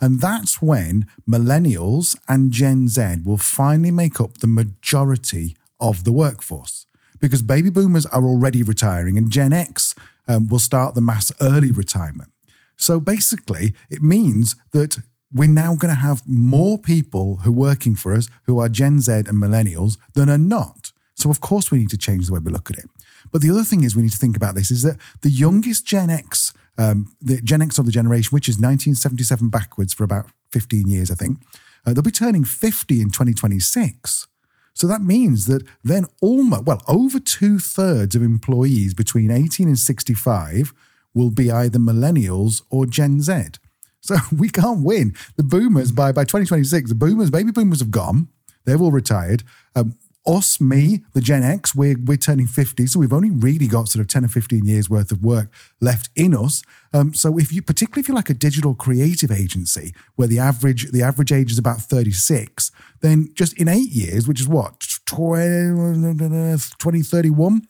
And 0.00 0.20
that's 0.20 0.62
when 0.62 1.06
millennials 1.28 2.16
and 2.26 2.50
Gen 2.52 2.88
Z 2.88 3.18
will 3.24 3.36
finally 3.36 3.90
make 3.90 4.20
up 4.20 4.38
the 4.38 4.46
majority 4.46 5.56
of 5.78 6.04
the 6.04 6.12
workforce. 6.12 6.86
Because 7.20 7.42
baby 7.42 7.68
boomers 7.70 8.06
are 8.06 8.24
already 8.24 8.62
retiring 8.62 9.18
and 9.18 9.30
Gen 9.30 9.52
X 9.52 9.94
um, 10.26 10.48
will 10.48 10.58
start 10.58 10.94
the 10.94 11.02
mass 11.02 11.32
early 11.40 11.70
retirement. 11.70 12.30
So 12.76 12.98
basically, 12.98 13.74
it 13.90 14.02
means 14.02 14.56
that 14.72 14.98
we're 15.32 15.48
now 15.48 15.74
going 15.74 15.94
to 15.94 16.00
have 16.00 16.22
more 16.26 16.78
people 16.78 17.36
who 17.42 17.50
are 17.50 17.54
working 17.54 17.94
for 17.94 18.12
us 18.12 18.28
who 18.44 18.58
are 18.58 18.68
Gen 18.68 19.00
Z 19.00 19.12
and 19.12 19.28
millennials 19.28 19.96
than 20.14 20.28
are 20.28 20.38
not. 20.38 20.92
So, 21.14 21.30
of 21.30 21.40
course, 21.40 21.70
we 21.70 21.78
need 21.78 21.90
to 21.90 21.98
change 21.98 22.26
the 22.26 22.32
way 22.32 22.40
we 22.42 22.50
look 22.50 22.70
at 22.70 22.78
it. 22.78 22.86
But 23.30 23.42
the 23.42 23.50
other 23.50 23.62
thing 23.62 23.84
is, 23.84 23.94
we 23.94 24.02
need 24.02 24.12
to 24.12 24.18
think 24.18 24.36
about 24.36 24.54
this 24.54 24.70
is 24.70 24.82
that 24.82 24.96
the 25.20 25.30
youngest 25.30 25.86
Gen 25.86 26.10
X, 26.10 26.52
um, 26.78 27.14
the 27.20 27.40
Gen 27.42 27.62
X 27.62 27.78
of 27.78 27.86
the 27.86 27.92
generation, 27.92 28.34
which 28.34 28.48
is 28.48 28.56
1977 28.56 29.50
backwards 29.50 29.92
for 29.92 30.04
about 30.04 30.26
15 30.52 30.88
years, 30.88 31.10
I 31.10 31.14
think, 31.14 31.38
uh, 31.86 31.92
they'll 31.92 32.02
be 32.02 32.10
turning 32.10 32.44
50 32.44 33.00
in 33.00 33.10
2026. 33.10 34.26
So 34.72 34.86
that 34.86 35.02
means 35.02 35.46
that 35.46 35.62
then 35.84 36.06
almost, 36.22 36.64
well, 36.64 36.82
over 36.88 37.20
two 37.20 37.58
thirds 37.58 38.14
of 38.14 38.22
employees 38.22 38.94
between 38.94 39.30
18 39.30 39.68
and 39.68 39.78
65 39.78 40.72
will 41.12 41.30
be 41.30 41.50
either 41.50 41.78
millennials 41.78 42.62
or 42.70 42.86
Gen 42.86 43.20
Z. 43.20 43.58
So 44.00 44.16
we 44.36 44.48
can't 44.48 44.84
win. 44.84 45.14
The 45.36 45.42
boomers 45.42 45.92
by 45.92 46.12
by 46.12 46.24
2026, 46.24 46.90
the 46.90 46.94
boomers, 46.94 47.30
baby 47.30 47.52
boomers 47.52 47.80
have 47.80 47.90
gone. 47.90 48.28
They've 48.64 48.80
all 48.80 48.92
retired. 48.92 49.42
Um, 49.74 49.96
us, 50.26 50.60
me, 50.60 51.02
the 51.14 51.20
Gen 51.20 51.42
X, 51.42 51.74
we're, 51.74 51.96
we're 52.04 52.16
turning 52.16 52.46
50. 52.46 52.86
So 52.86 53.00
we've 53.00 53.12
only 53.12 53.30
really 53.30 53.66
got 53.66 53.88
sort 53.88 54.02
of 54.02 54.08
10 54.08 54.24
or 54.26 54.28
15 54.28 54.64
years 54.64 54.90
worth 54.90 55.10
of 55.10 55.22
work 55.22 55.52
left 55.80 56.10
in 56.14 56.34
us. 56.34 56.62
Um, 56.92 57.14
so 57.14 57.38
if 57.38 57.52
you, 57.52 57.62
particularly 57.62 58.00
if 58.02 58.08
you're 58.08 58.16
like 58.16 58.30
a 58.30 58.34
digital 58.34 58.74
creative 58.74 59.30
agency 59.30 59.94
where 60.16 60.28
the 60.28 60.38
average, 60.38 60.90
the 60.92 61.02
average 61.02 61.32
age 61.32 61.50
is 61.50 61.58
about 61.58 61.80
36, 61.80 62.70
then 63.00 63.30
just 63.34 63.58
in 63.58 63.68
eight 63.68 63.90
years, 63.90 64.28
which 64.28 64.40
is 64.40 64.48
what, 64.48 64.86
20, 65.06 66.12
2031, 66.18 67.62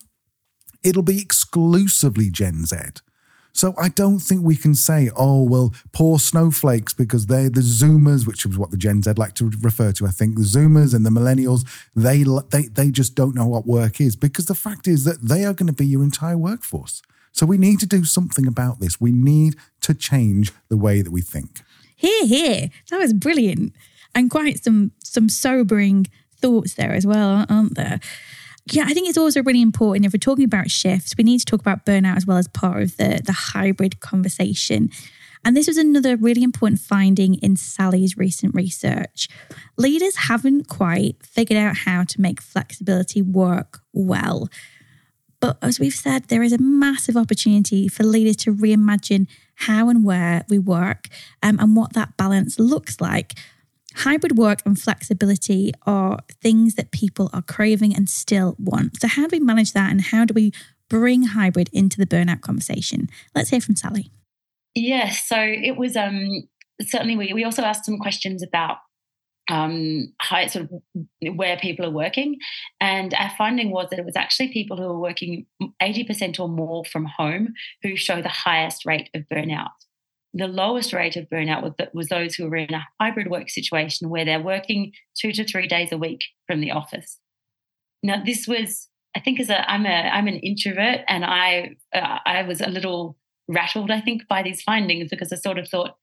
it'll 0.83 1.03
be 1.03 1.21
exclusively 1.21 2.29
Gen 2.29 2.65
Z. 2.65 2.77
So 3.53 3.73
I 3.77 3.89
don't 3.89 4.19
think 4.19 4.43
we 4.43 4.55
can 4.55 4.75
say, 4.75 5.09
oh, 5.15 5.43
well, 5.43 5.73
poor 5.91 6.19
snowflakes 6.19 6.93
because 6.93 7.25
they're 7.25 7.49
the 7.49 7.61
Zoomers, 7.61 8.25
which 8.25 8.45
is 8.45 8.57
what 8.57 8.71
the 8.71 8.77
Gen 8.77 9.03
Z 9.03 9.13
like 9.17 9.35
to 9.35 9.51
refer 9.61 9.91
to, 9.93 10.07
I 10.07 10.11
think. 10.11 10.35
The 10.35 10.41
Zoomers 10.41 10.93
and 10.93 11.05
the 11.05 11.09
Millennials, 11.09 11.67
they, 11.95 12.23
they, 12.49 12.67
they 12.67 12.91
just 12.91 13.15
don't 13.15 13.35
know 13.35 13.47
what 13.47 13.65
work 13.65 13.99
is 13.99 14.15
because 14.15 14.45
the 14.45 14.55
fact 14.55 14.87
is 14.87 15.03
that 15.03 15.21
they 15.21 15.43
are 15.45 15.53
going 15.53 15.67
to 15.67 15.73
be 15.73 15.85
your 15.85 16.03
entire 16.03 16.37
workforce. 16.37 17.01
So 17.33 17.45
we 17.45 17.57
need 17.57 17.79
to 17.79 17.85
do 17.85 18.03
something 18.03 18.45
about 18.45 18.79
this. 18.79 18.99
We 18.99 19.11
need 19.11 19.55
to 19.81 19.93
change 19.93 20.51
the 20.69 20.77
way 20.77 21.01
that 21.01 21.11
we 21.11 21.21
think. 21.21 21.61
Here, 21.95 22.25
here. 22.25 22.69
That 22.89 22.99
was 22.99 23.13
brilliant. 23.13 23.73
And 24.13 24.29
quite 24.29 24.63
some 24.63 24.91
some 25.03 25.29
sobering 25.29 26.07
thoughts 26.37 26.73
there 26.73 26.91
as 26.91 27.05
well, 27.05 27.45
aren't 27.47 27.75
there? 27.75 27.99
Yeah, 28.69 28.83
I 28.87 28.93
think 28.93 29.09
it's 29.09 29.17
also 29.17 29.41
really 29.43 29.61
important 29.61 30.05
if 30.05 30.13
we're 30.13 30.19
talking 30.19 30.45
about 30.45 30.69
shifts, 30.69 31.15
we 31.17 31.23
need 31.23 31.39
to 31.39 31.45
talk 31.45 31.61
about 31.61 31.85
burnout 31.85 32.17
as 32.17 32.25
well 32.25 32.37
as 32.37 32.47
part 32.47 32.83
of 32.83 32.97
the, 32.97 33.21
the 33.23 33.31
hybrid 33.31 33.99
conversation. 33.99 34.89
And 35.43 35.57
this 35.57 35.67
was 35.67 35.77
another 35.77 36.15
really 36.15 36.43
important 36.43 36.79
finding 36.79 37.35
in 37.35 37.55
Sally's 37.55 38.15
recent 38.15 38.53
research. 38.53 39.27
Leaders 39.77 40.15
haven't 40.15 40.67
quite 40.67 41.15
figured 41.25 41.57
out 41.57 41.77
how 41.77 42.03
to 42.03 42.21
make 42.21 42.39
flexibility 42.41 43.21
work 43.23 43.79
well. 43.91 44.49
But 45.39 45.57
as 45.63 45.79
we've 45.79 45.93
said, 45.93 46.25
there 46.25 46.43
is 46.43 46.53
a 46.53 46.59
massive 46.59 47.17
opportunity 47.17 47.87
for 47.87 48.03
leaders 48.03 48.35
to 48.37 48.53
reimagine 48.53 49.27
how 49.55 49.89
and 49.89 50.05
where 50.05 50.45
we 50.47 50.59
work 50.59 51.07
um, 51.41 51.57
and 51.59 51.75
what 51.75 51.93
that 51.93 52.15
balance 52.15 52.59
looks 52.59 53.01
like. 53.01 53.33
Hybrid 53.95 54.37
work 54.37 54.61
and 54.65 54.79
flexibility 54.79 55.73
are 55.85 56.19
things 56.41 56.75
that 56.75 56.91
people 56.91 57.29
are 57.33 57.41
craving 57.41 57.95
and 57.95 58.09
still 58.09 58.55
want. 58.57 59.01
So, 59.01 59.07
how 59.07 59.27
do 59.27 59.37
we 59.37 59.39
manage 59.39 59.73
that 59.73 59.91
and 59.91 60.01
how 60.01 60.25
do 60.25 60.33
we 60.33 60.51
bring 60.89 61.23
hybrid 61.23 61.69
into 61.73 61.97
the 61.97 62.05
burnout 62.05 62.41
conversation? 62.41 63.09
Let's 63.35 63.49
hear 63.49 63.61
from 63.61 63.75
Sally. 63.75 64.11
Yes, 64.75 65.27
so 65.27 65.37
it 65.39 65.77
was 65.77 65.95
um, 65.95 66.47
certainly 66.81 67.17
we, 67.17 67.33
we 67.33 67.43
also 67.43 67.63
asked 67.63 67.85
some 67.85 67.97
questions 67.97 68.43
about 68.43 68.77
um, 69.49 70.13
how 70.19 70.47
sort 70.47 70.69
of 70.69 71.35
where 71.35 71.57
people 71.57 71.85
are 71.85 71.91
working, 71.91 72.37
and 72.79 73.13
our 73.13 73.31
finding 73.37 73.71
was 73.71 73.89
that 73.89 73.99
it 73.99 74.05
was 74.05 74.15
actually 74.15 74.53
people 74.53 74.77
who 74.77 74.83
are 74.83 74.99
working 74.99 75.45
eighty 75.81 76.03
percent 76.03 76.39
or 76.39 76.47
more 76.47 76.85
from 76.85 77.05
home 77.05 77.53
who 77.83 77.97
show 77.97 78.21
the 78.21 78.29
highest 78.29 78.85
rate 78.85 79.09
of 79.13 79.23
burnout 79.31 79.71
the 80.33 80.47
lowest 80.47 80.93
rate 80.93 81.17
of 81.17 81.29
burnout 81.29 81.61
was, 81.61 81.73
was 81.93 82.07
those 82.07 82.35
who 82.35 82.49
were 82.49 82.55
in 82.55 82.73
a 82.73 82.87
hybrid 82.99 83.29
work 83.29 83.49
situation 83.49 84.09
where 84.09 84.25
they're 84.25 84.41
working 84.41 84.93
two 85.13 85.31
to 85.33 85.43
three 85.43 85.67
days 85.67 85.91
a 85.91 85.97
week 85.97 86.21
from 86.47 86.61
the 86.61 86.71
office. 86.71 87.17
Now, 88.01 88.23
this 88.23 88.47
was, 88.47 88.87
I 89.15 89.19
think, 89.19 89.39
as 89.39 89.49
a 89.49 89.69
I'm 89.69 89.85
a 89.85 89.89
I'm 89.89 90.27
an 90.27 90.37
introvert, 90.37 91.01
and 91.07 91.25
I 91.25 91.75
uh, 91.93 92.19
I 92.25 92.43
was 92.43 92.61
a 92.61 92.69
little 92.69 93.17
rattled, 93.47 93.91
I 93.91 94.01
think, 94.01 94.27
by 94.27 94.41
these 94.41 94.61
findings 94.61 95.09
because 95.09 95.33
I 95.33 95.35
sort 95.35 95.59
of 95.59 95.67
thought, 95.67 95.97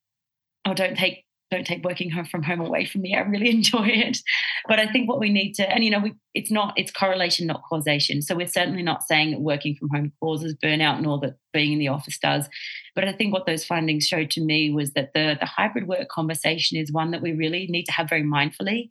oh, 0.66 0.74
don't 0.74 0.96
take 0.96 1.24
don't 1.50 1.66
take 1.66 1.84
working 1.84 2.10
home 2.10 2.26
from 2.26 2.42
home 2.42 2.60
away 2.60 2.84
from 2.84 3.02
me. 3.02 3.14
I 3.14 3.20
really 3.20 3.50
enjoy 3.54 3.86
it. 3.86 4.18
But 4.66 4.78
I 4.78 4.86
think 4.86 5.08
what 5.08 5.20
we 5.20 5.30
need 5.30 5.54
to, 5.54 5.68
and 5.68 5.84
you 5.84 5.90
know, 5.90 6.00
we, 6.00 6.14
it's 6.34 6.50
not, 6.50 6.74
it's 6.76 6.90
correlation, 6.90 7.46
not 7.46 7.62
causation. 7.68 8.22
So 8.22 8.34
we're 8.34 8.46
certainly 8.46 8.82
not 8.82 9.02
saying 9.04 9.30
that 9.30 9.40
working 9.40 9.74
from 9.76 9.88
home 9.88 10.12
causes 10.20 10.54
burnout, 10.62 11.00
nor 11.00 11.18
that 11.20 11.36
being 11.52 11.72
in 11.72 11.78
the 11.78 11.88
office 11.88 12.18
does. 12.18 12.48
But 12.94 13.08
I 13.08 13.12
think 13.12 13.32
what 13.32 13.46
those 13.46 13.64
findings 13.64 14.06
showed 14.06 14.30
to 14.32 14.40
me 14.40 14.70
was 14.70 14.92
that 14.92 15.10
the, 15.14 15.36
the 15.40 15.46
hybrid 15.46 15.88
work 15.88 16.08
conversation 16.08 16.78
is 16.78 16.92
one 16.92 17.10
that 17.12 17.22
we 17.22 17.32
really 17.32 17.66
need 17.68 17.84
to 17.84 17.92
have 17.92 18.08
very 18.08 18.24
mindfully. 18.24 18.88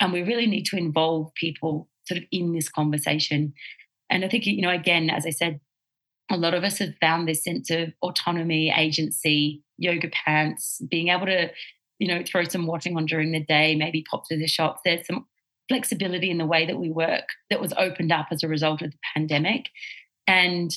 And 0.00 0.12
we 0.12 0.22
really 0.22 0.46
need 0.46 0.64
to 0.66 0.76
involve 0.76 1.34
people 1.34 1.88
sort 2.06 2.18
of 2.18 2.24
in 2.32 2.54
this 2.54 2.68
conversation. 2.68 3.52
And 4.08 4.24
I 4.24 4.28
think, 4.28 4.46
you 4.46 4.62
know, 4.62 4.70
again, 4.70 5.10
as 5.10 5.26
I 5.26 5.30
said, 5.30 5.60
a 6.30 6.36
lot 6.36 6.54
of 6.54 6.64
us 6.64 6.78
have 6.78 6.94
found 7.00 7.28
this 7.28 7.44
sense 7.44 7.70
of 7.70 7.92
autonomy, 8.02 8.72
agency, 8.74 9.62
yoga 9.76 10.08
pants, 10.08 10.80
being 10.88 11.08
able 11.08 11.26
to 11.26 11.50
you 12.00 12.08
know, 12.08 12.24
throw 12.26 12.42
some 12.44 12.66
washing 12.66 12.96
on 12.96 13.06
during 13.06 13.30
the 13.30 13.44
day, 13.44 13.76
maybe 13.76 14.04
pop 14.10 14.26
to 14.28 14.36
the 14.36 14.48
shops. 14.48 14.80
There's 14.84 15.06
some 15.06 15.26
flexibility 15.68 16.30
in 16.30 16.38
the 16.38 16.46
way 16.46 16.66
that 16.66 16.78
we 16.78 16.90
work 16.90 17.26
that 17.50 17.60
was 17.60 17.72
opened 17.76 18.10
up 18.10 18.28
as 18.32 18.42
a 18.42 18.48
result 18.48 18.82
of 18.82 18.90
the 18.90 18.98
pandemic. 19.14 19.66
And 20.26 20.72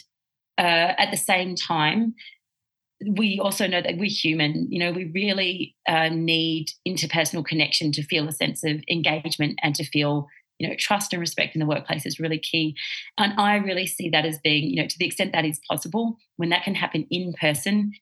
uh, 0.58 0.94
at 0.98 1.10
the 1.12 1.18
same 1.18 1.56
time, 1.56 2.14
we 3.08 3.40
also 3.42 3.68
know 3.68 3.82
that 3.82 3.98
we're 3.98 4.10
human. 4.10 4.68
You 4.70 4.80
know, 4.80 4.92
we 4.92 5.06
really 5.14 5.76
uh, 5.88 6.10
need 6.10 6.68
interpersonal 6.88 7.44
connection 7.44 7.92
to 7.94 8.04
feel 8.04 8.28
a 8.28 8.34
sense 8.34 8.64
of 8.64 8.84
engagement 8.90 9.60
and 9.64 9.74
to 9.76 9.86
feel, 9.86 10.28
you 10.60 10.68
know, 10.68 10.76
trust 10.78 11.14
and 11.14 11.22
respect 11.22 11.56
in 11.56 11.60
the 11.60 11.66
workplace 11.66 12.06
is 12.06 12.20
really 12.20 12.38
key. 12.38 12.76
And 13.18 13.34
I 13.40 13.56
really 13.56 13.88
see 13.88 14.10
that 14.10 14.26
as 14.26 14.40
being, 14.40 14.70
you 14.70 14.82
know, 14.82 14.88
to 14.88 14.98
the 15.00 15.06
extent 15.06 15.32
that 15.32 15.46
is 15.46 15.60
possible, 15.70 16.18
when 16.36 16.50
that 16.50 16.64
can 16.64 16.76
happen 16.76 17.08
in 17.10 17.34
person, 17.40 17.94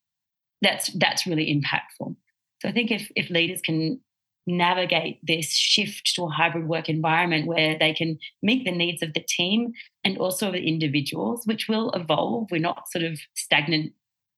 that's 0.62 0.92
that's 0.94 1.26
really 1.28 1.48
impactful. 1.48 2.16
So 2.62 2.70
I 2.70 2.72
think 2.72 2.92
if 2.92 3.12
if 3.16 3.30
leaders 3.30 3.62
can 3.62 4.00
navigate 4.48 5.20
this 5.24 5.52
shift 5.52 6.14
to 6.16 6.24
a 6.24 6.30
hybrid 6.30 6.68
work 6.68 6.90
environment 6.90 7.48
where 7.48 7.78
they 7.78 7.94
can 7.94 8.18
meet 8.42 8.66
the 8.66 8.72
needs 8.72 9.02
of 9.04 9.14
the 9.14 9.24
team 9.28 9.72
and 10.04 10.18
also 10.18 10.52
the 10.52 10.68
individuals, 10.68 11.46
which 11.46 11.68
will 11.68 11.92
evolve. 11.92 12.50
We're 12.52 12.60
not 12.60 12.90
sort 12.92 13.04
of 13.04 13.20
stagnant 13.36 13.94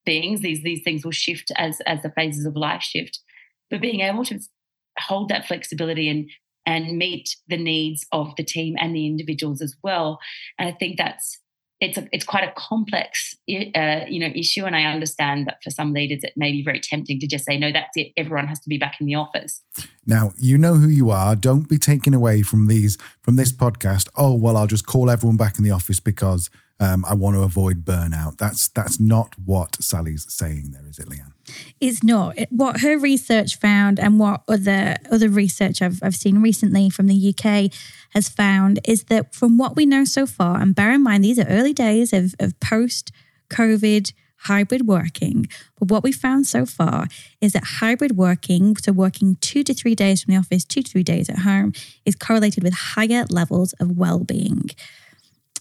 beings. 0.05 0.41
These 0.41 0.63
these 0.63 0.84
things 0.84 1.03
will 1.03 1.11
shift 1.11 1.51
as 1.57 1.82
as 1.86 2.01
the 2.01 2.11
phases 2.11 2.45
of 2.45 2.55
life 2.55 2.82
shift. 2.82 3.19
But 3.69 3.82
being 3.82 3.99
able 3.99 4.24
to 4.26 4.39
hold 4.99 5.30
that 5.30 5.45
flexibility 5.45 6.07
and 6.07 6.30
and 6.65 6.97
meet 6.97 7.36
the 7.49 7.57
needs 7.57 8.05
of 8.13 8.34
the 8.38 8.43
team 8.43 8.76
and 8.80 8.95
the 8.95 9.05
individuals 9.05 9.61
as 9.61 9.76
well. 9.84 10.19
And 10.57 10.69
I 10.69 10.71
think 10.71 10.97
that's 10.97 11.39
it's 11.84 11.97
a, 11.97 12.07
it's 12.11 12.25
quite 12.25 12.47
a 12.47 12.53
complex 12.55 13.36
uh, 13.49 14.05
you 14.07 14.19
know 14.19 14.31
issue 14.34 14.63
and 14.63 14.75
i 14.75 14.84
understand 14.84 15.45
that 15.47 15.57
for 15.61 15.69
some 15.69 15.91
leaders 15.93 16.23
it 16.23 16.34
may 16.38 16.51
be 16.51 16.63
very 16.63 16.79
tempting 16.79 17.19
to 17.19 17.27
just 17.27 17.45
say 17.45 17.57
no 17.57 17.71
that's 17.71 17.95
it. 17.95 18.11
Everyone 18.15 18.47
has 18.47 18.59
to 18.61 18.69
be 18.69 18.77
back 18.77 18.95
in 18.99 19.05
the 19.05 19.15
office. 19.15 19.61
Now 20.05 20.31
you 20.38 20.57
know 20.57 20.75
who 20.75 20.88
you 20.88 21.09
are. 21.11 21.36
Don't 21.36 21.67
be 21.67 21.77
taken 21.77 22.13
away 22.13 22.41
from 22.41 22.67
these 22.67 22.97
from 23.21 23.36
this 23.36 23.51
podcast. 23.51 24.07
Oh 24.15 24.34
well 24.34 24.55
i'll 24.55 24.67
just 24.67 24.86
call 24.86 25.09
everyone 25.09 25.38
back 25.38 25.57
in 25.57 25.63
the 25.63 25.71
office 25.71 25.99
because 25.99 26.49
um, 26.80 27.05
I 27.07 27.13
want 27.13 27.36
to 27.36 27.43
avoid 27.43 27.86
burnout. 27.86 28.38
That's 28.38 28.67
that's 28.67 28.99
not 28.99 29.36
what 29.43 29.82
Sally's 29.82 30.26
saying 30.34 30.71
there, 30.71 30.86
is 30.88 30.99
it, 30.99 31.07
Leanne? 31.07 31.34
It's 31.80 32.03
not. 32.03 32.38
What 32.49 32.82
her 32.82 32.97
research 32.97 33.57
found 33.57 33.99
and 33.99 34.19
what 34.19 34.41
other 34.47 34.97
other 35.11 35.30
research 35.30 35.82
I've, 35.82 35.99
I've 36.01 36.15
seen 36.15 36.41
recently 36.41 36.89
from 36.89 37.07
the 37.07 37.34
UK 37.34 37.71
has 38.11 38.30
found 38.30 38.80
is 38.86 39.05
that 39.05 39.34
from 39.34 39.57
what 39.57 39.76
we 39.76 39.86
know 39.86 40.03
so 40.03 40.26
far, 40.26 40.59
and 40.59 40.76
bear 40.76 40.91
in 40.91 41.03
mind 41.03 41.24
these 41.24 41.39
are 41.39 41.47
early 41.47 41.74
days 41.74 42.11
of, 42.11 42.34
of 42.39 42.59
post 42.59 43.11
COVID 43.49 44.11
hybrid 44.43 44.88
working. 44.88 45.47
But 45.80 45.89
what 45.89 46.03
we 46.03 46.11
found 46.11 46.47
so 46.47 46.65
far 46.65 47.07
is 47.39 47.53
that 47.53 47.63
hybrid 47.80 48.17
working, 48.17 48.76
so 48.78 48.91
working 48.91 49.38
two 49.39 49.63
to 49.63 49.74
three 49.74 49.95
days 49.95 50.24
from 50.24 50.34
the 50.34 50.39
office, 50.39 50.65
two 50.65 50.82
to 50.82 50.91
three 50.91 51.03
days 51.03 51.30
at 51.30 51.39
home, 51.39 51.74
is 52.05 52.15
correlated 52.15 52.63
with 52.63 52.74
higher 52.74 53.26
levels 53.30 53.74
of 53.74 53.97
well 53.97 54.19
being. 54.19 54.69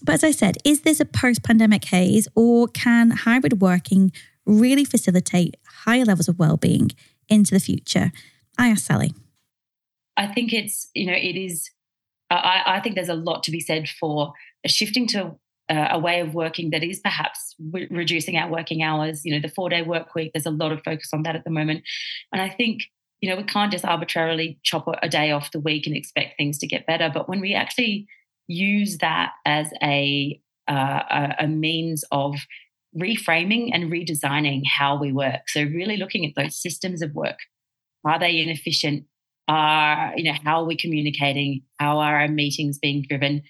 But 0.02 0.14
as 0.14 0.24
I 0.24 0.30
said, 0.30 0.56
is 0.64 0.82
this 0.82 1.00
a 1.00 1.04
post 1.04 1.42
pandemic 1.42 1.84
haze 1.84 2.28
or 2.34 2.68
can 2.68 3.10
hybrid 3.10 3.60
working 3.60 4.12
really 4.44 4.84
facilitate 4.84 5.56
higher 5.84 6.04
levels 6.04 6.28
of 6.28 6.38
well-being 6.38 6.90
into 7.28 7.54
the 7.54 7.60
future? 7.60 8.12
I 8.58 8.68
asked 8.68 8.86
Sally. 8.86 9.14
I 10.16 10.26
think 10.26 10.52
it's, 10.52 10.90
you 10.94 11.06
know, 11.06 11.14
it 11.16 11.36
is, 11.36 11.70
I, 12.30 12.62
I 12.66 12.80
think 12.80 12.96
there's 12.96 13.08
a 13.08 13.14
lot 13.14 13.42
to 13.44 13.50
be 13.50 13.60
said 13.60 13.88
for 13.88 14.32
shifting 14.66 15.06
to 15.08 15.36
uh, 15.70 15.88
a 15.92 15.98
way 15.98 16.20
of 16.20 16.34
working 16.34 16.70
that 16.70 16.82
is 16.82 17.00
perhaps 17.00 17.54
re- 17.58 17.88
reducing 17.90 18.36
our 18.36 18.50
working 18.50 18.82
hours. 18.82 19.24
You 19.24 19.34
know, 19.34 19.40
the 19.40 19.54
four 19.54 19.68
day 19.68 19.82
work 19.82 20.14
week, 20.14 20.32
there's 20.34 20.46
a 20.46 20.50
lot 20.50 20.72
of 20.72 20.82
focus 20.84 21.10
on 21.12 21.22
that 21.22 21.36
at 21.36 21.44
the 21.44 21.50
moment. 21.50 21.84
And 22.32 22.42
I 22.42 22.48
think, 22.48 22.82
you 23.20 23.30
know, 23.30 23.36
we 23.36 23.44
can't 23.44 23.72
just 23.72 23.84
arbitrarily 23.84 24.58
chop 24.64 24.86
a 25.02 25.08
day 25.08 25.30
off 25.30 25.52
the 25.52 25.60
week 25.60 25.86
and 25.86 25.96
expect 25.96 26.36
things 26.36 26.58
to 26.58 26.66
get 26.66 26.86
better. 26.86 27.10
But 27.12 27.28
when 27.28 27.40
we 27.40 27.54
actually 27.54 28.08
use 28.52 28.98
that 28.98 29.32
as 29.44 29.72
a, 29.82 30.40
uh, 30.68 31.28
a 31.38 31.46
means 31.46 32.04
of 32.10 32.36
reframing 32.96 33.70
and 33.72 33.90
redesigning 33.90 34.62
how 34.66 34.98
we 34.98 35.12
work. 35.12 35.48
So 35.48 35.62
really 35.62 35.96
looking 35.96 36.26
at 36.26 36.32
those 36.36 36.60
systems 36.60 37.02
of 37.02 37.14
work. 37.14 37.38
Are 38.04 38.18
they 38.18 38.40
inefficient? 38.40 39.04
Are 39.48 40.12
you 40.16 40.24
know 40.24 40.38
how 40.44 40.60
are 40.60 40.66
we 40.66 40.76
communicating? 40.76 41.62
How 41.78 41.98
are 41.98 42.20
our 42.20 42.28
meetings 42.28 42.78
being 42.78 43.04
driven? 43.08 43.42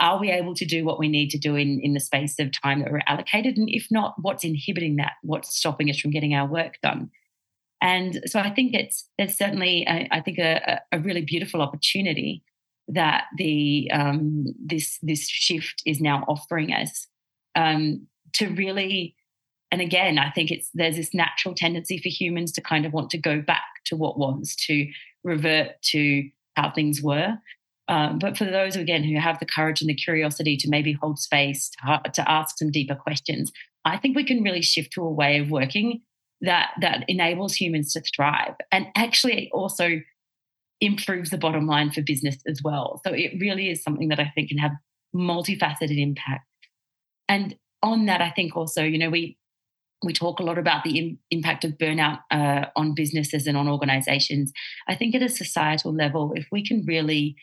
Are 0.00 0.18
we 0.18 0.30
able 0.30 0.54
to 0.54 0.64
do 0.64 0.84
what 0.84 0.98
we 0.98 1.08
need 1.08 1.30
to 1.30 1.38
do 1.38 1.54
in, 1.54 1.78
in 1.80 1.94
the 1.94 2.00
space 2.00 2.38
of 2.40 2.50
time 2.50 2.80
that 2.80 2.90
we're 2.90 3.02
allocated? 3.06 3.56
And 3.56 3.68
if 3.70 3.86
not, 3.90 4.14
what's 4.20 4.42
inhibiting 4.42 4.96
that? 4.96 5.12
What's 5.22 5.56
stopping 5.56 5.88
us 5.90 6.00
from 6.00 6.10
getting 6.10 6.34
our 6.34 6.46
work 6.46 6.74
done? 6.82 7.10
And 7.80 8.20
so 8.26 8.40
I 8.40 8.50
think 8.50 8.74
it's 8.74 9.08
there's 9.18 9.36
certainly 9.36 9.84
a, 9.88 10.08
I 10.10 10.20
think 10.20 10.38
a, 10.38 10.80
a 10.90 10.98
really 10.98 11.22
beautiful 11.22 11.62
opportunity 11.62 12.42
that 12.88 13.24
the 13.36 13.90
um, 13.92 14.46
this 14.64 14.98
this 15.02 15.28
shift 15.28 15.82
is 15.86 16.00
now 16.00 16.24
offering 16.28 16.72
us 16.72 17.06
um, 17.54 18.06
to 18.34 18.48
really 18.48 19.14
and 19.70 19.80
again 19.80 20.18
i 20.18 20.30
think 20.30 20.50
it's 20.50 20.68
there's 20.74 20.96
this 20.96 21.14
natural 21.14 21.54
tendency 21.54 21.98
for 21.98 22.08
humans 22.08 22.52
to 22.52 22.60
kind 22.60 22.84
of 22.84 22.92
want 22.92 23.10
to 23.10 23.18
go 23.18 23.40
back 23.40 23.62
to 23.84 23.96
what 23.96 24.18
was 24.18 24.54
to 24.56 24.86
revert 25.24 25.70
to 25.82 26.28
how 26.56 26.70
things 26.70 27.00
were. 27.00 27.34
Um, 27.88 28.18
but 28.18 28.36
for 28.36 28.44
those 28.44 28.76
again 28.76 29.02
who 29.02 29.18
have 29.18 29.38
the 29.38 29.46
courage 29.46 29.80
and 29.80 29.90
the 29.90 29.94
curiosity 29.94 30.56
to 30.58 30.68
maybe 30.68 30.92
hold 30.92 31.18
space 31.18 31.70
to, 31.70 32.00
to 32.12 32.30
ask 32.30 32.56
some 32.56 32.70
deeper 32.70 32.94
questions 32.94 33.50
i 33.84 33.96
think 33.98 34.14
we 34.14 34.24
can 34.24 34.42
really 34.42 34.62
shift 34.62 34.92
to 34.92 35.02
a 35.02 35.10
way 35.10 35.38
of 35.38 35.50
working 35.50 36.00
that 36.42 36.70
that 36.80 37.04
enables 37.08 37.54
humans 37.54 37.92
to 37.94 38.02
thrive. 38.14 38.54
And 38.70 38.88
actually 38.96 39.50
also 39.54 40.00
improves 40.82 41.30
the 41.30 41.38
bottom 41.38 41.66
line 41.66 41.92
for 41.92 42.02
business 42.02 42.36
as 42.46 42.60
well. 42.62 43.00
So 43.06 43.12
it 43.14 43.32
really 43.40 43.70
is 43.70 43.82
something 43.82 44.08
that 44.08 44.18
I 44.18 44.30
think 44.34 44.48
can 44.48 44.58
have 44.58 44.72
multifaceted 45.14 45.98
impact. 45.98 46.44
And 47.28 47.54
on 47.82 48.06
that, 48.06 48.20
I 48.20 48.30
think 48.30 48.56
also, 48.56 48.82
you 48.82 48.98
know, 48.98 49.08
we 49.08 49.38
we 50.04 50.12
talk 50.12 50.40
a 50.40 50.42
lot 50.42 50.58
about 50.58 50.82
the 50.82 50.98
Im- 50.98 51.18
impact 51.30 51.64
of 51.64 51.78
burnout 51.78 52.18
uh, 52.32 52.66
on 52.74 52.92
businesses 52.92 53.46
and 53.46 53.56
on 53.56 53.68
organizations. 53.68 54.52
I 54.88 54.96
think 54.96 55.14
at 55.14 55.22
a 55.22 55.28
societal 55.28 55.94
level, 55.94 56.32
if 56.34 56.48
we 56.50 56.66
can 56.66 56.84
really 56.84 57.36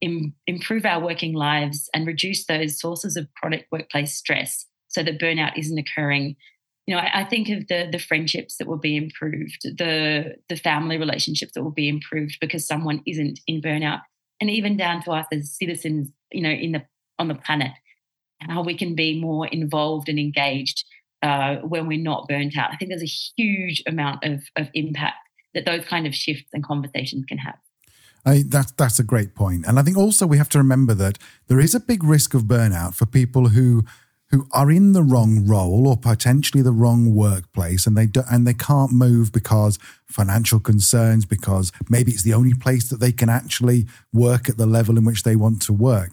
Im- 0.00 0.34
improve 0.46 0.86
our 0.86 1.04
working 1.04 1.34
lives 1.34 1.90
and 1.92 2.06
reduce 2.06 2.46
those 2.46 2.78
sources 2.78 3.16
of 3.16 3.26
chronic 3.34 3.66
workplace 3.72 4.14
stress 4.14 4.66
so 4.86 5.02
that 5.02 5.20
burnout 5.20 5.58
isn't 5.58 5.78
occurring, 5.78 6.36
you 6.86 6.94
know, 6.94 7.00
I, 7.00 7.20
I, 7.20 7.24
think 7.24 7.48
of 7.48 7.66
the 7.68 7.88
the 7.90 7.98
friendships 7.98 8.56
that 8.56 8.66
will 8.66 8.78
be 8.78 8.96
improved, 8.96 9.62
the 9.62 10.36
the 10.48 10.56
family 10.56 10.98
relationships 10.98 11.52
that 11.54 11.62
will 11.62 11.70
be 11.70 11.88
improved 11.88 12.38
because 12.40 12.66
someone 12.66 13.02
isn't 13.06 13.40
in 13.46 13.62
burnout, 13.62 14.02
and 14.40 14.50
even 14.50 14.76
down 14.76 15.02
to 15.04 15.12
us 15.12 15.26
as 15.32 15.56
citizens, 15.56 16.10
you 16.30 16.42
know, 16.42 16.50
in 16.50 16.72
the 16.72 16.82
on 17.18 17.28
the 17.28 17.34
planet, 17.34 17.72
how 18.40 18.62
we 18.62 18.76
can 18.76 18.94
be 18.94 19.18
more 19.18 19.46
involved 19.46 20.08
and 20.08 20.18
engaged 20.18 20.84
uh, 21.22 21.56
when 21.56 21.86
we're 21.86 21.98
not 21.98 22.28
burnt 22.28 22.56
out. 22.56 22.70
I 22.72 22.76
think 22.76 22.90
there's 22.90 23.02
a 23.02 23.06
huge 23.42 23.82
amount 23.86 24.24
of 24.24 24.42
of 24.56 24.68
impact 24.74 25.16
that 25.54 25.64
those 25.64 25.84
kind 25.86 26.06
of 26.06 26.14
shifts 26.14 26.50
and 26.52 26.62
conversations 26.62 27.24
can 27.26 27.38
have. 27.38 27.56
I, 28.26 28.44
that's 28.46 28.72
that's 28.72 28.98
a 28.98 29.04
great 29.04 29.34
point, 29.34 29.64
and 29.66 29.78
I 29.78 29.82
think 29.82 29.96
also 29.96 30.26
we 30.26 30.38
have 30.38 30.48
to 30.50 30.58
remember 30.58 30.92
that 30.94 31.18
there 31.46 31.60
is 31.60 31.74
a 31.74 31.80
big 31.80 32.04
risk 32.04 32.34
of 32.34 32.42
burnout 32.42 32.94
for 32.94 33.06
people 33.06 33.48
who 33.48 33.84
who 34.34 34.48
are 34.50 34.68
in 34.68 34.94
the 34.94 35.02
wrong 35.02 35.46
role 35.46 35.86
or 35.86 35.96
potentially 35.96 36.60
the 36.60 36.72
wrong 36.72 37.14
workplace 37.14 37.86
and 37.86 37.96
they 37.96 38.06
do, 38.06 38.20
and 38.28 38.44
they 38.44 38.52
can't 38.52 38.90
move 38.90 39.30
because 39.30 39.78
financial 40.06 40.58
concerns 40.58 41.24
because 41.24 41.70
maybe 41.88 42.10
it's 42.10 42.24
the 42.24 42.34
only 42.34 42.52
place 42.52 42.88
that 42.88 42.98
they 42.98 43.12
can 43.12 43.28
actually 43.28 43.86
work 44.12 44.48
at 44.48 44.56
the 44.56 44.66
level 44.66 44.98
in 44.98 45.04
which 45.04 45.22
they 45.22 45.36
want 45.36 45.62
to 45.62 45.72
work. 45.72 46.10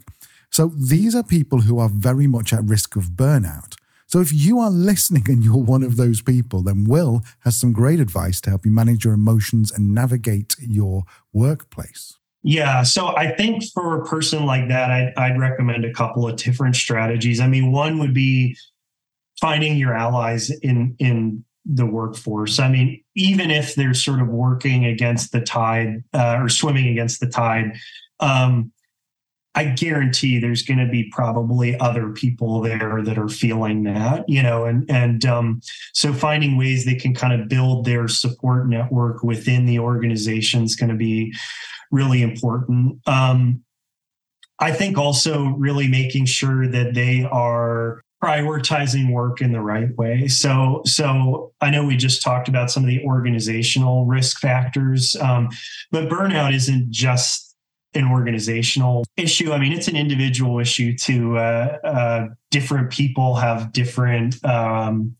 So 0.52 0.68
these 0.68 1.16
are 1.16 1.24
people 1.24 1.62
who 1.62 1.80
are 1.80 1.90
very 1.90 2.28
much 2.28 2.54
at 2.54 2.64
risk 2.64 2.96
of 2.96 3.06
burnout. 3.16 3.74
So 4.06 4.20
if 4.20 4.32
you 4.32 4.60
are 4.60 4.70
listening 4.70 5.24
and 5.28 5.44
you're 5.44 5.56
one 5.56 5.82
of 5.82 5.98
those 5.98 6.22
people, 6.22 6.62
then 6.62 6.86
Will 6.88 7.24
has 7.40 7.56
some 7.56 7.74
great 7.74 8.00
advice 8.00 8.40
to 8.42 8.52
help 8.52 8.68
you 8.68 8.72
manage 8.72 9.04
your 9.04 9.16
emotions 9.16 9.72
and 9.72 9.96
navigate 9.96 10.56
your 10.60 11.06
workplace. 11.34 12.20
Yeah. 12.44 12.84
So 12.84 13.16
I 13.16 13.36
think 13.36 13.64
for 13.74 14.02
a 14.02 14.06
person 14.06 14.46
like 14.46 14.68
that, 14.70 14.90
I'd, 14.90 15.14
I'd 15.16 15.40
recommend 15.40 15.86
a 15.86 15.94
couple 15.94 16.28
of 16.28 16.38
different 16.38 16.76
strategies. 16.76 17.40
I 17.40 17.48
mean, 17.48 17.72
one 17.72 18.00
would 18.00 18.14
be 18.14 18.58
finding 19.40 19.78
your 19.78 19.96
allies 19.96 20.50
in 20.50 20.96
in 21.00 21.44
the 21.66 21.86
workforce. 21.86 22.60
I 22.60 22.70
mean, 22.70 23.04
even 23.16 23.52
if 23.52 23.76
they're 23.76 23.94
sort 23.94 24.22
of 24.22 24.28
working 24.28 24.86
against 24.86 25.32
the 25.32 25.42
tide 25.42 26.04
uh, 26.14 26.38
or 26.40 26.50
swimming 26.50 26.88
against 26.88 27.20
the 27.20 27.28
tide, 27.28 27.74
um, 28.20 28.72
I 29.54 29.66
guarantee 29.66 30.40
there's 30.40 30.64
going 30.64 30.80
to 30.80 30.90
be 30.90 31.10
probably 31.12 31.78
other 31.80 32.10
people 32.12 32.62
there 32.62 33.02
that 33.04 33.18
are 33.18 33.28
feeling 33.28 33.84
that, 33.84 34.24
you 34.30 34.42
know, 34.42 34.66
and 34.66 34.90
and 34.90 35.26
um, 35.26 35.62
so 35.94 36.14
finding 36.14 36.58
ways 36.58 36.86
they 36.86 36.96
can 36.96 37.14
kind 37.14 37.40
of 37.40 37.50
build 37.50 37.86
their 37.86 38.08
support 38.08 38.68
network 38.68 39.24
within 39.24 39.66
the 39.66 39.80
organization 39.80 40.64
is 40.64 40.76
going 40.76 40.90
to 40.90 40.96
be 40.96 41.34
really 41.92 42.22
important. 42.22 43.06
Um, 43.08 43.64
I 44.60 44.72
think 44.72 44.98
also 44.98 45.48
really 45.58 45.88
making 45.88 46.28
sure 46.28 46.68
that 46.68 46.94
they 46.94 47.26
are 47.26 48.04
prioritizing 48.24 49.12
work 49.12 49.42
in 49.42 49.52
the 49.52 49.62
right 49.62 49.96
way. 49.98 50.28
So, 50.28 50.84
so 50.86 51.52
I 51.60 51.72
know 51.72 51.84
we 51.84 51.98
just 51.98 52.22
talked 52.22 52.48
about 52.48 52.70
some 52.70 52.84
of 52.84 52.88
the 52.88 53.04
organizational 53.04 54.06
risk 54.06 54.40
factors, 54.40 55.16
um, 55.16 55.50
but 55.90 56.08
burnout 56.08 56.54
isn't 56.54 56.92
just 56.92 57.51
an 57.94 58.06
organizational 58.06 59.04
issue. 59.18 59.52
I 59.52 59.58
mean, 59.58 59.74
it's 59.74 59.88
an 59.88 59.96
individual 59.96 60.60
issue 60.60 60.96
too. 60.98 61.38
Uh, 61.38 61.78
uh, 61.84 62.28
different 62.50 62.92
people 62.92 63.36
have 63.36 63.72
different 63.74 64.44
um, 64.46 65.16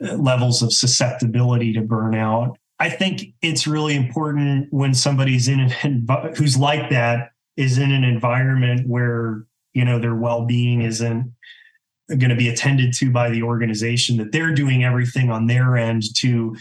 levels 0.00 0.62
of 0.62 0.72
susceptibility 0.72 1.72
to 1.72 1.82
burnout. 1.82 2.54
I 2.78 2.88
think 2.88 3.34
it's 3.42 3.66
really 3.66 3.94
important 3.94 4.72
when 4.72 4.94
somebody's 4.94 5.48
in 5.48 5.60
an 5.60 6.06
who's 6.36 6.56
like 6.56 6.90
that 6.90 7.32
is 7.56 7.76
in 7.76 7.92
an 7.92 8.04
environment 8.04 8.88
where 8.88 9.44
you 9.74 9.84
know 9.84 9.98
their 9.98 10.14
well-being 10.14 10.82
isn't 10.82 11.32
going 12.08 12.30
to 12.30 12.36
be 12.36 12.48
attended 12.48 12.92
to 12.94 13.10
by 13.10 13.30
the 13.30 13.42
organization 13.42 14.16
that 14.16 14.32
they're 14.32 14.52
doing 14.52 14.82
everything 14.82 15.30
on 15.30 15.46
their 15.46 15.76
end 15.76 16.02
to 16.16 16.56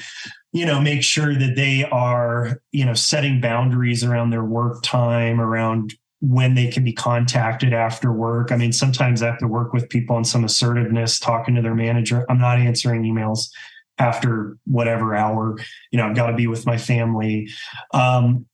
you 0.52 0.66
know 0.66 0.80
make 0.82 1.04
sure 1.04 1.36
that 1.36 1.56
they 1.56 1.86
are 1.86 2.62
you 2.72 2.86
know 2.86 2.94
setting 2.94 3.42
boundaries 3.42 4.04
around 4.04 4.30
their 4.30 4.44
work 4.44 4.82
time 4.84 5.40
around 5.40 5.94
when 6.22 6.54
they 6.54 6.68
can 6.68 6.84
be 6.84 6.92
contacted 6.92 7.72
after 7.74 8.12
work. 8.12 8.52
I 8.52 8.58
mean 8.58 8.74
sometimes 8.74 9.22
i 9.22 9.28
have 9.28 9.38
to 9.40 9.48
work 9.48 9.74
with 9.74 9.90
people 9.90 10.16
on 10.16 10.26
some 10.26 10.44
assertiveness 10.44 11.20
talking 11.20 11.56
to 11.56 11.62
their 11.62 11.76
manager. 11.76 12.26
I'm 12.30 12.40
not 12.40 12.60
answering 12.60 13.04
emails 13.04 13.50
after 13.98 14.58
whatever 14.66 15.16
hour. 15.16 15.58
You 15.92 15.98
know 15.98 16.08
i've 16.08 16.16
got 16.16 16.28
to 16.28 16.36
be 16.36 16.48
with 16.48 16.66
my 16.66 16.78
family. 16.78 17.50
Um, 17.94 18.46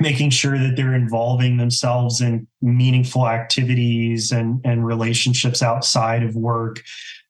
making 0.00 0.28
sure 0.28 0.58
that 0.58 0.74
they're 0.74 0.94
involving 0.94 1.56
themselves 1.56 2.20
in 2.20 2.48
meaningful 2.60 3.28
activities 3.28 4.32
and 4.32 4.60
and 4.64 4.84
relationships 4.84 5.62
outside 5.62 6.22
of 6.22 6.34
work. 6.34 6.82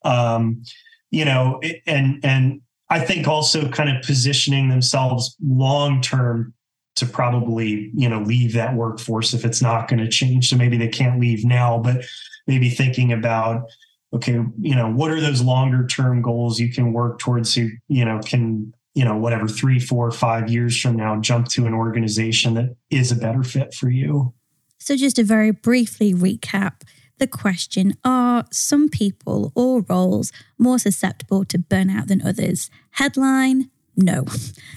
Um, 0.04 0.62
you 1.10 1.24
know 1.24 1.60
and 1.86 2.24
and 2.24 2.60
i 2.94 3.00
think 3.00 3.26
also 3.26 3.68
kind 3.68 3.94
of 3.94 4.02
positioning 4.02 4.68
themselves 4.68 5.36
long 5.44 6.00
term 6.00 6.52
to 6.96 7.06
probably 7.06 7.90
you 7.94 8.08
know 8.08 8.20
leave 8.20 8.52
that 8.52 8.74
workforce 8.74 9.34
if 9.34 9.44
it's 9.44 9.62
not 9.62 9.88
going 9.88 10.00
to 10.00 10.08
change 10.08 10.48
so 10.48 10.56
maybe 10.56 10.76
they 10.76 10.88
can't 10.88 11.20
leave 11.20 11.44
now 11.44 11.78
but 11.78 12.04
maybe 12.46 12.70
thinking 12.70 13.12
about 13.12 13.64
okay 14.12 14.38
you 14.60 14.74
know 14.74 14.90
what 14.90 15.10
are 15.10 15.20
those 15.20 15.42
longer 15.42 15.86
term 15.86 16.22
goals 16.22 16.60
you 16.60 16.72
can 16.72 16.92
work 16.92 17.18
towards 17.18 17.56
you 17.56 17.70
you 17.88 18.04
know 18.04 18.20
can 18.24 18.72
you 18.94 19.04
know, 19.04 19.16
whatever, 19.16 19.48
three, 19.48 19.80
four, 19.80 20.10
five 20.10 20.48
years 20.48 20.80
from 20.80 20.96
now, 20.96 21.20
jump 21.20 21.48
to 21.48 21.66
an 21.66 21.74
organization 21.74 22.54
that 22.54 22.76
is 22.90 23.10
a 23.10 23.16
better 23.16 23.42
fit 23.42 23.74
for 23.74 23.90
you. 23.90 24.32
So, 24.78 24.96
just 24.96 25.16
to 25.16 25.24
very 25.24 25.50
briefly 25.50 26.14
recap 26.14 26.82
the 27.18 27.26
question 27.26 27.94
Are 28.04 28.44
some 28.50 28.88
people 28.88 29.52
or 29.54 29.82
roles 29.82 30.32
more 30.58 30.78
susceptible 30.78 31.44
to 31.46 31.58
burnout 31.58 32.08
than 32.08 32.22
others? 32.22 32.70
Headline 32.92 33.70
No. 33.96 34.24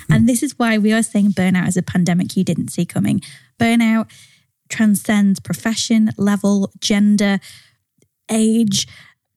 And 0.09 0.29
this 0.29 0.43
is 0.43 0.57
why 0.59 0.77
we 0.77 0.93
are 0.93 1.03
saying 1.03 1.31
burnout 1.31 1.67
is 1.67 1.77
a 1.77 1.83
pandemic 1.83 2.35
you 2.37 2.43
didn't 2.43 2.69
see 2.69 2.85
coming. 2.85 3.21
Burnout 3.59 4.09
transcends 4.69 5.39
profession, 5.39 6.11
level, 6.17 6.71
gender, 6.79 7.39
age, 8.29 8.87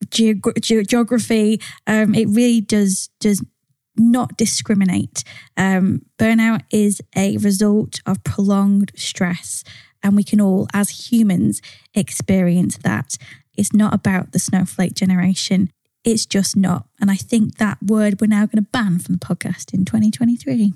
geography. 0.09 1.61
Um, 1.87 2.15
it 2.15 2.27
really 2.27 2.61
does 2.61 3.09
does 3.19 3.43
not 3.97 4.37
discriminate. 4.37 5.23
Um, 5.57 6.01
burnout 6.17 6.61
is 6.71 7.01
a 7.15 7.37
result 7.37 7.99
of 8.05 8.23
prolonged 8.23 8.91
stress, 8.95 9.63
and 10.03 10.15
we 10.15 10.23
can 10.23 10.41
all, 10.41 10.67
as 10.73 11.11
humans, 11.11 11.61
experience 11.93 12.77
that. 12.79 13.17
It's 13.57 13.73
not 13.73 13.93
about 13.93 14.31
the 14.31 14.39
snowflake 14.39 14.93
generation. 14.93 15.71
It's 16.03 16.25
just 16.25 16.55
not. 16.55 16.87
And 16.99 17.11
I 17.11 17.15
think 17.15 17.57
that 17.57 17.77
word 17.83 18.19
we're 18.19 18.27
now 18.27 18.45
going 18.45 18.63
to 18.63 18.69
ban 18.71 18.99
from 18.99 19.15
the 19.15 19.25
podcast 19.25 19.73
in 19.73 19.85
2023. 19.85 20.73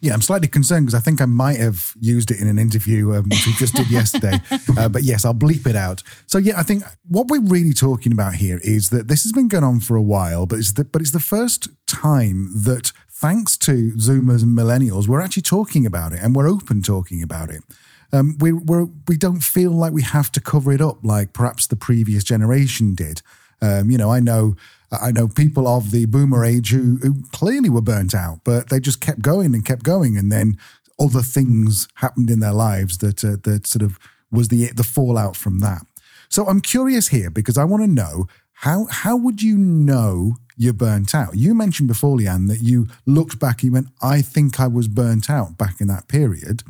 Yeah, 0.00 0.14
I'm 0.14 0.22
slightly 0.22 0.48
concerned 0.48 0.86
because 0.86 0.98
I 0.98 1.02
think 1.02 1.20
I 1.20 1.26
might 1.26 1.58
have 1.58 1.92
used 2.00 2.30
it 2.30 2.40
in 2.40 2.48
an 2.48 2.58
interview 2.58 3.14
um, 3.14 3.24
which 3.24 3.46
we 3.46 3.52
just 3.54 3.74
did 3.74 3.90
yesterday. 3.90 4.40
Uh, 4.76 4.88
but 4.88 5.02
yes, 5.02 5.24
I'll 5.24 5.34
bleep 5.34 5.66
it 5.66 5.74
out. 5.74 6.04
So 6.26 6.38
yeah, 6.38 6.58
I 6.58 6.62
think 6.62 6.84
what 7.08 7.26
we're 7.28 7.40
really 7.40 7.72
talking 7.72 8.12
about 8.12 8.34
here 8.34 8.60
is 8.62 8.90
that 8.90 9.08
this 9.08 9.24
has 9.24 9.32
been 9.32 9.48
going 9.48 9.64
on 9.64 9.80
for 9.80 9.96
a 9.96 10.02
while, 10.02 10.46
but 10.46 10.60
it's 10.60 10.72
the, 10.72 10.84
but 10.84 11.02
it's 11.02 11.10
the 11.10 11.18
first 11.18 11.68
time 11.86 12.48
that 12.64 12.92
thanks 13.10 13.56
to 13.58 13.92
Zoomers 13.96 14.42
and 14.42 14.56
Millennials, 14.56 15.08
we're 15.08 15.20
actually 15.20 15.42
talking 15.42 15.84
about 15.84 16.12
it 16.12 16.20
and 16.22 16.36
we're 16.36 16.48
open 16.48 16.80
talking 16.80 17.22
about 17.22 17.50
it. 17.50 17.64
Um, 18.12 18.36
we 18.38 18.52
we're, 18.52 18.86
we 19.06 19.16
don't 19.16 19.40
feel 19.40 19.70
like 19.72 19.92
we 19.92 20.02
have 20.02 20.32
to 20.32 20.40
cover 20.40 20.72
it 20.72 20.80
up 20.80 20.98
like 21.02 21.32
perhaps 21.32 21.66
the 21.66 21.76
previous 21.76 22.24
generation 22.24 22.94
did. 22.94 23.22
Um, 23.60 23.90
you 23.90 23.98
know, 23.98 24.10
I 24.10 24.20
know 24.20 24.56
I 24.90 25.12
know 25.12 25.28
people 25.28 25.68
of 25.68 25.90
the 25.90 26.06
boomer 26.06 26.44
age 26.44 26.70
who, 26.70 26.96
who 27.02 27.22
clearly 27.32 27.68
were 27.68 27.82
burnt 27.82 28.14
out, 28.14 28.40
but 28.44 28.70
they 28.70 28.80
just 28.80 29.00
kept 29.00 29.20
going 29.20 29.54
and 29.54 29.64
kept 29.64 29.82
going, 29.82 30.16
and 30.16 30.32
then 30.32 30.58
other 30.98 31.22
things 31.22 31.88
happened 31.96 32.30
in 32.30 32.40
their 32.40 32.52
lives 32.52 32.98
that 32.98 33.22
uh, 33.24 33.36
that 33.42 33.66
sort 33.66 33.82
of 33.82 33.98
was 34.30 34.48
the 34.48 34.72
the 34.72 34.84
fallout 34.84 35.36
from 35.36 35.60
that. 35.60 35.82
So 36.28 36.46
I'm 36.46 36.60
curious 36.60 37.08
here 37.08 37.30
because 37.30 37.58
I 37.58 37.64
want 37.64 37.82
to 37.82 37.90
know 37.90 38.26
how 38.52 38.86
how 38.90 39.16
would 39.16 39.42
you 39.42 39.56
know 39.56 40.36
you're 40.56 40.72
burnt 40.72 41.14
out? 41.14 41.36
You 41.36 41.54
mentioned 41.54 41.88
before, 41.88 42.16
Leanne, 42.16 42.48
that 42.48 42.62
you 42.62 42.88
looked 43.06 43.38
back 43.38 43.62
you 43.62 43.72
went, 43.72 43.88
"I 44.00 44.22
think 44.22 44.58
I 44.58 44.66
was 44.66 44.88
burnt 44.88 45.28
out 45.28 45.58
back 45.58 45.80
in 45.80 45.88
that 45.88 46.08
period." 46.08 46.62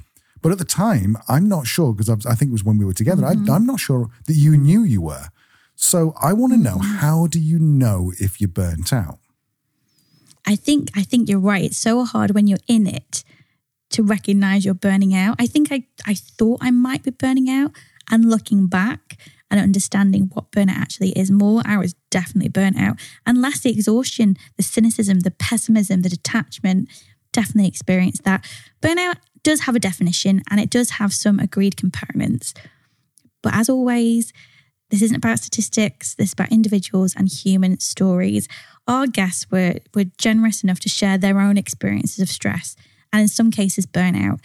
But 0.43 0.53
at 0.53 0.59
the 0.59 0.65
time, 0.65 1.17
I'm 1.29 1.49
not 1.49 1.67
sure 1.67 1.93
because 1.93 2.09
I, 2.09 2.31
I, 2.31 2.35
think 2.35 2.51
it 2.51 2.53
was 2.53 2.65
when 2.65 2.79
we 2.79 2.85
were 2.85 2.93
together. 2.93 3.23
Mm-hmm. 3.23 3.51
I, 3.51 3.55
I'm 3.55 3.67
not 3.67 3.81
sure 3.81 4.09
that 4.27 4.35
you 4.35 4.57
knew 4.57 4.83
you 4.83 5.03
were. 5.03 5.27
So 5.75 6.15
I 6.21 6.33
want 6.33 6.53
to 6.53 6.59
know 6.59 6.77
mm-hmm. 6.77 6.97
how 6.97 7.27
do 7.27 7.39
you 7.39 7.59
know 7.59 8.13
if 8.19 8.41
you're 8.41 8.49
burnt 8.49 8.93
out? 8.93 9.19
I 10.47 10.57
think 10.57 10.91
I 10.97 11.03
think 11.03 11.29
you're 11.29 11.39
right. 11.39 11.65
It's 11.65 11.79
so 11.79 12.05
hard 12.05 12.33
when 12.33 12.47
you're 12.47 12.59
in 12.67 12.87
it 12.87 13.23
to 13.91 14.03
recognize 14.03 14.65
you're 14.65 14.75
burning 14.75 15.15
out. 15.15 15.37
I 15.39 15.47
think 15.47 15.69
I, 15.71 15.85
I 16.07 16.15
thought 16.15 16.59
I 16.63 16.71
might 16.71 17.03
be 17.03 17.11
burning 17.11 17.49
out 17.49 17.73
and 18.11 18.29
looking 18.29 18.67
back 18.67 19.17
and 19.51 19.61
understanding 19.61 20.31
what 20.33 20.53
burnout 20.53 20.77
actually 20.77 21.11
is 21.11 21.31
more, 21.31 21.63
I 21.65 21.79
was 21.79 21.95
definitely 22.11 22.51
burnt 22.51 22.79
out. 22.79 22.97
And 23.27 23.41
last, 23.41 23.63
the 23.63 23.71
exhaustion, 23.71 24.37
the 24.57 24.63
cynicism, 24.63 25.21
the 25.21 25.31
pessimism, 25.31 26.03
the 26.03 26.09
detachment, 26.09 26.89
definitely 27.33 27.69
experienced 27.69 28.25
that. 28.25 28.45
Burnout 28.83 29.17
does 29.43 29.61
have 29.61 29.77
a 29.77 29.81
definition 29.81 30.43
and 30.51 30.61
it 30.61 30.71
does 30.71 30.91
have 30.91 31.13
some 31.13 31.39
agreed 31.39 31.77
components. 31.77 32.55
But 33.43 33.55
as 33.55 33.69
always, 33.69 34.33
this 34.91 35.03
isn't 35.03 35.17
about 35.17 35.39
statistics, 35.39 36.15
this 36.15 36.29
is 36.29 36.33
about 36.33 36.51
individuals 36.51 37.15
and 37.17 37.29
human 37.29 37.79
stories. 37.79 38.49
Our 38.87 39.07
guests 39.07 39.47
were, 39.51 39.75
were 39.95 40.07
generous 40.17 40.63
enough 40.63 40.81
to 40.81 40.89
share 40.89 41.19
their 41.19 41.41
own 41.41 41.59
experiences 41.59 42.21
of 42.21 42.29
stress 42.29 42.75
and, 43.13 43.23
in 43.23 43.29
some 43.29 43.51
cases, 43.51 43.87
burnout. 43.87 44.41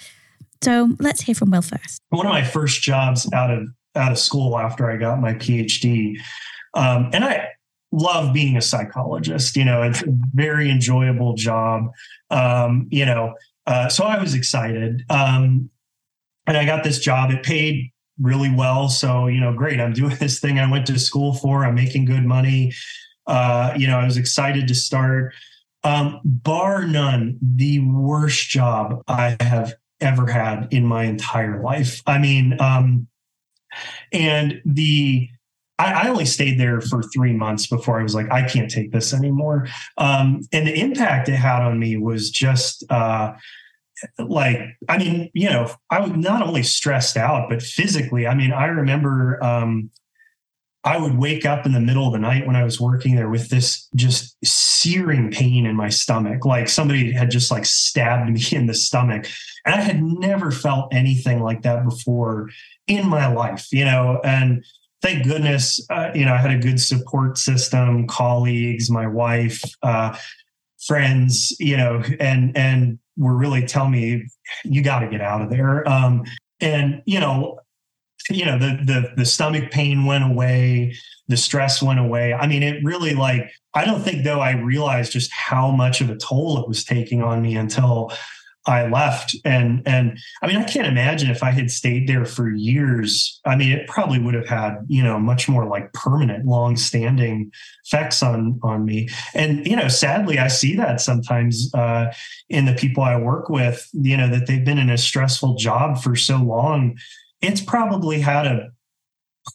So 0.61 0.89
let's 0.99 1.21
hear 1.21 1.35
from 1.35 1.51
Will 1.51 1.61
first. 1.61 1.99
One 2.09 2.25
of 2.25 2.31
my 2.31 2.43
first 2.43 2.81
jobs 2.81 3.31
out 3.33 3.51
of 3.51 3.67
out 3.95 4.11
of 4.11 4.17
school 4.17 4.57
after 4.57 4.89
I 4.89 4.97
got 4.97 5.21
my 5.21 5.33
PhD, 5.33 6.15
um, 6.73 7.09
and 7.13 7.23
I 7.23 7.49
love 7.91 8.33
being 8.33 8.57
a 8.57 8.61
psychologist. 8.61 9.55
You 9.55 9.65
know, 9.65 9.83
it's 9.83 10.01
a 10.01 10.07
very 10.33 10.71
enjoyable 10.71 11.35
job. 11.35 11.91
Um, 12.31 12.87
you 12.91 13.05
know, 13.05 13.35
uh, 13.65 13.89
so 13.89 14.03
I 14.03 14.19
was 14.19 14.33
excited, 14.33 15.03
um, 15.09 15.69
and 16.45 16.57
I 16.57 16.65
got 16.65 16.83
this 16.83 16.99
job. 16.99 17.31
It 17.31 17.43
paid 17.43 17.91
really 18.19 18.53
well. 18.53 18.89
So, 18.89 19.27
you 19.27 19.39
know, 19.39 19.53
great. 19.53 19.79
I'm 19.79 19.93
doing 19.93 20.15
this 20.19 20.39
thing 20.39 20.59
I 20.59 20.69
went 20.69 20.85
to 20.87 20.99
school 20.99 21.33
for. 21.33 21.65
I'm 21.65 21.75
making 21.75 22.05
good 22.05 22.25
money. 22.25 22.73
Uh, 23.25 23.73
you 23.77 23.87
know, 23.87 23.99
I 23.99 24.05
was 24.05 24.17
excited 24.17 24.67
to 24.67 24.75
start. 24.75 25.33
Um, 25.83 26.21
bar 26.23 26.85
none, 26.87 27.37
the 27.41 27.79
worst 27.79 28.49
job 28.49 29.03
I 29.07 29.35
have 29.41 29.73
ever 29.99 30.27
had 30.27 30.67
in 30.71 30.85
my 30.85 31.03
entire 31.03 31.61
life. 31.61 32.01
I 32.05 32.19
mean, 32.19 32.57
um, 32.59 33.07
and 34.11 34.61
the 34.65 35.29
I, 35.83 36.03
I, 36.03 36.09
only 36.09 36.25
stayed 36.25 36.59
there 36.59 36.81
for 36.81 37.03
three 37.03 37.33
months 37.33 37.67
before 37.67 37.99
I 37.99 38.03
was 38.03 38.15
like, 38.15 38.31
I 38.31 38.47
can't 38.47 38.69
take 38.69 38.91
this 38.91 39.13
anymore. 39.13 39.67
Um, 39.97 40.41
and 40.51 40.67
the 40.67 40.79
impact 40.79 41.29
it 41.29 41.35
had 41.35 41.61
on 41.61 41.79
me 41.79 41.97
was 41.97 42.29
just 42.29 42.83
uh, 42.89 43.33
like 44.17 44.59
i 44.89 44.97
mean 44.97 45.29
you 45.33 45.49
know 45.49 45.71
i 45.89 45.99
was 45.99 46.11
not 46.11 46.41
only 46.41 46.63
stressed 46.63 47.15
out 47.15 47.49
but 47.49 47.61
physically 47.61 48.27
i 48.27 48.35
mean 48.35 48.51
i 48.51 48.65
remember 48.65 49.41
um 49.43 49.89
I 50.85 50.97
would 50.97 51.17
wake 51.17 51.45
up 51.45 51.65
in 51.65 51.71
the 51.71 51.79
middle 51.79 52.07
of 52.07 52.13
the 52.13 52.19
night 52.19 52.45
when 52.45 52.57
I 52.57 52.63
was 52.65 52.79
working 52.79 53.15
there 53.15 53.29
with 53.29 53.49
this 53.49 53.87
just 53.95 54.35
searing 54.43 55.31
pain 55.31 55.65
in 55.65 55.77
my 55.77 55.87
stomach, 55.87 56.45
like 56.45 56.67
somebody 56.67 57.13
had 57.13 57.31
just 57.31 57.51
like 57.51 57.65
stabbed 57.65 58.29
me 58.29 58.43
in 58.51 58.65
the 58.65 58.73
stomach. 58.73 59.27
And 59.65 59.75
I 59.75 59.81
had 59.81 60.03
never 60.03 60.51
felt 60.51 60.93
anything 60.93 61.41
like 61.41 61.61
that 61.61 61.85
before 61.85 62.49
in 62.87 63.07
my 63.07 63.27
life, 63.27 63.69
you 63.71 63.85
know, 63.85 64.19
and 64.25 64.65
thank 65.03 65.25
goodness, 65.25 65.85
uh, 65.89 66.09
you 66.15 66.25
know, 66.25 66.33
I 66.33 66.37
had 66.37 66.51
a 66.51 66.57
good 66.57 66.79
support 66.79 67.37
system, 67.37 68.07
colleagues, 68.07 68.89
my 68.89 69.05
wife, 69.05 69.61
uh, 69.83 70.17
friends, 70.87 71.55
you 71.59 71.77
know, 71.77 72.01
and, 72.19 72.55
and 72.57 72.97
were 73.17 73.35
really 73.35 73.65
telling 73.67 73.91
me, 73.91 74.25
you 74.63 74.81
got 74.81 74.99
to 74.99 75.07
get 75.07 75.21
out 75.21 75.41
of 75.41 75.49
there. 75.49 75.87
Um, 75.87 76.23
and, 76.61 77.03
you 77.05 77.19
know, 77.19 77.59
you 78.29 78.45
know 78.45 78.57
the 78.57 78.79
the 78.85 79.13
the 79.17 79.25
stomach 79.25 79.69
pain 79.69 80.05
went 80.05 80.23
away 80.23 80.95
the 81.27 81.35
stress 81.35 81.81
went 81.81 81.99
away 81.99 82.33
i 82.33 82.47
mean 82.47 82.63
it 82.63 82.81
really 82.81 83.13
like 83.13 83.51
i 83.73 83.83
don't 83.83 84.01
think 84.01 84.23
though 84.23 84.39
i 84.39 84.51
realized 84.51 85.11
just 85.11 85.29
how 85.33 85.71
much 85.71 85.99
of 85.99 86.09
a 86.09 86.15
toll 86.15 86.57
it 86.57 86.67
was 86.67 86.85
taking 86.85 87.21
on 87.21 87.41
me 87.41 87.57
until 87.57 88.13
i 88.65 88.87
left. 88.87 89.35
And 89.45 89.81
and 89.85 90.17
i 90.41 90.47
mean 90.47 90.57
i 90.57 90.63
can't 90.63 90.87
imagine 90.87 91.29
if 91.29 91.43
i 91.43 91.51
had 91.51 91.69
stayed 91.71 92.07
there 92.07 92.25
for 92.25 92.49
years 92.49 93.39
i 93.45 93.55
mean 93.55 93.71
it 93.71 93.87
probably 93.87 94.19
would 94.19 94.33
have 94.33 94.47
had 94.47 94.75
you 94.87 95.03
know 95.03 95.19
much 95.19 95.49
more 95.49 95.65
like 95.65 95.91
permanent 95.93 96.45
long 96.45 96.75
standing 96.77 97.51
effects 97.85 98.23
on 98.23 98.59
on 98.63 98.85
me. 98.85 99.09
And 99.33 99.65
you 99.67 99.75
know 99.75 99.87
sadly 99.87 100.39
i 100.39 100.47
see 100.47 100.75
that 100.75 101.01
sometimes 101.01 101.73
uh 101.73 102.13
in 102.49 102.65
the 102.65 102.73
people 102.73 103.03
i 103.03 103.17
work 103.17 103.49
with 103.49 103.89
you 103.93 104.17
know 104.17 104.29
that 104.29 104.47
they've 104.47 104.65
been 104.65 104.77
in 104.77 104.89
a 104.89 104.97
stressful 104.97 105.55
job 105.55 106.01
for 106.01 106.15
so 106.15 106.37
long. 106.37 106.97
It's 107.41 107.61
probably 107.61 108.21
had 108.21 108.47
a 108.47 108.69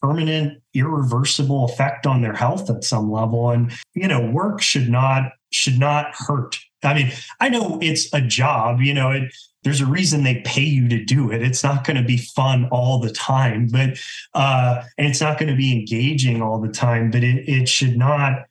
permanent 0.00 0.62
irreversible 0.74 1.64
effect 1.64 2.06
on 2.06 2.20
their 2.22 2.34
health 2.34 2.68
at 2.70 2.84
some 2.84 3.10
level. 3.10 3.50
And 3.50 3.72
you 3.94 4.08
know 4.08 4.30
work 4.30 4.60
should 4.60 4.88
not 4.88 5.32
should 5.50 5.78
not 5.78 6.14
hurt 6.14 6.58
i 6.82 6.94
mean 6.94 7.12
i 7.40 7.48
know 7.48 7.78
it's 7.80 8.12
a 8.12 8.20
job 8.20 8.80
you 8.80 8.94
know 8.94 9.10
it 9.10 9.32
there's 9.64 9.80
a 9.80 9.86
reason 9.86 10.22
they 10.22 10.40
pay 10.44 10.62
you 10.62 10.88
to 10.88 11.04
do 11.04 11.30
it 11.30 11.42
it's 11.42 11.64
not 11.64 11.84
going 11.84 11.96
to 11.96 12.02
be 12.02 12.16
fun 12.16 12.68
all 12.70 13.00
the 13.00 13.10
time 13.12 13.66
but 13.70 13.98
uh 14.34 14.82
and 14.96 15.06
it's 15.08 15.20
not 15.20 15.38
going 15.38 15.50
to 15.50 15.56
be 15.56 15.72
engaging 15.72 16.42
all 16.42 16.60
the 16.60 16.72
time 16.72 17.10
but 17.10 17.22
it, 17.22 17.48
it 17.48 17.68
should 17.68 17.96
not 17.96 18.46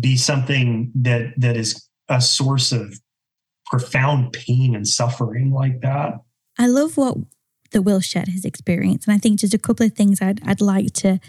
be 0.00 0.16
something 0.16 0.90
that 0.94 1.32
that 1.36 1.56
is 1.56 1.88
a 2.08 2.20
source 2.20 2.72
of 2.72 2.98
profound 3.66 4.32
pain 4.32 4.74
and 4.74 4.88
suffering 4.88 5.52
like 5.52 5.80
that 5.80 6.14
I 6.58 6.66
love 6.66 6.96
what 6.96 7.16
that 7.70 7.82
Will 7.82 8.00
shared 8.00 8.28
his 8.28 8.44
experience. 8.44 9.06
And 9.06 9.14
I 9.14 9.18
think 9.18 9.40
just 9.40 9.54
a 9.54 9.58
couple 9.58 9.86
of 9.86 9.92
things 9.92 10.20
I'd, 10.20 10.40
I'd 10.46 10.60
like 10.60 10.92
to 10.94 11.20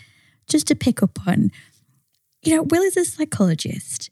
just 0.48 0.68
to 0.68 0.76
pick 0.76 1.04
up 1.04 1.20
on. 1.28 1.52
You 2.42 2.56
know, 2.56 2.64
Will 2.64 2.84
is 2.84 2.98
a 2.98 3.06
psychologist. 3.06 4.10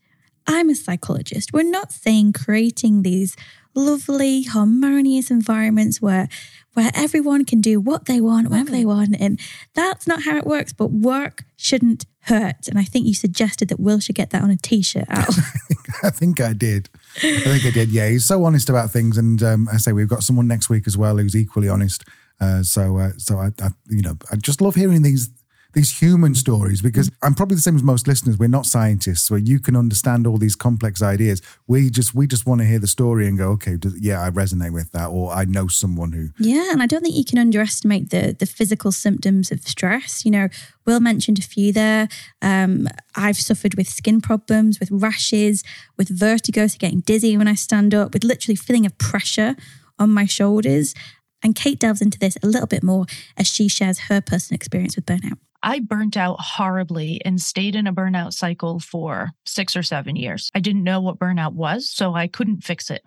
I'm 0.47 0.69
a 0.69 0.75
psychologist. 0.75 1.53
We're 1.53 1.63
not 1.63 1.91
saying 1.91 2.33
creating 2.33 3.01
these 3.01 3.35
lovely, 3.75 4.43
harmonious 4.43 5.29
environments 5.29 6.01
where 6.01 6.27
where 6.73 6.91
everyone 6.93 7.43
can 7.43 7.59
do 7.59 7.79
what 7.79 8.05
they 8.05 8.21
want, 8.21 8.51
whatever 8.51 8.69
they 8.69 8.85
want. 8.85 9.15
And 9.19 9.39
that's 9.73 10.05
not 10.05 10.23
how 10.23 10.37
it 10.37 10.45
works. 10.45 10.73
But 10.73 10.91
work 10.91 11.43
shouldn't 11.55 12.05
hurt. 12.21 12.67
And 12.67 12.77
I 12.77 12.83
think 12.83 13.07
you 13.07 13.15
suggested 13.15 13.69
that 13.69 13.79
Will 13.79 13.99
should 13.99 14.13
get 14.13 14.29
that 14.29 14.43
on 14.43 14.51
a 14.51 14.57
t-shirt 14.57 15.05
out. 15.09 15.33
I 16.03 16.11
think 16.11 16.39
I 16.39 16.53
did. 16.53 16.89
I 17.15 17.39
think 17.39 17.65
I 17.65 17.71
did. 17.71 17.89
Yeah, 17.89 18.07
he's 18.09 18.25
so 18.25 18.45
honest 18.45 18.69
about 18.69 18.91
things, 18.91 19.17
and 19.17 19.41
um, 19.41 19.67
I 19.73 19.77
say 19.77 19.91
we've 19.91 20.07
got 20.07 20.21
someone 20.21 20.47
next 20.47 20.69
week 20.69 20.85
as 20.85 20.95
well 20.95 21.17
who's 21.17 21.35
equally 21.35 21.67
honest. 21.67 22.03
Uh, 22.39 22.61
so, 22.61 22.97
uh, 22.97 23.11
so 23.17 23.39
I, 23.39 23.47
I, 23.59 23.69
you 23.89 24.03
know, 24.03 24.15
I 24.31 24.35
just 24.35 24.61
love 24.61 24.75
hearing 24.75 25.01
these 25.01 25.31
these 25.77 25.99
human 25.99 26.33
stories 26.33 26.81
because 26.81 27.11
I'm 27.21 27.35
probably 27.35 27.53
the 27.55 27.61
same 27.61 27.75
as 27.75 27.83
most 27.83 28.07
listeners. 28.07 28.39
We're 28.39 28.47
not 28.47 28.65
scientists 28.65 29.29
where 29.29 29.39
you 29.39 29.59
can 29.59 29.75
understand 29.75 30.25
all 30.25 30.37
these 30.37 30.55
complex 30.55 31.03
ideas. 31.03 31.39
We 31.67 31.91
just 31.91 32.15
we 32.15 32.25
just 32.25 32.47
want 32.47 32.61
to 32.61 32.65
hear 32.65 32.79
the 32.79 32.87
story 32.87 33.27
and 33.27 33.37
go, 33.37 33.49
okay, 33.51 33.77
yeah, 33.99 34.23
I 34.23 34.31
resonate 34.31 34.73
with 34.73 34.91
that, 34.93 35.09
or 35.09 35.31
I 35.31 35.45
know 35.45 35.67
someone 35.67 36.13
who. 36.13 36.29
Yeah, 36.39 36.71
and 36.71 36.81
I 36.81 36.87
don't 36.87 37.03
think 37.03 37.15
you 37.15 37.23
can 37.23 37.37
underestimate 37.37 38.09
the 38.09 38.35
the 38.37 38.47
physical 38.47 38.91
symptoms 38.91 39.51
of 39.51 39.61
stress. 39.61 40.25
You 40.25 40.31
know, 40.31 40.47
Will 40.85 40.99
mentioned 40.99 41.37
a 41.37 41.43
few 41.43 41.71
there. 41.71 42.09
Um, 42.41 42.87
I've 43.15 43.37
suffered 43.37 43.75
with 43.75 43.87
skin 43.87 44.19
problems, 44.19 44.79
with 44.79 44.89
rashes, 44.91 45.63
with 45.95 46.09
vertigo, 46.09 46.65
so 46.65 46.77
getting 46.79 47.01
dizzy 47.01 47.37
when 47.37 47.47
I 47.47 47.53
stand 47.53 47.93
up, 47.93 48.13
with 48.13 48.23
literally 48.23 48.55
feeling 48.55 48.87
of 48.87 48.97
pressure 48.97 49.55
on 49.99 50.09
my 50.09 50.25
shoulders. 50.25 50.95
And 51.43 51.55
Cait 51.55 51.79
delves 51.79 52.01
into 52.01 52.19
this 52.19 52.37
a 52.41 52.47
little 52.47 52.67
bit 52.67 52.83
more 52.83 53.05
as 53.37 53.47
she 53.47 53.67
shares 53.67 53.99
her 53.99 54.21
personal 54.21 54.55
experience 54.55 54.95
with 54.95 55.05
burnout. 55.05 55.37
I 55.63 55.79
burnt 55.79 56.15
out 56.15 56.37
horribly 56.39 57.21
and 57.25 57.41
stayed 57.41 57.75
in 57.75 57.87
a 57.87 57.93
burnout 57.93 58.33
cycle 58.33 58.79
for 58.79 59.31
six 59.45 59.75
or 59.75 59.83
seven 59.83 60.15
years. 60.15 60.51
I 60.53 60.59
didn't 60.59 60.83
know 60.83 61.01
what 61.01 61.19
burnout 61.19 61.53
was, 61.53 61.89
so 61.89 62.13
I 62.13 62.27
couldn't 62.27 62.63
fix 62.63 62.89
it. 62.89 63.03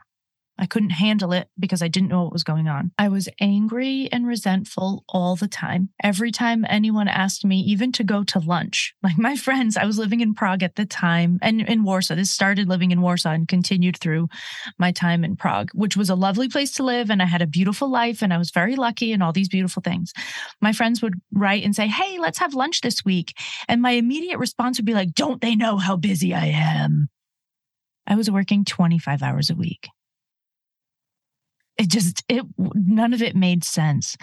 I 0.61 0.67
couldn't 0.67 0.91
handle 0.91 1.33
it 1.33 1.49
because 1.59 1.81
I 1.81 1.89
didn't 1.89 2.11
know 2.11 2.23
what 2.25 2.35
was 2.35 2.45
going 2.45 2.69
on. 2.69 2.93
I 2.99 3.09
was 3.09 3.31
angry 3.41 4.11
and 4.13 4.27
resentful 4.27 5.05
all 5.09 5.35
the 5.35 5.49
time. 5.49 5.89
Every 6.03 6.31
time 6.31 6.67
anyone 6.69 7.09
asked 7.09 7.47
me, 7.47 7.61
even 7.61 7.93
to 7.93 8.05
go 8.05 8.23
to 8.25 8.39
lunch, 8.39 8.95
like 9.03 9.17
my 9.17 9.37
friends, 9.37 9.79
I 9.79 9.87
was 9.87 9.99
living 9.99 10.21
in 10.21 10.35
Prague 10.35 10.63
at 10.63 10.77
the 10.77 10.85
time 10.85 11.39
and 11.41 11.63
in 11.63 11.83
Warsaw. 11.83 12.15
This 12.15 12.31
started 12.31 12.69
living 12.69 12.91
in 12.91 13.01
Warsaw 13.01 13.31
and 13.31 13.49
continued 13.49 13.97
through 13.97 14.29
my 14.79 14.93
time 14.93 15.25
in 15.25 15.35
Prague, 15.35 15.71
which 15.73 15.97
was 15.97 16.11
a 16.11 16.15
lovely 16.15 16.49
place 16.49 16.73
to 16.73 16.83
live. 16.83 17.09
And 17.11 17.23
I 17.23 17.27
had 17.27 17.41
a 17.41 17.47
beautiful 17.47 17.91
life 17.91 18.21
and 18.21 18.33
I 18.33 18.39
was 18.39 18.51
very 18.51 18.77
lucky 18.77 19.13
and 19.13 19.23
all 19.23 19.33
these 19.33 19.49
beautiful 19.49 19.83
things. 19.83 20.13
My 20.61 20.75
friends 20.75 21.01
would 21.01 21.15
write 21.33 21.65
and 21.65 21.75
say, 21.75 21.87
Hey, 21.87 22.19
let's 22.19 22.39
have 22.39 22.53
lunch 22.53 22.83
this 22.83 23.03
week. 23.03 23.35
And 23.67 23.81
my 23.81 23.93
immediate 23.93 24.39
response 24.39 24.79
would 24.79 24.85
be 24.85 24.95
like, 24.95 25.15
Don't 25.15 25.41
they 25.41 25.57
know 25.57 25.79
how 25.79 25.97
busy 25.97 26.35
I 26.35 26.47
am? 26.47 27.09
I 28.07 28.15
was 28.17 28.31
working 28.31 28.65
25 28.67 29.23
hours 29.23 29.49
a 29.49 29.55
week 29.55 29.89
it 31.81 31.89
just 31.89 32.23
it 32.29 32.45
none 32.59 33.15
of 33.15 33.23
it 33.23 33.35
made 33.35 33.65
sense 33.65 34.17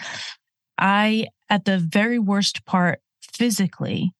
i 0.78 1.26
at 1.50 1.64
the 1.64 1.78
very 1.78 2.18
worst 2.18 2.64
part 2.64 3.00
physically 3.20 4.12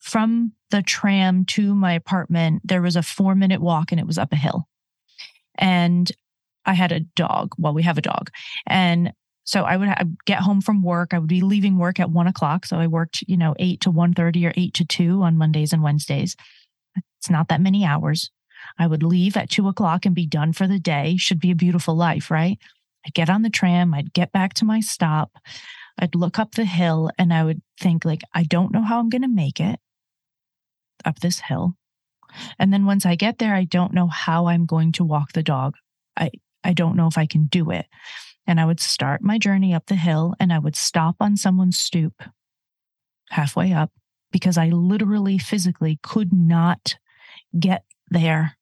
from 0.00 0.52
the 0.70 0.82
tram 0.82 1.44
to 1.44 1.74
my 1.74 1.92
apartment 1.92 2.60
there 2.64 2.82
was 2.82 2.94
a 2.94 3.02
4 3.02 3.34
minute 3.34 3.60
walk 3.60 3.90
and 3.90 4.00
it 4.00 4.06
was 4.06 4.18
up 4.18 4.32
a 4.32 4.36
hill 4.36 4.68
and 5.56 6.12
i 6.66 6.74
had 6.74 6.92
a 6.92 7.00
dog 7.00 7.54
well 7.58 7.74
we 7.74 7.82
have 7.82 7.98
a 7.98 8.02
dog 8.02 8.30
and 8.66 9.12
so 9.46 9.64
I 9.64 9.76
would 9.76 9.88
I'd 9.88 10.16
get 10.24 10.40
home 10.40 10.62
from 10.62 10.82
work. 10.82 11.12
I 11.12 11.18
would 11.18 11.28
be 11.28 11.42
leaving 11.42 11.76
work 11.76 12.00
at 12.00 12.10
one 12.10 12.26
o'clock. 12.26 12.64
So 12.64 12.78
I 12.78 12.86
worked, 12.86 13.22
you 13.28 13.36
know, 13.36 13.54
eight 13.58 13.82
to 13.82 13.92
1.30 13.92 14.48
or 14.48 14.54
eight 14.56 14.72
to 14.72 14.86
two 14.86 15.22
on 15.22 15.36
Mondays 15.36 15.74
and 15.74 15.82
Wednesdays. 15.82 16.34
It's 17.18 17.28
not 17.28 17.48
that 17.48 17.60
many 17.60 17.84
hours. 17.84 18.30
I 18.78 18.86
would 18.86 19.02
leave 19.02 19.36
at 19.36 19.50
two 19.50 19.68
o'clock 19.68 20.06
and 20.06 20.14
be 20.14 20.26
done 20.26 20.52
for 20.52 20.66
the 20.66 20.78
day. 20.78 21.16
Should 21.16 21.40
be 21.40 21.50
a 21.50 21.56
beautiful 21.56 21.94
life, 21.94 22.30
right? 22.30 22.58
I'd 23.06 23.14
get 23.14 23.30
on 23.30 23.42
the 23.42 23.50
tram, 23.50 23.94
I'd 23.94 24.12
get 24.12 24.32
back 24.32 24.54
to 24.54 24.64
my 24.64 24.80
stop, 24.80 25.38
I'd 25.98 26.14
look 26.14 26.38
up 26.38 26.54
the 26.54 26.64
hill, 26.64 27.10
and 27.18 27.32
I 27.32 27.44
would 27.44 27.60
think, 27.78 28.04
like, 28.04 28.22
I 28.32 28.44
don't 28.44 28.72
know 28.72 28.82
how 28.82 28.98
I'm 28.98 29.10
going 29.10 29.22
to 29.22 29.28
make 29.28 29.60
it 29.60 29.78
up 31.04 31.20
this 31.20 31.40
hill. 31.40 31.74
And 32.58 32.72
then 32.72 32.86
once 32.86 33.06
I 33.06 33.14
get 33.14 33.38
there, 33.38 33.54
I 33.54 33.64
don't 33.64 33.92
know 33.92 34.08
how 34.08 34.46
I'm 34.46 34.66
going 34.66 34.92
to 34.92 35.04
walk 35.04 35.32
the 35.32 35.42
dog. 35.42 35.76
I, 36.16 36.30
I 36.64 36.72
don't 36.72 36.96
know 36.96 37.06
if 37.06 37.18
I 37.18 37.26
can 37.26 37.44
do 37.46 37.70
it. 37.70 37.86
And 38.46 38.60
I 38.60 38.64
would 38.64 38.80
start 38.80 39.22
my 39.22 39.38
journey 39.38 39.72
up 39.72 39.86
the 39.86 39.94
hill 39.94 40.34
and 40.40 40.52
I 40.52 40.58
would 40.58 40.76
stop 40.76 41.16
on 41.20 41.36
someone's 41.36 41.78
stoop 41.78 42.22
halfway 43.30 43.72
up 43.72 43.90
because 44.32 44.58
I 44.58 44.68
literally 44.68 45.38
physically 45.38 45.98
could 46.02 46.32
not 46.32 46.96
get 47.58 47.84
there. 48.08 48.56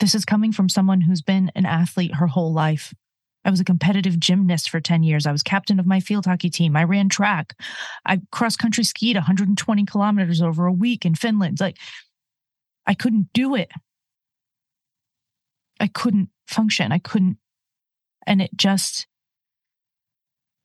This 0.00 0.14
is 0.14 0.24
coming 0.24 0.52
from 0.52 0.68
someone 0.68 1.00
who's 1.00 1.22
been 1.22 1.50
an 1.54 1.66
athlete 1.66 2.16
her 2.16 2.26
whole 2.26 2.52
life. 2.52 2.92
I 3.44 3.50
was 3.50 3.60
a 3.60 3.64
competitive 3.64 4.18
gymnast 4.18 4.70
for 4.70 4.80
10 4.80 5.02
years. 5.02 5.26
I 5.26 5.32
was 5.32 5.42
captain 5.42 5.78
of 5.78 5.86
my 5.86 6.00
field 6.00 6.24
hockey 6.24 6.48
team. 6.48 6.76
I 6.76 6.84
ran 6.84 7.08
track. 7.08 7.54
I 8.06 8.20
cross 8.32 8.56
country 8.56 8.84
skied 8.84 9.16
120 9.16 9.84
kilometers 9.84 10.40
over 10.40 10.66
a 10.66 10.72
week 10.72 11.04
in 11.04 11.14
Finland. 11.14 11.60
Like, 11.60 11.76
I 12.86 12.94
couldn't 12.94 13.28
do 13.34 13.54
it. 13.54 13.70
I 15.78 15.88
couldn't 15.88 16.30
function. 16.46 16.90
I 16.90 16.98
couldn't. 16.98 17.36
And 18.26 18.40
it 18.40 18.50
just 18.56 19.06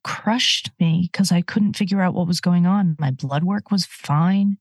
crushed 0.02 0.70
me 0.80 1.08
because 1.10 1.30
I 1.30 1.42
couldn't 1.42 1.76
figure 1.76 2.00
out 2.00 2.14
what 2.14 2.26
was 2.26 2.40
going 2.40 2.66
on. 2.66 2.96
My 2.98 3.10
blood 3.10 3.44
work 3.44 3.70
was 3.70 3.84
fine, 3.84 4.56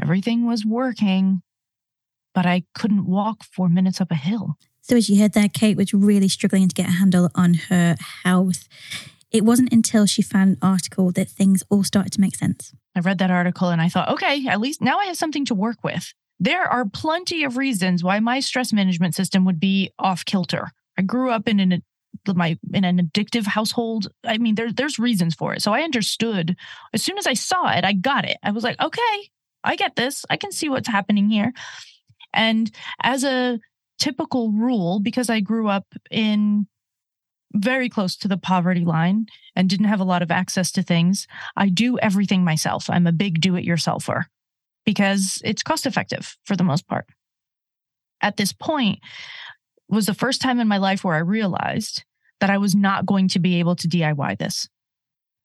everything 0.00 0.46
was 0.46 0.66
working, 0.66 1.42
but 2.38 2.46
I 2.46 2.62
couldn't 2.72 3.04
walk 3.04 3.42
four 3.42 3.68
minutes 3.68 4.00
up 4.00 4.12
a 4.12 4.14
hill. 4.14 4.58
So, 4.80 4.94
as 4.94 5.10
you 5.10 5.20
heard 5.20 5.32
there, 5.32 5.48
Cait 5.48 5.76
was 5.76 5.92
really 5.92 6.28
struggling 6.28 6.68
to 6.68 6.72
get 6.72 6.88
a 6.88 6.92
handle 6.92 7.30
on 7.34 7.54
her 7.68 7.96
health. 8.22 8.68
It 9.32 9.44
wasn't 9.44 9.72
until 9.72 10.06
she 10.06 10.22
found 10.22 10.50
an 10.50 10.58
article 10.62 11.10
that 11.10 11.28
things 11.28 11.64
all 11.68 11.82
started 11.82 12.12
to 12.12 12.20
make 12.20 12.36
sense. 12.36 12.72
I 12.94 13.00
read 13.00 13.18
that 13.18 13.32
article 13.32 13.70
and 13.70 13.82
I 13.82 13.88
thought, 13.88 14.08
okay, 14.10 14.46
at 14.46 14.60
least 14.60 14.80
now 14.80 14.98
I 15.00 15.06
have 15.06 15.16
something 15.16 15.44
to 15.46 15.54
work 15.56 15.82
with. 15.82 16.14
There 16.38 16.62
are 16.62 16.84
plenty 16.84 17.42
of 17.42 17.56
reasons 17.56 18.04
why 18.04 18.20
my 18.20 18.38
stress 18.38 18.72
management 18.72 19.16
system 19.16 19.44
would 19.44 19.58
be 19.58 19.90
off 19.98 20.24
kilter. 20.24 20.70
I 20.96 21.02
grew 21.02 21.32
up 21.32 21.48
in 21.48 21.58
an 21.58 21.82
my 22.36 22.56
in 22.72 22.84
an 22.84 23.00
addictive 23.00 23.46
household. 23.46 24.06
I 24.24 24.38
mean, 24.38 24.54
there, 24.54 24.72
there's 24.72 25.00
reasons 25.00 25.34
for 25.34 25.54
it. 25.54 25.62
So 25.62 25.72
I 25.72 25.82
understood 25.82 26.54
as 26.94 27.02
soon 27.02 27.18
as 27.18 27.26
I 27.26 27.34
saw 27.34 27.68
it, 27.76 27.84
I 27.84 27.94
got 27.94 28.24
it. 28.24 28.36
I 28.44 28.52
was 28.52 28.62
like, 28.62 28.80
okay, 28.80 29.28
I 29.64 29.74
get 29.74 29.96
this. 29.96 30.24
I 30.30 30.36
can 30.36 30.52
see 30.52 30.68
what's 30.68 30.88
happening 30.88 31.28
here. 31.28 31.52
And 32.32 32.70
as 33.02 33.24
a 33.24 33.58
typical 33.98 34.52
rule, 34.52 35.00
because 35.00 35.28
I 35.28 35.40
grew 35.40 35.68
up 35.68 35.86
in 36.10 36.66
very 37.54 37.88
close 37.88 38.16
to 38.16 38.28
the 38.28 38.36
poverty 38.36 38.84
line 38.84 39.26
and 39.56 39.68
didn't 39.68 39.86
have 39.86 40.00
a 40.00 40.04
lot 40.04 40.22
of 40.22 40.30
access 40.30 40.70
to 40.72 40.82
things, 40.82 41.26
I 41.56 41.68
do 41.68 41.98
everything 41.98 42.44
myself. 42.44 42.88
I'm 42.90 43.06
a 43.06 43.12
big 43.12 43.40
do 43.40 43.56
it 43.56 43.64
yourselfer 43.64 44.24
because 44.84 45.40
it's 45.44 45.62
cost 45.62 45.86
effective 45.86 46.36
for 46.44 46.56
the 46.56 46.64
most 46.64 46.86
part. 46.86 47.06
At 48.20 48.36
this 48.36 48.52
point 48.52 49.00
was 49.88 50.06
the 50.06 50.14
first 50.14 50.40
time 50.40 50.60
in 50.60 50.68
my 50.68 50.78
life 50.78 51.04
where 51.04 51.14
I 51.14 51.20
realized 51.20 52.04
that 52.40 52.50
I 52.50 52.58
was 52.58 52.74
not 52.74 53.06
going 53.06 53.28
to 53.28 53.38
be 53.38 53.58
able 53.58 53.76
to 53.76 53.88
DIY 53.88 54.38
this. 54.38 54.68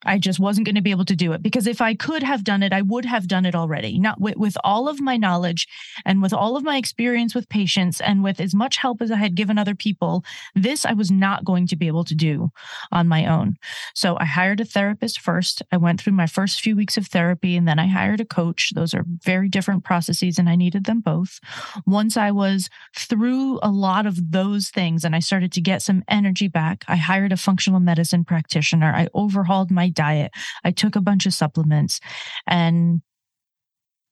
I 0.06 0.18
just 0.18 0.40
wasn't 0.40 0.66
going 0.66 0.76
to 0.76 0.82
be 0.82 0.92
able 0.92 1.06
to 1.06 1.16
do 1.16 1.34
it 1.34 1.42
because 1.42 1.68
if 1.68 1.82
I 1.82 1.96
could 1.96 2.24
have 2.24 2.44
done 2.44 2.64
it, 2.64 2.74
I 2.74 2.82
would 2.82 3.06
have 3.06 3.28
done 3.28 3.46
it 3.46 3.56
already. 3.56 4.00
Not 4.00 4.20
with, 4.20 4.38
with 4.38 4.58
all 4.64 4.88
of 4.88 5.02
my 5.02 5.18
knowledge 5.18 5.68
and 6.06 6.22
with 6.22 6.34
all 6.34 6.58
of 6.58 6.64
my 6.64 6.78
experience 6.78 7.34
with 7.34 7.50
patients 7.50 8.02
and 8.02 8.24
with 8.24 8.40
as 8.40 8.54
much 8.54 8.78
help 8.78 9.02
as 9.02 9.12
I 9.12 9.18
had 9.18 9.36
given 9.36 9.58
other 9.58 9.76
people, 9.76 10.24
this 10.56 10.86
I 10.86 10.94
was 10.94 11.12
not 11.12 11.46
going 11.46 11.68
to 11.68 11.76
be 11.76 11.88
able 11.88 12.04
to 12.06 12.16
do 12.16 12.52
on 12.92 13.08
my 13.08 13.26
own. 13.26 13.56
So 13.94 14.18
I 14.20 14.26
hired 14.26 14.60
a 14.60 14.66
therapist 14.66 15.20
first. 15.20 15.62
I 15.72 15.78
went 15.78 16.02
through 16.02 16.14
my 16.14 16.28
first 16.28 16.62
few 16.62 16.76
weeks 16.76 16.98
of 16.98 17.08
therapy 17.08 17.56
and 17.56 17.68
then 17.68 17.80
I 17.80 17.88
hired 17.88 18.20
a 18.20 18.26
coach. 18.26 18.72
Those 18.76 18.94
are 18.94 19.06
very 19.08 19.50
different 19.50 19.84
processes 19.84 20.38
and 20.38 20.50
I 20.50 20.56
needed 20.56 20.86
them 20.86 21.00
both. 21.00 21.40
Once 21.86 22.18
I 22.18 22.32
was 22.32 22.70
through 22.96 23.60
a 23.62 23.70
lot 23.70 24.06
of 24.06 24.32
those 24.32 24.70
things 24.70 25.04
and 25.04 25.16
I 25.16 25.20
started 25.20 25.52
to 25.54 25.62
get 25.62 25.82
some 25.82 26.04
energy 26.08 26.48
back, 26.48 26.84
I 26.88 26.96
hired 26.96 27.32
a 27.32 27.38
functional 27.38 27.80
medicine 27.80 28.26
practitioner. 28.26 28.94
I 28.94 29.08
overhauled 29.14 29.72
my 29.72 29.90
diet. 29.94 30.32
I 30.64 30.72
took 30.72 30.96
a 30.96 31.02
bunch 31.02 31.26
of 31.26 31.34
supplements 31.34 32.00
and 32.48 33.02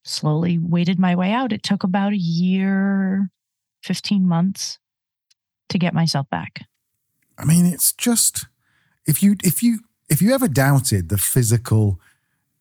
slowly 0.04 0.58
waited 0.60 1.00
my 1.00 1.16
way 1.16 1.32
out. 1.32 1.54
It 1.54 1.64
took 1.64 1.84
about 1.84 2.14
a 2.14 2.18
year, 2.18 3.30
15 3.84 4.28
months 4.28 4.80
to 5.70 5.78
get 5.78 5.94
myself 5.94 6.30
back. 6.30 6.66
I 7.38 7.46
mean, 7.46 7.66
it's 7.66 7.94
just 7.94 8.48
if 9.06 9.24
you 9.24 9.36
if 9.44 9.64
you 9.64 9.80
if 10.10 10.22
you 10.22 10.34
ever 10.34 10.48
doubted 10.48 11.10
the 11.10 11.18
physical 11.18 12.00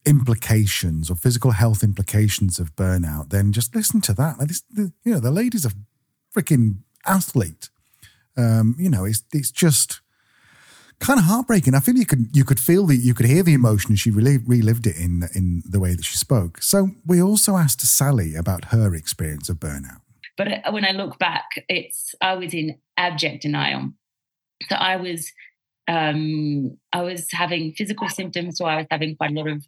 implications 0.06 1.10
or 1.10 1.14
physical 1.16 1.50
health 1.50 1.82
implications 1.82 2.58
of 2.58 2.74
burnout, 2.76 3.30
then 3.30 3.52
just 3.52 3.74
listen 3.74 4.00
to 4.00 4.14
that. 4.14 4.38
Like 4.38 4.48
this, 4.48 4.62
the, 4.70 4.92
you 5.04 5.12
know, 5.12 5.20
the 5.20 5.30
lady's 5.30 5.66
a 5.66 5.72
freaking 6.34 6.78
athlete. 7.06 7.68
Um, 8.36 8.76
you 8.78 8.88
know, 8.88 9.04
it's 9.04 9.22
it's 9.32 9.50
just 9.50 10.00
kind 11.00 11.18
of 11.18 11.24
heartbreaking. 11.24 11.74
I 11.74 11.80
feel 11.80 11.96
you 11.96 12.06
could 12.06 12.28
you 12.32 12.44
could 12.44 12.60
feel 12.60 12.86
the 12.86 12.96
you 12.96 13.14
could 13.14 13.26
hear 13.26 13.42
the 13.42 13.54
emotion. 13.54 13.96
She 13.96 14.10
relived, 14.10 14.48
relived 14.48 14.86
it 14.86 14.96
in 14.96 15.28
in 15.34 15.62
the 15.68 15.80
way 15.80 15.94
that 15.94 16.04
she 16.04 16.16
spoke. 16.16 16.62
So 16.62 16.90
we 17.06 17.20
also 17.20 17.56
asked 17.56 17.80
Sally 17.80 18.34
about 18.34 18.66
her 18.66 18.94
experience 18.94 19.48
of 19.48 19.56
burnout. 19.56 20.00
But 20.36 20.48
uh, 20.48 20.72
when 20.72 20.84
I 20.84 20.92
look 20.92 21.18
back, 21.18 21.46
it's 21.68 22.14
I 22.20 22.34
was 22.34 22.54
in 22.54 22.78
abject 22.96 23.42
denial. 23.42 23.90
So 24.68 24.76
I 24.76 24.96
was 24.96 25.32
um, 25.88 26.76
I 26.92 27.02
was 27.02 27.26
having 27.32 27.72
physical 27.72 28.08
symptoms. 28.08 28.58
So 28.58 28.66
I 28.66 28.76
was 28.76 28.86
having 28.90 29.16
quite 29.16 29.30
a 29.32 29.34
lot 29.34 29.48
of 29.48 29.64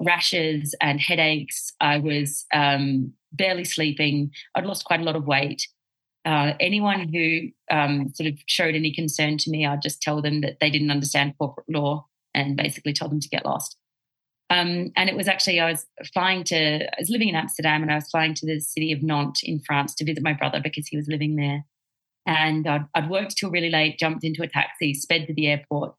rashes 0.00 0.74
and 0.80 1.00
headaches. 1.00 1.72
I 1.80 1.98
was 1.98 2.44
um, 2.52 3.12
barely 3.32 3.64
sleeping. 3.64 4.30
I'd 4.54 4.66
lost 4.66 4.84
quite 4.84 5.00
a 5.00 5.04
lot 5.04 5.16
of 5.16 5.26
weight 5.26 5.66
uh, 6.24 6.54
anyone 6.58 7.08
who 7.12 7.50
um, 7.70 8.12
sort 8.14 8.28
of 8.28 8.38
showed 8.46 8.74
any 8.74 8.92
concern 8.92 9.36
to 9.38 9.50
me, 9.50 9.66
I'd 9.66 9.82
just 9.82 10.00
tell 10.00 10.22
them 10.22 10.40
that 10.40 10.58
they 10.60 10.70
didn't 10.70 10.90
understand 10.90 11.34
corporate 11.38 11.68
law 11.68 12.06
and 12.32 12.56
basically 12.56 12.92
tell 12.92 13.08
them 13.08 13.20
to 13.20 13.28
get 13.28 13.44
lost. 13.44 13.76
Um, 14.50 14.92
and 14.96 15.08
it 15.08 15.16
was 15.16 15.28
actually, 15.28 15.60
I 15.60 15.70
was 15.70 15.86
flying 16.12 16.44
to, 16.44 16.84
I 16.84 16.96
was 16.98 17.10
living 17.10 17.28
in 17.28 17.34
Amsterdam 17.34 17.82
and 17.82 17.90
I 17.90 17.96
was 17.96 18.10
flying 18.10 18.34
to 18.34 18.46
the 18.46 18.60
city 18.60 18.92
of 18.92 19.02
Nantes 19.02 19.42
in 19.42 19.60
France 19.60 19.94
to 19.96 20.04
visit 20.04 20.22
my 20.22 20.32
brother 20.32 20.60
because 20.62 20.86
he 20.86 20.96
was 20.96 21.08
living 21.08 21.36
there. 21.36 21.64
And 22.26 22.66
I'd, 22.66 22.86
I'd 22.94 23.10
worked 23.10 23.36
till 23.36 23.50
really 23.50 23.70
late, 23.70 23.98
jumped 23.98 24.24
into 24.24 24.42
a 24.42 24.48
taxi, 24.48 24.94
sped 24.94 25.26
to 25.26 25.34
the 25.34 25.46
airport. 25.48 25.94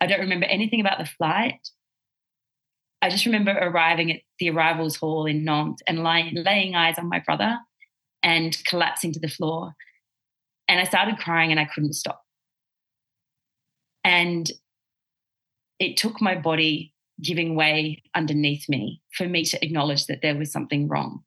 I 0.00 0.06
don't 0.06 0.20
remember 0.20 0.46
anything 0.46 0.80
about 0.80 0.98
the 0.98 1.04
flight. 1.04 1.68
I 3.02 3.08
just 3.08 3.26
remember 3.26 3.52
arriving 3.52 4.10
at 4.12 4.20
the 4.38 4.50
arrivals 4.50 4.96
hall 4.96 5.26
in 5.26 5.44
Nantes 5.44 5.82
and 5.86 6.02
lying, 6.02 6.34
laying 6.34 6.74
eyes 6.74 6.98
on 6.98 7.08
my 7.08 7.20
brother 7.20 7.58
and 8.22 8.56
collapsing 8.66 9.12
to 9.12 9.20
the 9.20 9.28
floor. 9.28 9.74
And 10.68 10.80
I 10.80 10.84
started 10.84 11.18
crying 11.18 11.50
and 11.50 11.60
I 11.60 11.68
couldn't 11.72 11.94
stop. 11.94 12.22
And 14.04 14.50
it 15.78 15.96
took 15.96 16.20
my 16.20 16.34
body 16.34 16.94
giving 17.22 17.54
way 17.54 18.02
underneath 18.14 18.68
me 18.68 19.02
for 19.16 19.26
me 19.26 19.44
to 19.44 19.64
acknowledge 19.64 20.06
that 20.06 20.22
there 20.22 20.36
was 20.36 20.52
something 20.52 20.88
wrong. 20.88 21.22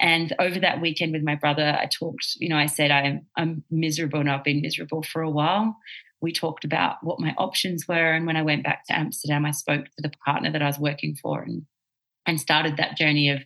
And 0.00 0.34
over 0.40 0.58
that 0.58 0.80
weekend 0.80 1.12
with 1.12 1.22
my 1.22 1.36
brother, 1.36 1.78
I 1.80 1.86
talked, 1.86 2.36
you 2.36 2.48
know, 2.48 2.56
I 2.56 2.66
said, 2.66 2.90
I'm, 2.90 3.26
I'm 3.36 3.62
miserable 3.70 4.18
and 4.18 4.30
I've 4.30 4.44
been 4.44 4.60
miserable 4.60 5.02
for 5.04 5.22
a 5.22 5.30
while. 5.30 5.76
We 6.20 6.32
talked 6.32 6.64
about 6.64 6.96
what 7.02 7.20
my 7.20 7.34
options 7.38 7.86
were. 7.86 8.12
And 8.12 8.26
when 8.26 8.36
I 8.36 8.42
went 8.42 8.64
back 8.64 8.84
to 8.86 8.98
Amsterdam, 8.98 9.46
I 9.46 9.52
spoke 9.52 9.84
to 9.84 10.02
the 10.02 10.10
partner 10.24 10.50
that 10.50 10.62
I 10.62 10.66
was 10.66 10.78
working 10.78 11.16
for 11.20 11.42
and, 11.42 11.62
and 12.26 12.40
started 12.40 12.76
that 12.76 12.96
journey 12.96 13.30
of, 13.30 13.42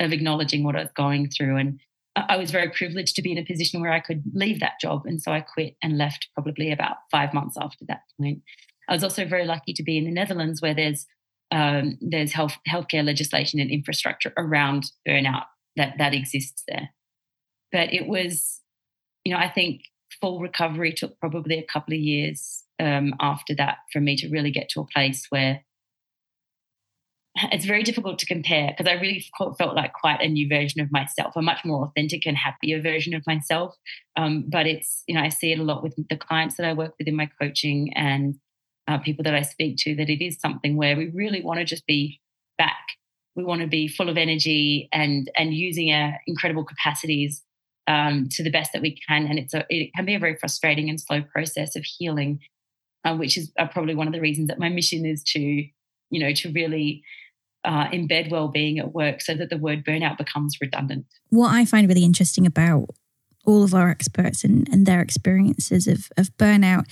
of 0.00 0.12
acknowledging 0.12 0.64
what 0.64 0.76
I 0.76 0.80
was 0.80 0.92
going 0.96 1.28
through. 1.30 1.56
And 1.56 1.80
I 2.16 2.36
was 2.36 2.50
very 2.50 2.70
privileged 2.70 3.14
to 3.16 3.22
be 3.22 3.32
in 3.32 3.38
a 3.38 3.44
position 3.44 3.80
where 3.80 3.92
I 3.92 4.00
could 4.00 4.22
leave 4.34 4.60
that 4.60 4.80
job. 4.80 5.06
And 5.06 5.22
so 5.22 5.32
I 5.32 5.40
quit 5.40 5.76
and 5.82 5.96
left 5.96 6.28
probably 6.34 6.72
about 6.72 6.96
five 7.10 7.32
months 7.32 7.56
after 7.60 7.84
that 7.86 8.02
point. 8.20 8.42
I 8.88 8.94
was 8.94 9.04
also 9.04 9.24
very 9.24 9.46
lucky 9.46 9.72
to 9.74 9.82
be 9.82 9.96
in 9.96 10.04
the 10.04 10.10
Netherlands 10.10 10.60
where 10.60 10.74
there's 10.74 11.06
um, 11.52 11.98
there's 12.00 12.32
health 12.32 12.56
healthcare 12.68 13.04
legislation 13.04 13.60
and 13.60 13.70
infrastructure 13.70 14.32
around 14.36 14.84
burnout 15.06 15.44
that 15.76 15.94
that 15.98 16.14
exists 16.14 16.62
there. 16.68 16.90
But 17.72 17.92
it 17.92 18.06
was, 18.06 18.60
you 19.24 19.32
know, 19.32 19.38
I 19.38 19.48
think 19.48 19.82
full 20.20 20.40
recovery 20.40 20.92
took 20.92 21.18
probably 21.20 21.58
a 21.58 21.66
couple 21.66 21.94
of 21.94 22.00
years 22.00 22.64
um, 22.80 23.14
after 23.20 23.54
that 23.56 23.78
for 23.92 24.00
me 24.00 24.16
to 24.16 24.28
really 24.28 24.50
get 24.50 24.68
to 24.70 24.80
a 24.80 24.86
place 24.86 25.26
where 25.30 25.64
it's 27.36 27.64
very 27.64 27.82
difficult 27.82 28.18
to 28.18 28.26
compare 28.26 28.74
because 28.76 28.90
I 28.90 29.00
really 29.00 29.24
felt 29.38 29.76
like 29.76 29.92
quite 29.92 30.20
a 30.20 30.28
new 30.28 30.48
version 30.48 30.80
of 30.80 30.90
myself, 30.90 31.34
a 31.36 31.42
much 31.42 31.64
more 31.64 31.84
authentic 31.86 32.26
and 32.26 32.36
happier 32.36 32.82
version 32.82 33.14
of 33.14 33.22
myself. 33.26 33.76
Um, 34.16 34.46
but 34.48 34.66
it's, 34.66 35.04
you 35.06 35.14
know, 35.14 35.22
I 35.22 35.28
see 35.28 35.52
it 35.52 35.58
a 35.58 35.62
lot 35.62 35.82
with 35.82 35.94
the 36.08 36.16
clients 36.16 36.56
that 36.56 36.66
I 36.66 36.72
work 36.72 36.94
with 36.98 37.06
in 37.06 37.16
my 37.16 37.30
coaching 37.40 37.92
and 37.94 38.36
uh, 38.88 38.98
people 38.98 39.22
that 39.24 39.34
I 39.34 39.42
speak 39.42 39.76
to 39.80 39.94
that 39.96 40.10
it 40.10 40.24
is 40.24 40.40
something 40.40 40.76
where 40.76 40.96
we 40.96 41.08
really 41.10 41.42
want 41.42 41.58
to 41.58 41.64
just 41.64 41.86
be 41.86 42.20
back. 42.58 42.84
We 43.36 43.44
want 43.44 43.60
to 43.60 43.68
be 43.68 43.86
full 43.86 44.08
of 44.08 44.16
energy 44.16 44.88
and 44.92 45.30
and 45.36 45.54
using 45.54 45.92
our 45.92 46.14
incredible 46.26 46.64
capacities 46.64 47.42
um, 47.86 48.28
to 48.32 48.42
the 48.42 48.50
best 48.50 48.72
that 48.72 48.82
we 48.82 48.98
can. 49.08 49.26
And 49.26 49.38
it's 49.38 49.54
a, 49.54 49.64
it 49.68 49.92
can 49.94 50.04
be 50.04 50.14
a 50.14 50.18
very 50.18 50.36
frustrating 50.36 50.88
and 50.88 51.00
slow 51.00 51.22
process 51.22 51.76
of 51.76 51.84
healing, 51.84 52.40
uh, 53.04 53.16
which 53.16 53.38
is 53.38 53.52
uh, 53.58 53.68
probably 53.68 53.94
one 53.94 54.06
of 54.06 54.12
the 54.12 54.20
reasons 54.20 54.48
that 54.48 54.58
my 54.58 54.68
mission 54.68 55.06
is 55.06 55.22
to, 55.28 55.64
you 56.10 56.20
know, 56.20 56.32
to 56.32 56.52
really 56.52 57.02
uh, 57.64 57.88
embed 57.88 58.30
well-being 58.30 58.78
at 58.78 58.92
work 58.92 59.20
so 59.20 59.34
that 59.34 59.50
the 59.50 59.58
word 59.58 59.84
burnout 59.84 60.18
becomes 60.18 60.56
redundant. 60.60 61.06
What 61.28 61.50
I 61.50 61.64
find 61.64 61.88
really 61.88 62.04
interesting 62.04 62.46
about 62.46 62.90
all 63.44 63.62
of 63.62 63.74
our 63.74 63.88
experts 63.88 64.44
and, 64.44 64.68
and 64.68 64.86
their 64.86 65.00
experiences 65.00 65.86
of, 65.86 66.10
of 66.16 66.36
burnout 66.36 66.84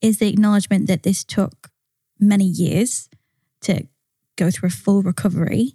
is 0.00 0.18
the 0.18 0.28
acknowledgement 0.28 0.86
that 0.88 1.02
this 1.02 1.24
took 1.24 1.70
many 2.18 2.44
years 2.44 3.08
to 3.62 3.86
go 4.36 4.50
through 4.50 4.68
a 4.68 4.70
full 4.70 5.02
recovery 5.02 5.72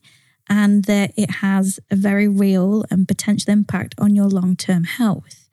and 0.50 0.86
that 0.86 1.14
it 1.16 1.32
has 1.32 1.80
a 1.90 1.96
very 1.96 2.28
real 2.28 2.84
and 2.92 3.08
potential 3.08 3.52
impact 3.52 3.96
on 3.98 4.16
your 4.16 4.28
long-term 4.28 4.84
health. 4.84 5.50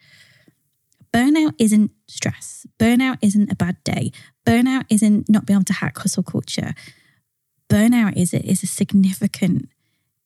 Burnout 1.13 1.55
isn't 1.59 1.91
stress. 2.07 2.67
Burnout 2.79 3.19
isn't 3.23 3.51
a 3.51 3.57
bad 3.57 3.83
day. 3.85 4.13
Burnout 4.47 4.85
isn't 4.91 5.29
not 5.29 5.47
being 5.47 5.57
able 5.57 5.65
to 5.65 5.73
hack 5.75 5.99
hustle 5.99 6.23
culture 6.23 6.75
burnout 7.69 8.17
is 8.17 8.33
a, 8.33 8.45
is 8.45 8.63
a 8.63 8.67
significant 8.67 9.69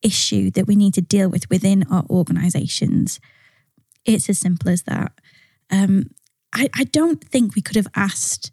issue 0.02 0.50
that 0.50 0.66
we 0.66 0.76
need 0.76 0.94
to 0.94 1.00
deal 1.00 1.28
with 1.28 1.48
within 1.48 1.84
our 1.90 2.04
organizations. 2.10 3.20
It's 4.04 4.28
as 4.28 4.38
simple 4.38 4.68
as 4.68 4.82
that. 4.82 5.12
Um, 5.70 6.10
I, 6.52 6.68
I, 6.74 6.84
don't 6.84 7.22
think 7.24 7.54
we 7.54 7.62
could 7.62 7.76
have 7.76 7.86
asked 7.94 8.50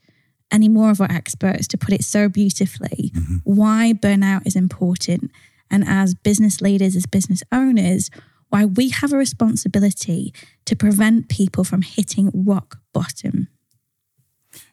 any 0.51 0.69
more 0.69 0.89
of 0.89 1.01
our 1.01 1.11
experts 1.11 1.67
to 1.67 1.77
put 1.77 1.93
it 1.93 2.03
so 2.03 2.29
beautifully 2.29 3.11
mm-hmm. 3.13 3.37
why 3.43 3.93
burnout 3.93 4.47
is 4.47 4.55
important. 4.55 5.31
And 5.69 5.83
as 5.85 6.13
business 6.15 6.61
leaders, 6.61 6.95
as 6.95 7.05
business 7.05 7.43
owners, 7.51 8.09
why 8.49 8.65
we 8.65 8.89
have 8.89 9.11
a 9.11 9.17
responsibility 9.17 10.33
to 10.65 10.75
prevent 10.75 11.29
people 11.29 11.63
from 11.63 11.81
hitting 11.81 12.31
rock 12.33 12.79
bottom. 12.93 13.47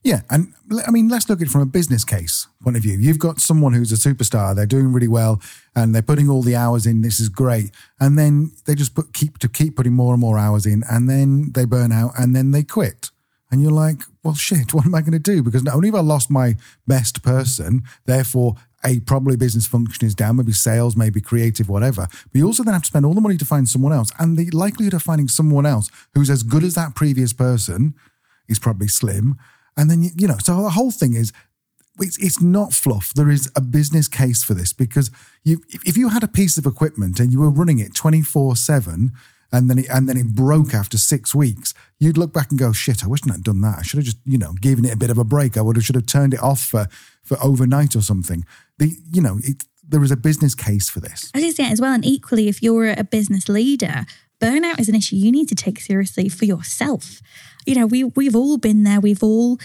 Yeah, 0.06 0.20
and 0.30 0.54
I 0.86 0.92
mean, 0.92 1.08
let's 1.08 1.28
look 1.28 1.40
at 1.40 1.48
it 1.48 1.50
from 1.50 1.62
a 1.62 1.66
business 1.66 2.04
case 2.04 2.46
point 2.62 2.76
of 2.76 2.82
view. 2.84 2.96
You've 2.96 3.18
got 3.18 3.40
someone 3.40 3.72
who's 3.72 3.90
a 3.90 3.96
superstar; 3.96 4.54
they're 4.54 4.64
doing 4.64 4.92
really 4.92 5.08
well, 5.08 5.42
and 5.74 5.92
they're 5.92 6.00
putting 6.00 6.28
all 6.28 6.42
the 6.42 6.54
hours 6.54 6.86
in. 6.86 7.02
This 7.02 7.18
is 7.18 7.28
great, 7.28 7.72
and 7.98 8.16
then 8.16 8.52
they 8.66 8.76
just 8.76 8.94
put 8.94 9.12
keep 9.12 9.38
to 9.38 9.48
keep 9.48 9.74
putting 9.74 9.94
more 9.94 10.14
and 10.14 10.20
more 10.20 10.38
hours 10.38 10.64
in, 10.64 10.84
and 10.88 11.10
then 11.10 11.50
they 11.56 11.64
burn 11.64 11.90
out, 11.90 12.12
and 12.16 12.36
then 12.36 12.52
they 12.52 12.62
quit. 12.62 13.10
And 13.50 13.60
you're 13.60 13.72
like, 13.72 13.98
well, 14.22 14.34
shit, 14.34 14.72
what 14.74 14.86
am 14.86 14.94
I 14.94 15.00
going 15.00 15.10
to 15.10 15.18
do? 15.18 15.42
Because 15.42 15.64
not 15.64 15.74
only 15.74 15.88
have 15.88 15.96
I 15.96 16.02
lost 16.02 16.30
my 16.30 16.54
best 16.86 17.24
person, 17.24 17.82
therefore, 18.04 18.54
a 18.84 19.00
probably 19.00 19.36
business 19.36 19.66
function 19.66 20.06
is 20.06 20.14
down, 20.14 20.36
maybe 20.36 20.52
sales, 20.52 20.96
maybe 20.96 21.20
creative, 21.20 21.68
whatever. 21.68 22.06
But 22.06 22.38
you 22.38 22.46
also 22.46 22.62
then 22.62 22.74
have 22.74 22.82
to 22.84 22.86
spend 22.86 23.06
all 23.06 23.14
the 23.14 23.20
money 23.20 23.38
to 23.38 23.44
find 23.44 23.68
someone 23.68 23.92
else. 23.92 24.12
And 24.20 24.38
the 24.38 24.50
likelihood 24.52 24.94
of 24.94 25.02
finding 25.02 25.26
someone 25.26 25.66
else 25.66 25.90
who's 26.14 26.30
as 26.30 26.44
good 26.44 26.62
as 26.62 26.76
that 26.76 26.94
previous 26.94 27.32
person 27.32 27.94
is 28.48 28.60
probably 28.60 28.86
slim. 28.86 29.36
And 29.76 29.90
then, 29.90 30.02
you, 30.02 30.10
you 30.16 30.28
know, 30.28 30.38
so 30.38 30.62
the 30.62 30.70
whole 30.70 30.90
thing 30.90 31.14
is 31.14 31.32
it's, 32.00 32.18
it's 32.18 32.40
not 32.40 32.72
fluff. 32.72 33.12
There 33.14 33.30
is 33.30 33.50
a 33.56 33.60
business 33.60 34.08
case 34.08 34.42
for 34.42 34.54
this 34.54 34.72
because 34.72 35.10
you, 35.44 35.62
if 35.84 35.96
you 35.96 36.10
had 36.10 36.22
a 36.22 36.28
piece 36.28 36.58
of 36.58 36.66
equipment 36.66 37.20
and 37.20 37.32
you 37.32 37.40
were 37.40 37.50
running 37.50 37.78
it 37.78 37.94
24 37.94 38.56
7, 38.56 39.12
and 39.52 39.70
then 39.70 39.78
it, 39.78 39.86
and 39.88 40.08
then 40.08 40.16
it 40.16 40.34
broke 40.34 40.74
after 40.74 40.98
six 40.98 41.34
weeks, 41.34 41.72
you'd 41.98 42.18
look 42.18 42.32
back 42.32 42.50
and 42.50 42.58
go, 42.58 42.72
"Shit, 42.72 43.04
I 43.04 43.06
wish 43.06 43.20
I 43.24 43.28
hadn't 43.28 43.44
done 43.44 43.60
that. 43.60 43.78
I 43.78 43.82
should 43.82 43.98
have 43.98 44.04
just, 44.04 44.18
you 44.24 44.38
know, 44.38 44.54
given 44.54 44.84
it 44.84 44.92
a 44.92 44.96
bit 44.96 45.08
of 45.08 45.18
a 45.18 45.24
break. 45.24 45.56
I 45.56 45.60
would 45.60 45.76
have 45.76 45.84
should 45.84 45.94
have 45.94 46.06
turned 46.06 46.34
it 46.34 46.42
off 46.42 46.60
for 46.60 46.88
for 47.22 47.38
overnight 47.42 47.94
or 47.94 48.02
something." 48.02 48.44
The, 48.78 48.96
you 49.10 49.22
know, 49.22 49.38
it, 49.44 49.64
there 49.88 50.02
is 50.02 50.10
a 50.10 50.16
business 50.16 50.54
case 50.54 50.88
for 50.88 51.00
this. 51.00 51.30
I 51.34 51.40
just 51.40 51.56
say 51.56 51.70
as 51.70 51.80
well, 51.80 51.94
and 51.94 52.04
equally, 52.04 52.48
if 52.48 52.62
you're 52.62 52.90
a 52.90 53.04
business 53.04 53.48
leader, 53.48 54.04
burnout 54.40 54.80
is 54.80 54.88
an 54.88 54.94
issue 54.94 55.16
you 55.16 55.32
need 55.32 55.48
to 55.48 55.54
take 55.54 55.80
seriously 55.80 56.28
for 56.28 56.44
yourself. 56.44 57.20
You 57.66 57.74
know, 57.74 57.86
we 57.86 58.04
we've 58.04 58.36
all 58.36 58.58
been 58.58 58.82
there. 58.84 59.00
We've 59.00 59.22
all 59.22 59.58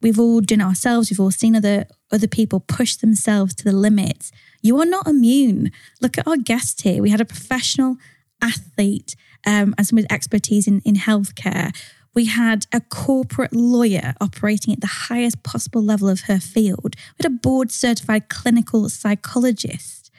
we've 0.00 0.18
all 0.18 0.40
done 0.40 0.60
it 0.60 0.64
ourselves. 0.64 1.10
We've 1.10 1.20
all 1.20 1.30
seen 1.30 1.56
other 1.56 1.86
other 2.10 2.28
people 2.28 2.60
push 2.60 2.96
themselves 2.96 3.54
to 3.56 3.64
the 3.64 3.72
limits. 3.72 4.30
You 4.62 4.78
are 4.80 4.86
not 4.86 5.06
immune. 5.06 5.70
Look 6.00 6.18
at 6.18 6.26
our 6.26 6.36
guest 6.36 6.82
here. 6.82 7.02
We 7.02 7.10
had 7.10 7.20
a 7.20 7.24
professional 7.24 7.96
athlete 8.42 9.14
um, 9.46 9.74
and 9.76 9.86
some 9.86 9.96
with 9.96 10.12
expertise 10.12 10.66
in, 10.66 10.80
in 10.84 10.94
healthcare. 10.94 11.74
We 12.14 12.26
had 12.26 12.66
a 12.72 12.80
corporate 12.80 13.52
lawyer 13.52 14.14
operating 14.20 14.72
at 14.72 14.80
the 14.80 14.86
highest 14.86 15.42
possible 15.42 15.82
level 15.82 16.08
of 16.08 16.22
her 16.22 16.40
field. 16.40 16.96
We 16.96 17.22
had 17.22 17.32
a 17.32 17.36
board 17.36 17.70
certified 17.70 18.28
clinical 18.28 18.88
psychologist. 18.88 20.10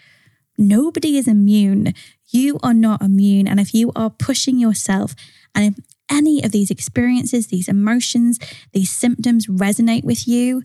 Nobody 0.58 1.18
is 1.18 1.28
immune. 1.28 1.94
You 2.30 2.60
are 2.64 2.74
not 2.74 3.02
immune. 3.02 3.48
And 3.48 3.60
if 3.60 3.74
you 3.74 3.92
are 3.96 4.10
pushing 4.10 4.60
yourself, 4.60 5.16
and 5.56 5.66
if 5.66 5.86
any 6.10 6.44
of 6.44 6.52
these 6.52 6.72
experiences, 6.72 7.48
these 7.48 7.68
emotions, 7.68 8.40
these 8.74 8.92
symptoms 8.92 9.48
resonate 9.48 10.04
with 10.04 10.28
you, 10.28 10.64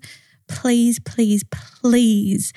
please, 0.48 0.98
please, 0.98 1.44
please 1.44 2.52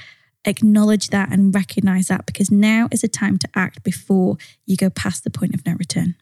acknowledge 0.46 1.10
that 1.10 1.32
and 1.32 1.54
recognize 1.54 2.08
that 2.08 2.26
because 2.26 2.50
now 2.50 2.88
is 2.92 3.04
a 3.04 3.08
time 3.08 3.38
to 3.38 3.50
act 3.56 3.84
before 3.84 4.38
you 4.66 4.78
go 4.78 4.90
past 4.90 5.24
the 5.24 5.30
point 5.30 5.54
of 5.54 5.66
no 5.66 5.74
return. 5.74 6.16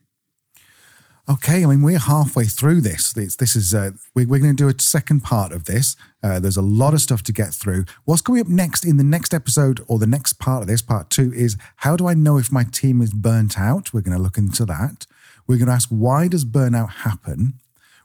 Okay, 1.27 1.63
I 1.63 1.65
mean 1.65 1.81
we're 1.81 1.97
halfway 1.97 2.45
through 2.45 2.81
this. 2.81 3.11
This, 3.11 3.35
this 3.35 3.55
is 3.55 3.73
uh, 3.73 3.91
we, 4.13 4.27
we're 4.27 4.39
going 4.39 4.55
to 4.55 4.63
do 4.63 4.69
a 4.69 4.79
second 4.79 5.21
part 5.21 5.51
of 5.51 5.65
this. 5.65 5.95
Uh, 6.21 6.39
there's 6.39 6.57
a 6.57 6.61
lot 6.61 6.93
of 6.93 7.01
stuff 7.01 7.23
to 7.23 7.33
get 7.33 7.51
through. 7.51 7.85
What's 8.03 8.21
coming 8.21 8.41
up 8.41 8.47
next 8.47 8.85
in 8.85 8.97
the 8.97 9.03
next 9.03 9.33
episode 9.33 9.83
or 9.87 9.97
the 9.97 10.05
next 10.05 10.33
part 10.33 10.61
of 10.61 10.67
this 10.67 10.83
part 10.83 11.09
two 11.09 11.33
is 11.33 11.57
how 11.77 11.95
do 11.95 12.07
I 12.07 12.13
know 12.13 12.37
if 12.37 12.51
my 12.51 12.63
team 12.63 13.01
is 13.01 13.11
burnt 13.11 13.59
out? 13.59 13.91
We're 13.91 14.01
going 14.01 14.15
to 14.15 14.21
look 14.21 14.37
into 14.37 14.65
that. 14.65 15.07
We're 15.47 15.57
going 15.57 15.67
to 15.67 15.73
ask 15.73 15.89
why 15.89 16.27
does 16.27 16.45
burnout 16.45 16.91
happen? 16.91 17.55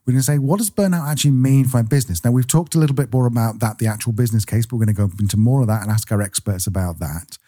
we're 0.07 0.15
going 0.15 0.23
to 0.23 0.27
say, 0.27 0.39
what 0.39 0.59
does 0.59 0.71
burnout 0.71 1.07
actually 1.07 1.31
mean 1.33 1.67
for 1.67 1.77
my 1.77 1.83
business? 1.83 2.25
Now, 2.25 2.31
we've 2.31 2.47
talked 2.47 2.75
a 2.75 2.79
little 2.79 2.97
bit 2.97 3.13
more 3.13 3.27
about 3.27 3.61
that, 3.61 3.79
the 3.79 3.87
actual 3.87 4.13
business 4.13 4.45
case, 4.45 4.67
but 4.67 4.77
we're 4.77 4.87
going 4.87 4.97
to 4.97 5.07
go 5.07 5.13
into 5.21 5.37
more 5.37 5.61
of 5.61 5.67
that 5.69 5.83
and 5.83 5.91
ask 5.91 6.11
our 6.11 6.23
experts 6.23 6.67
about 6.67 6.99
that. 7.01 7.39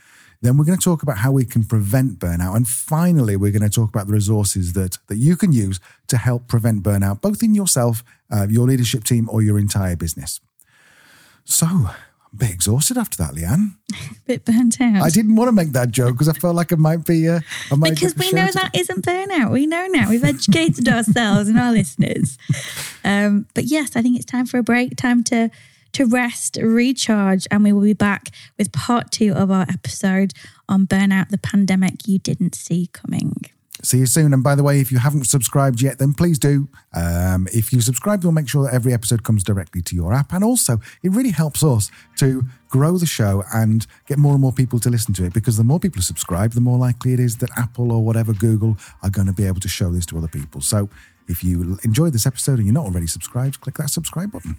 Then 0.42 0.56
we're 0.56 0.64
going 0.64 0.78
to 0.78 0.84
talk 0.84 1.02
about 1.02 1.18
how 1.18 1.30
we 1.30 1.44
can 1.44 1.64
prevent 1.64 2.18
burnout. 2.18 2.56
And 2.56 2.66
finally, 2.66 3.36
we're 3.36 3.52
going 3.52 3.62
to 3.62 3.70
talk 3.70 3.88
about 3.88 4.08
the 4.08 4.12
resources 4.12 4.72
that, 4.72 4.98
that 5.06 5.16
you 5.16 5.36
can 5.36 5.52
use 5.52 5.78
to 6.08 6.16
help 6.16 6.48
prevent 6.48 6.82
burnout, 6.82 7.20
both 7.20 7.42
in 7.42 7.54
yourself, 7.54 8.02
uh, 8.30 8.48
your 8.50 8.66
leadership 8.66 9.04
team, 9.04 9.28
or 9.30 9.40
your 9.40 9.58
entire 9.58 9.94
business. 9.94 10.40
So, 11.44 11.66
a 11.66 12.36
bit 12.36 12.50
exhausted 12.50 12.98
after 12.98 13.16
that, 13.18 13.34
Leanne. 13.34 13.76
a 13.92 14.14
bit 14.26 14.44
burnt 14.44 14.80
out. 14.80 15.02
I 15.02 15.10
didn't 15.10 15.36
want 15.36 15.48
to 15.48 15.52
make 15.52 15.72
that 15.72 15.90
joke 15.90 16.14
because 16.14 16.28
I 16.28 16.32
felt 16.32 16.56
like 16.56 16.72
I 16.72 16.76
might 16.76 17.04
be. 17.04 17.28
Uh, 17.28 17.40
I 17.70 17.76
might 17.76 17.94
because 17.94 18.16
we 18.16 18.32
know 18.32 18.48
that 18.50 18.70
isn't 18.74 19.04
burnout. 19.04 19.52
We 19.52 19.66
know 19.66 19.86
now. 19.86 20.08
We've 20.08 20.24
educated 20.24 20.88
ourselves 20.92 21.48
and 21.48 21.58
our 21.58 21.72
listeners. 21.72 22.36
Um, 23.04 23.46
but 23.54 23.64
yes, 23.64 23.96
I 23.96 24.02
think 24.02 24.16
it's 24.16 24.24
time 24.24 24.46
for 24.46 24.58
a 24.58 24.62
break. 24.62 24.96
Time 24.96 25.22
to 25.24 25.50
to 25.92 26.06
rest, 26.06 26.58
recharge, 26.60 27.46
and 27.50 27.64
we 27.64 27.72
will 27.72 27.82
be 27.82 27.92
back 27.92 28.28
with 28.58 28.72
part 28.72 29.10
two 29.10 29.32
of 29.32 29.50
our 29.50 29.66
episode 29.68 30.32
on 30.68 30.86
burnout, 30.86 31.28
the 31.28 31.38
pandemic 31.38 32.06
you 32.06 32.18
didn't 32.18 32.54
see 32.54 32.88
coming. 32.92 33.34
See 33.84 33.98
you 33.98 34.06
soon. 34.06 34.32
And 34.32 34.44
by 34.44 34.54
the 34.54 34.62
way, 34.62 34.80
if 34.80 34.92
you 34.92 34.98
haven't 34.98 35.24
subscribed 35.24 35.82
yet, 35.82 35.98
then 35.98 36.14
please 36.14 36.38
do. 36.38 36.68
Um, 36.94 37.48
if 37.52 37.72
you 37.72 37.80
subscribe, 37.80 38.22
you'll 38.22 38.30
make 38.30 38.48
sure 38.48 38.64
that 38.64 38.72
every 38.72 38.92
episode 38.92 39.24
comes 39.24 39.42
directly 39.42 39.82
to 39.82 39.96
your 39.96 40.12
app. 40.14 40.32
And 40.32 40.44
also, 40.44 40.80
it 41.02 41.10
really 41.10 41.32
helps 41.32 41.64
us 41.64 41.90
to 42.18 42.44
grow 42.68 42.96
the 42.96 43.06
show 43.06 43.42
and 43.52 43.84
get 44.06 44.18
more 44.18 44.32
and 44.32 44.40
more 44.40 44.52
people 44.52 44.78
to 44.80 44.88
listen 44.88 45.14
to 45.14 45.24
it 45.24 45.32
because 45.32 45.56
the 45.56 45.64
more 45.64 45.80
people 45.80 46.00
subscribe, 46.00 46.52
the 46.52 46.60
more 46.60 46.78
likely 46.78 47.12
it 47.12 47.18
is 47.18 47.38
that 47.38 47.50
Apple 47.58 47.90
or 47.90 48.04
whatever 48.04 48.32
Google 48.32 48.76
are 49.02 49.10
going 49.10 49.26
to 49.26 49.32
be 49.32 49.46
able 49.46 49.60
to 49.60 49.68
show 49.68 49.90
this 49.90 50.06
to 50.06 50.18
other 50.18 50.28
people. 50.28 50.60
So 50.60 50.88
if 51.26 51.42
you 51.42 51.78
enjoyed 51.82 52.12
this 52.12 52.26
episode 52.26 52.58
and 52.58 52.66
you're 52.66 52.74
not 52.74 52.84
already 52.84 53.08
subscribed, 53.08 53.60
click 53.60 53.76
that 53.78 53.90
subscribe 53.90 54.30
button. 54.30 54.58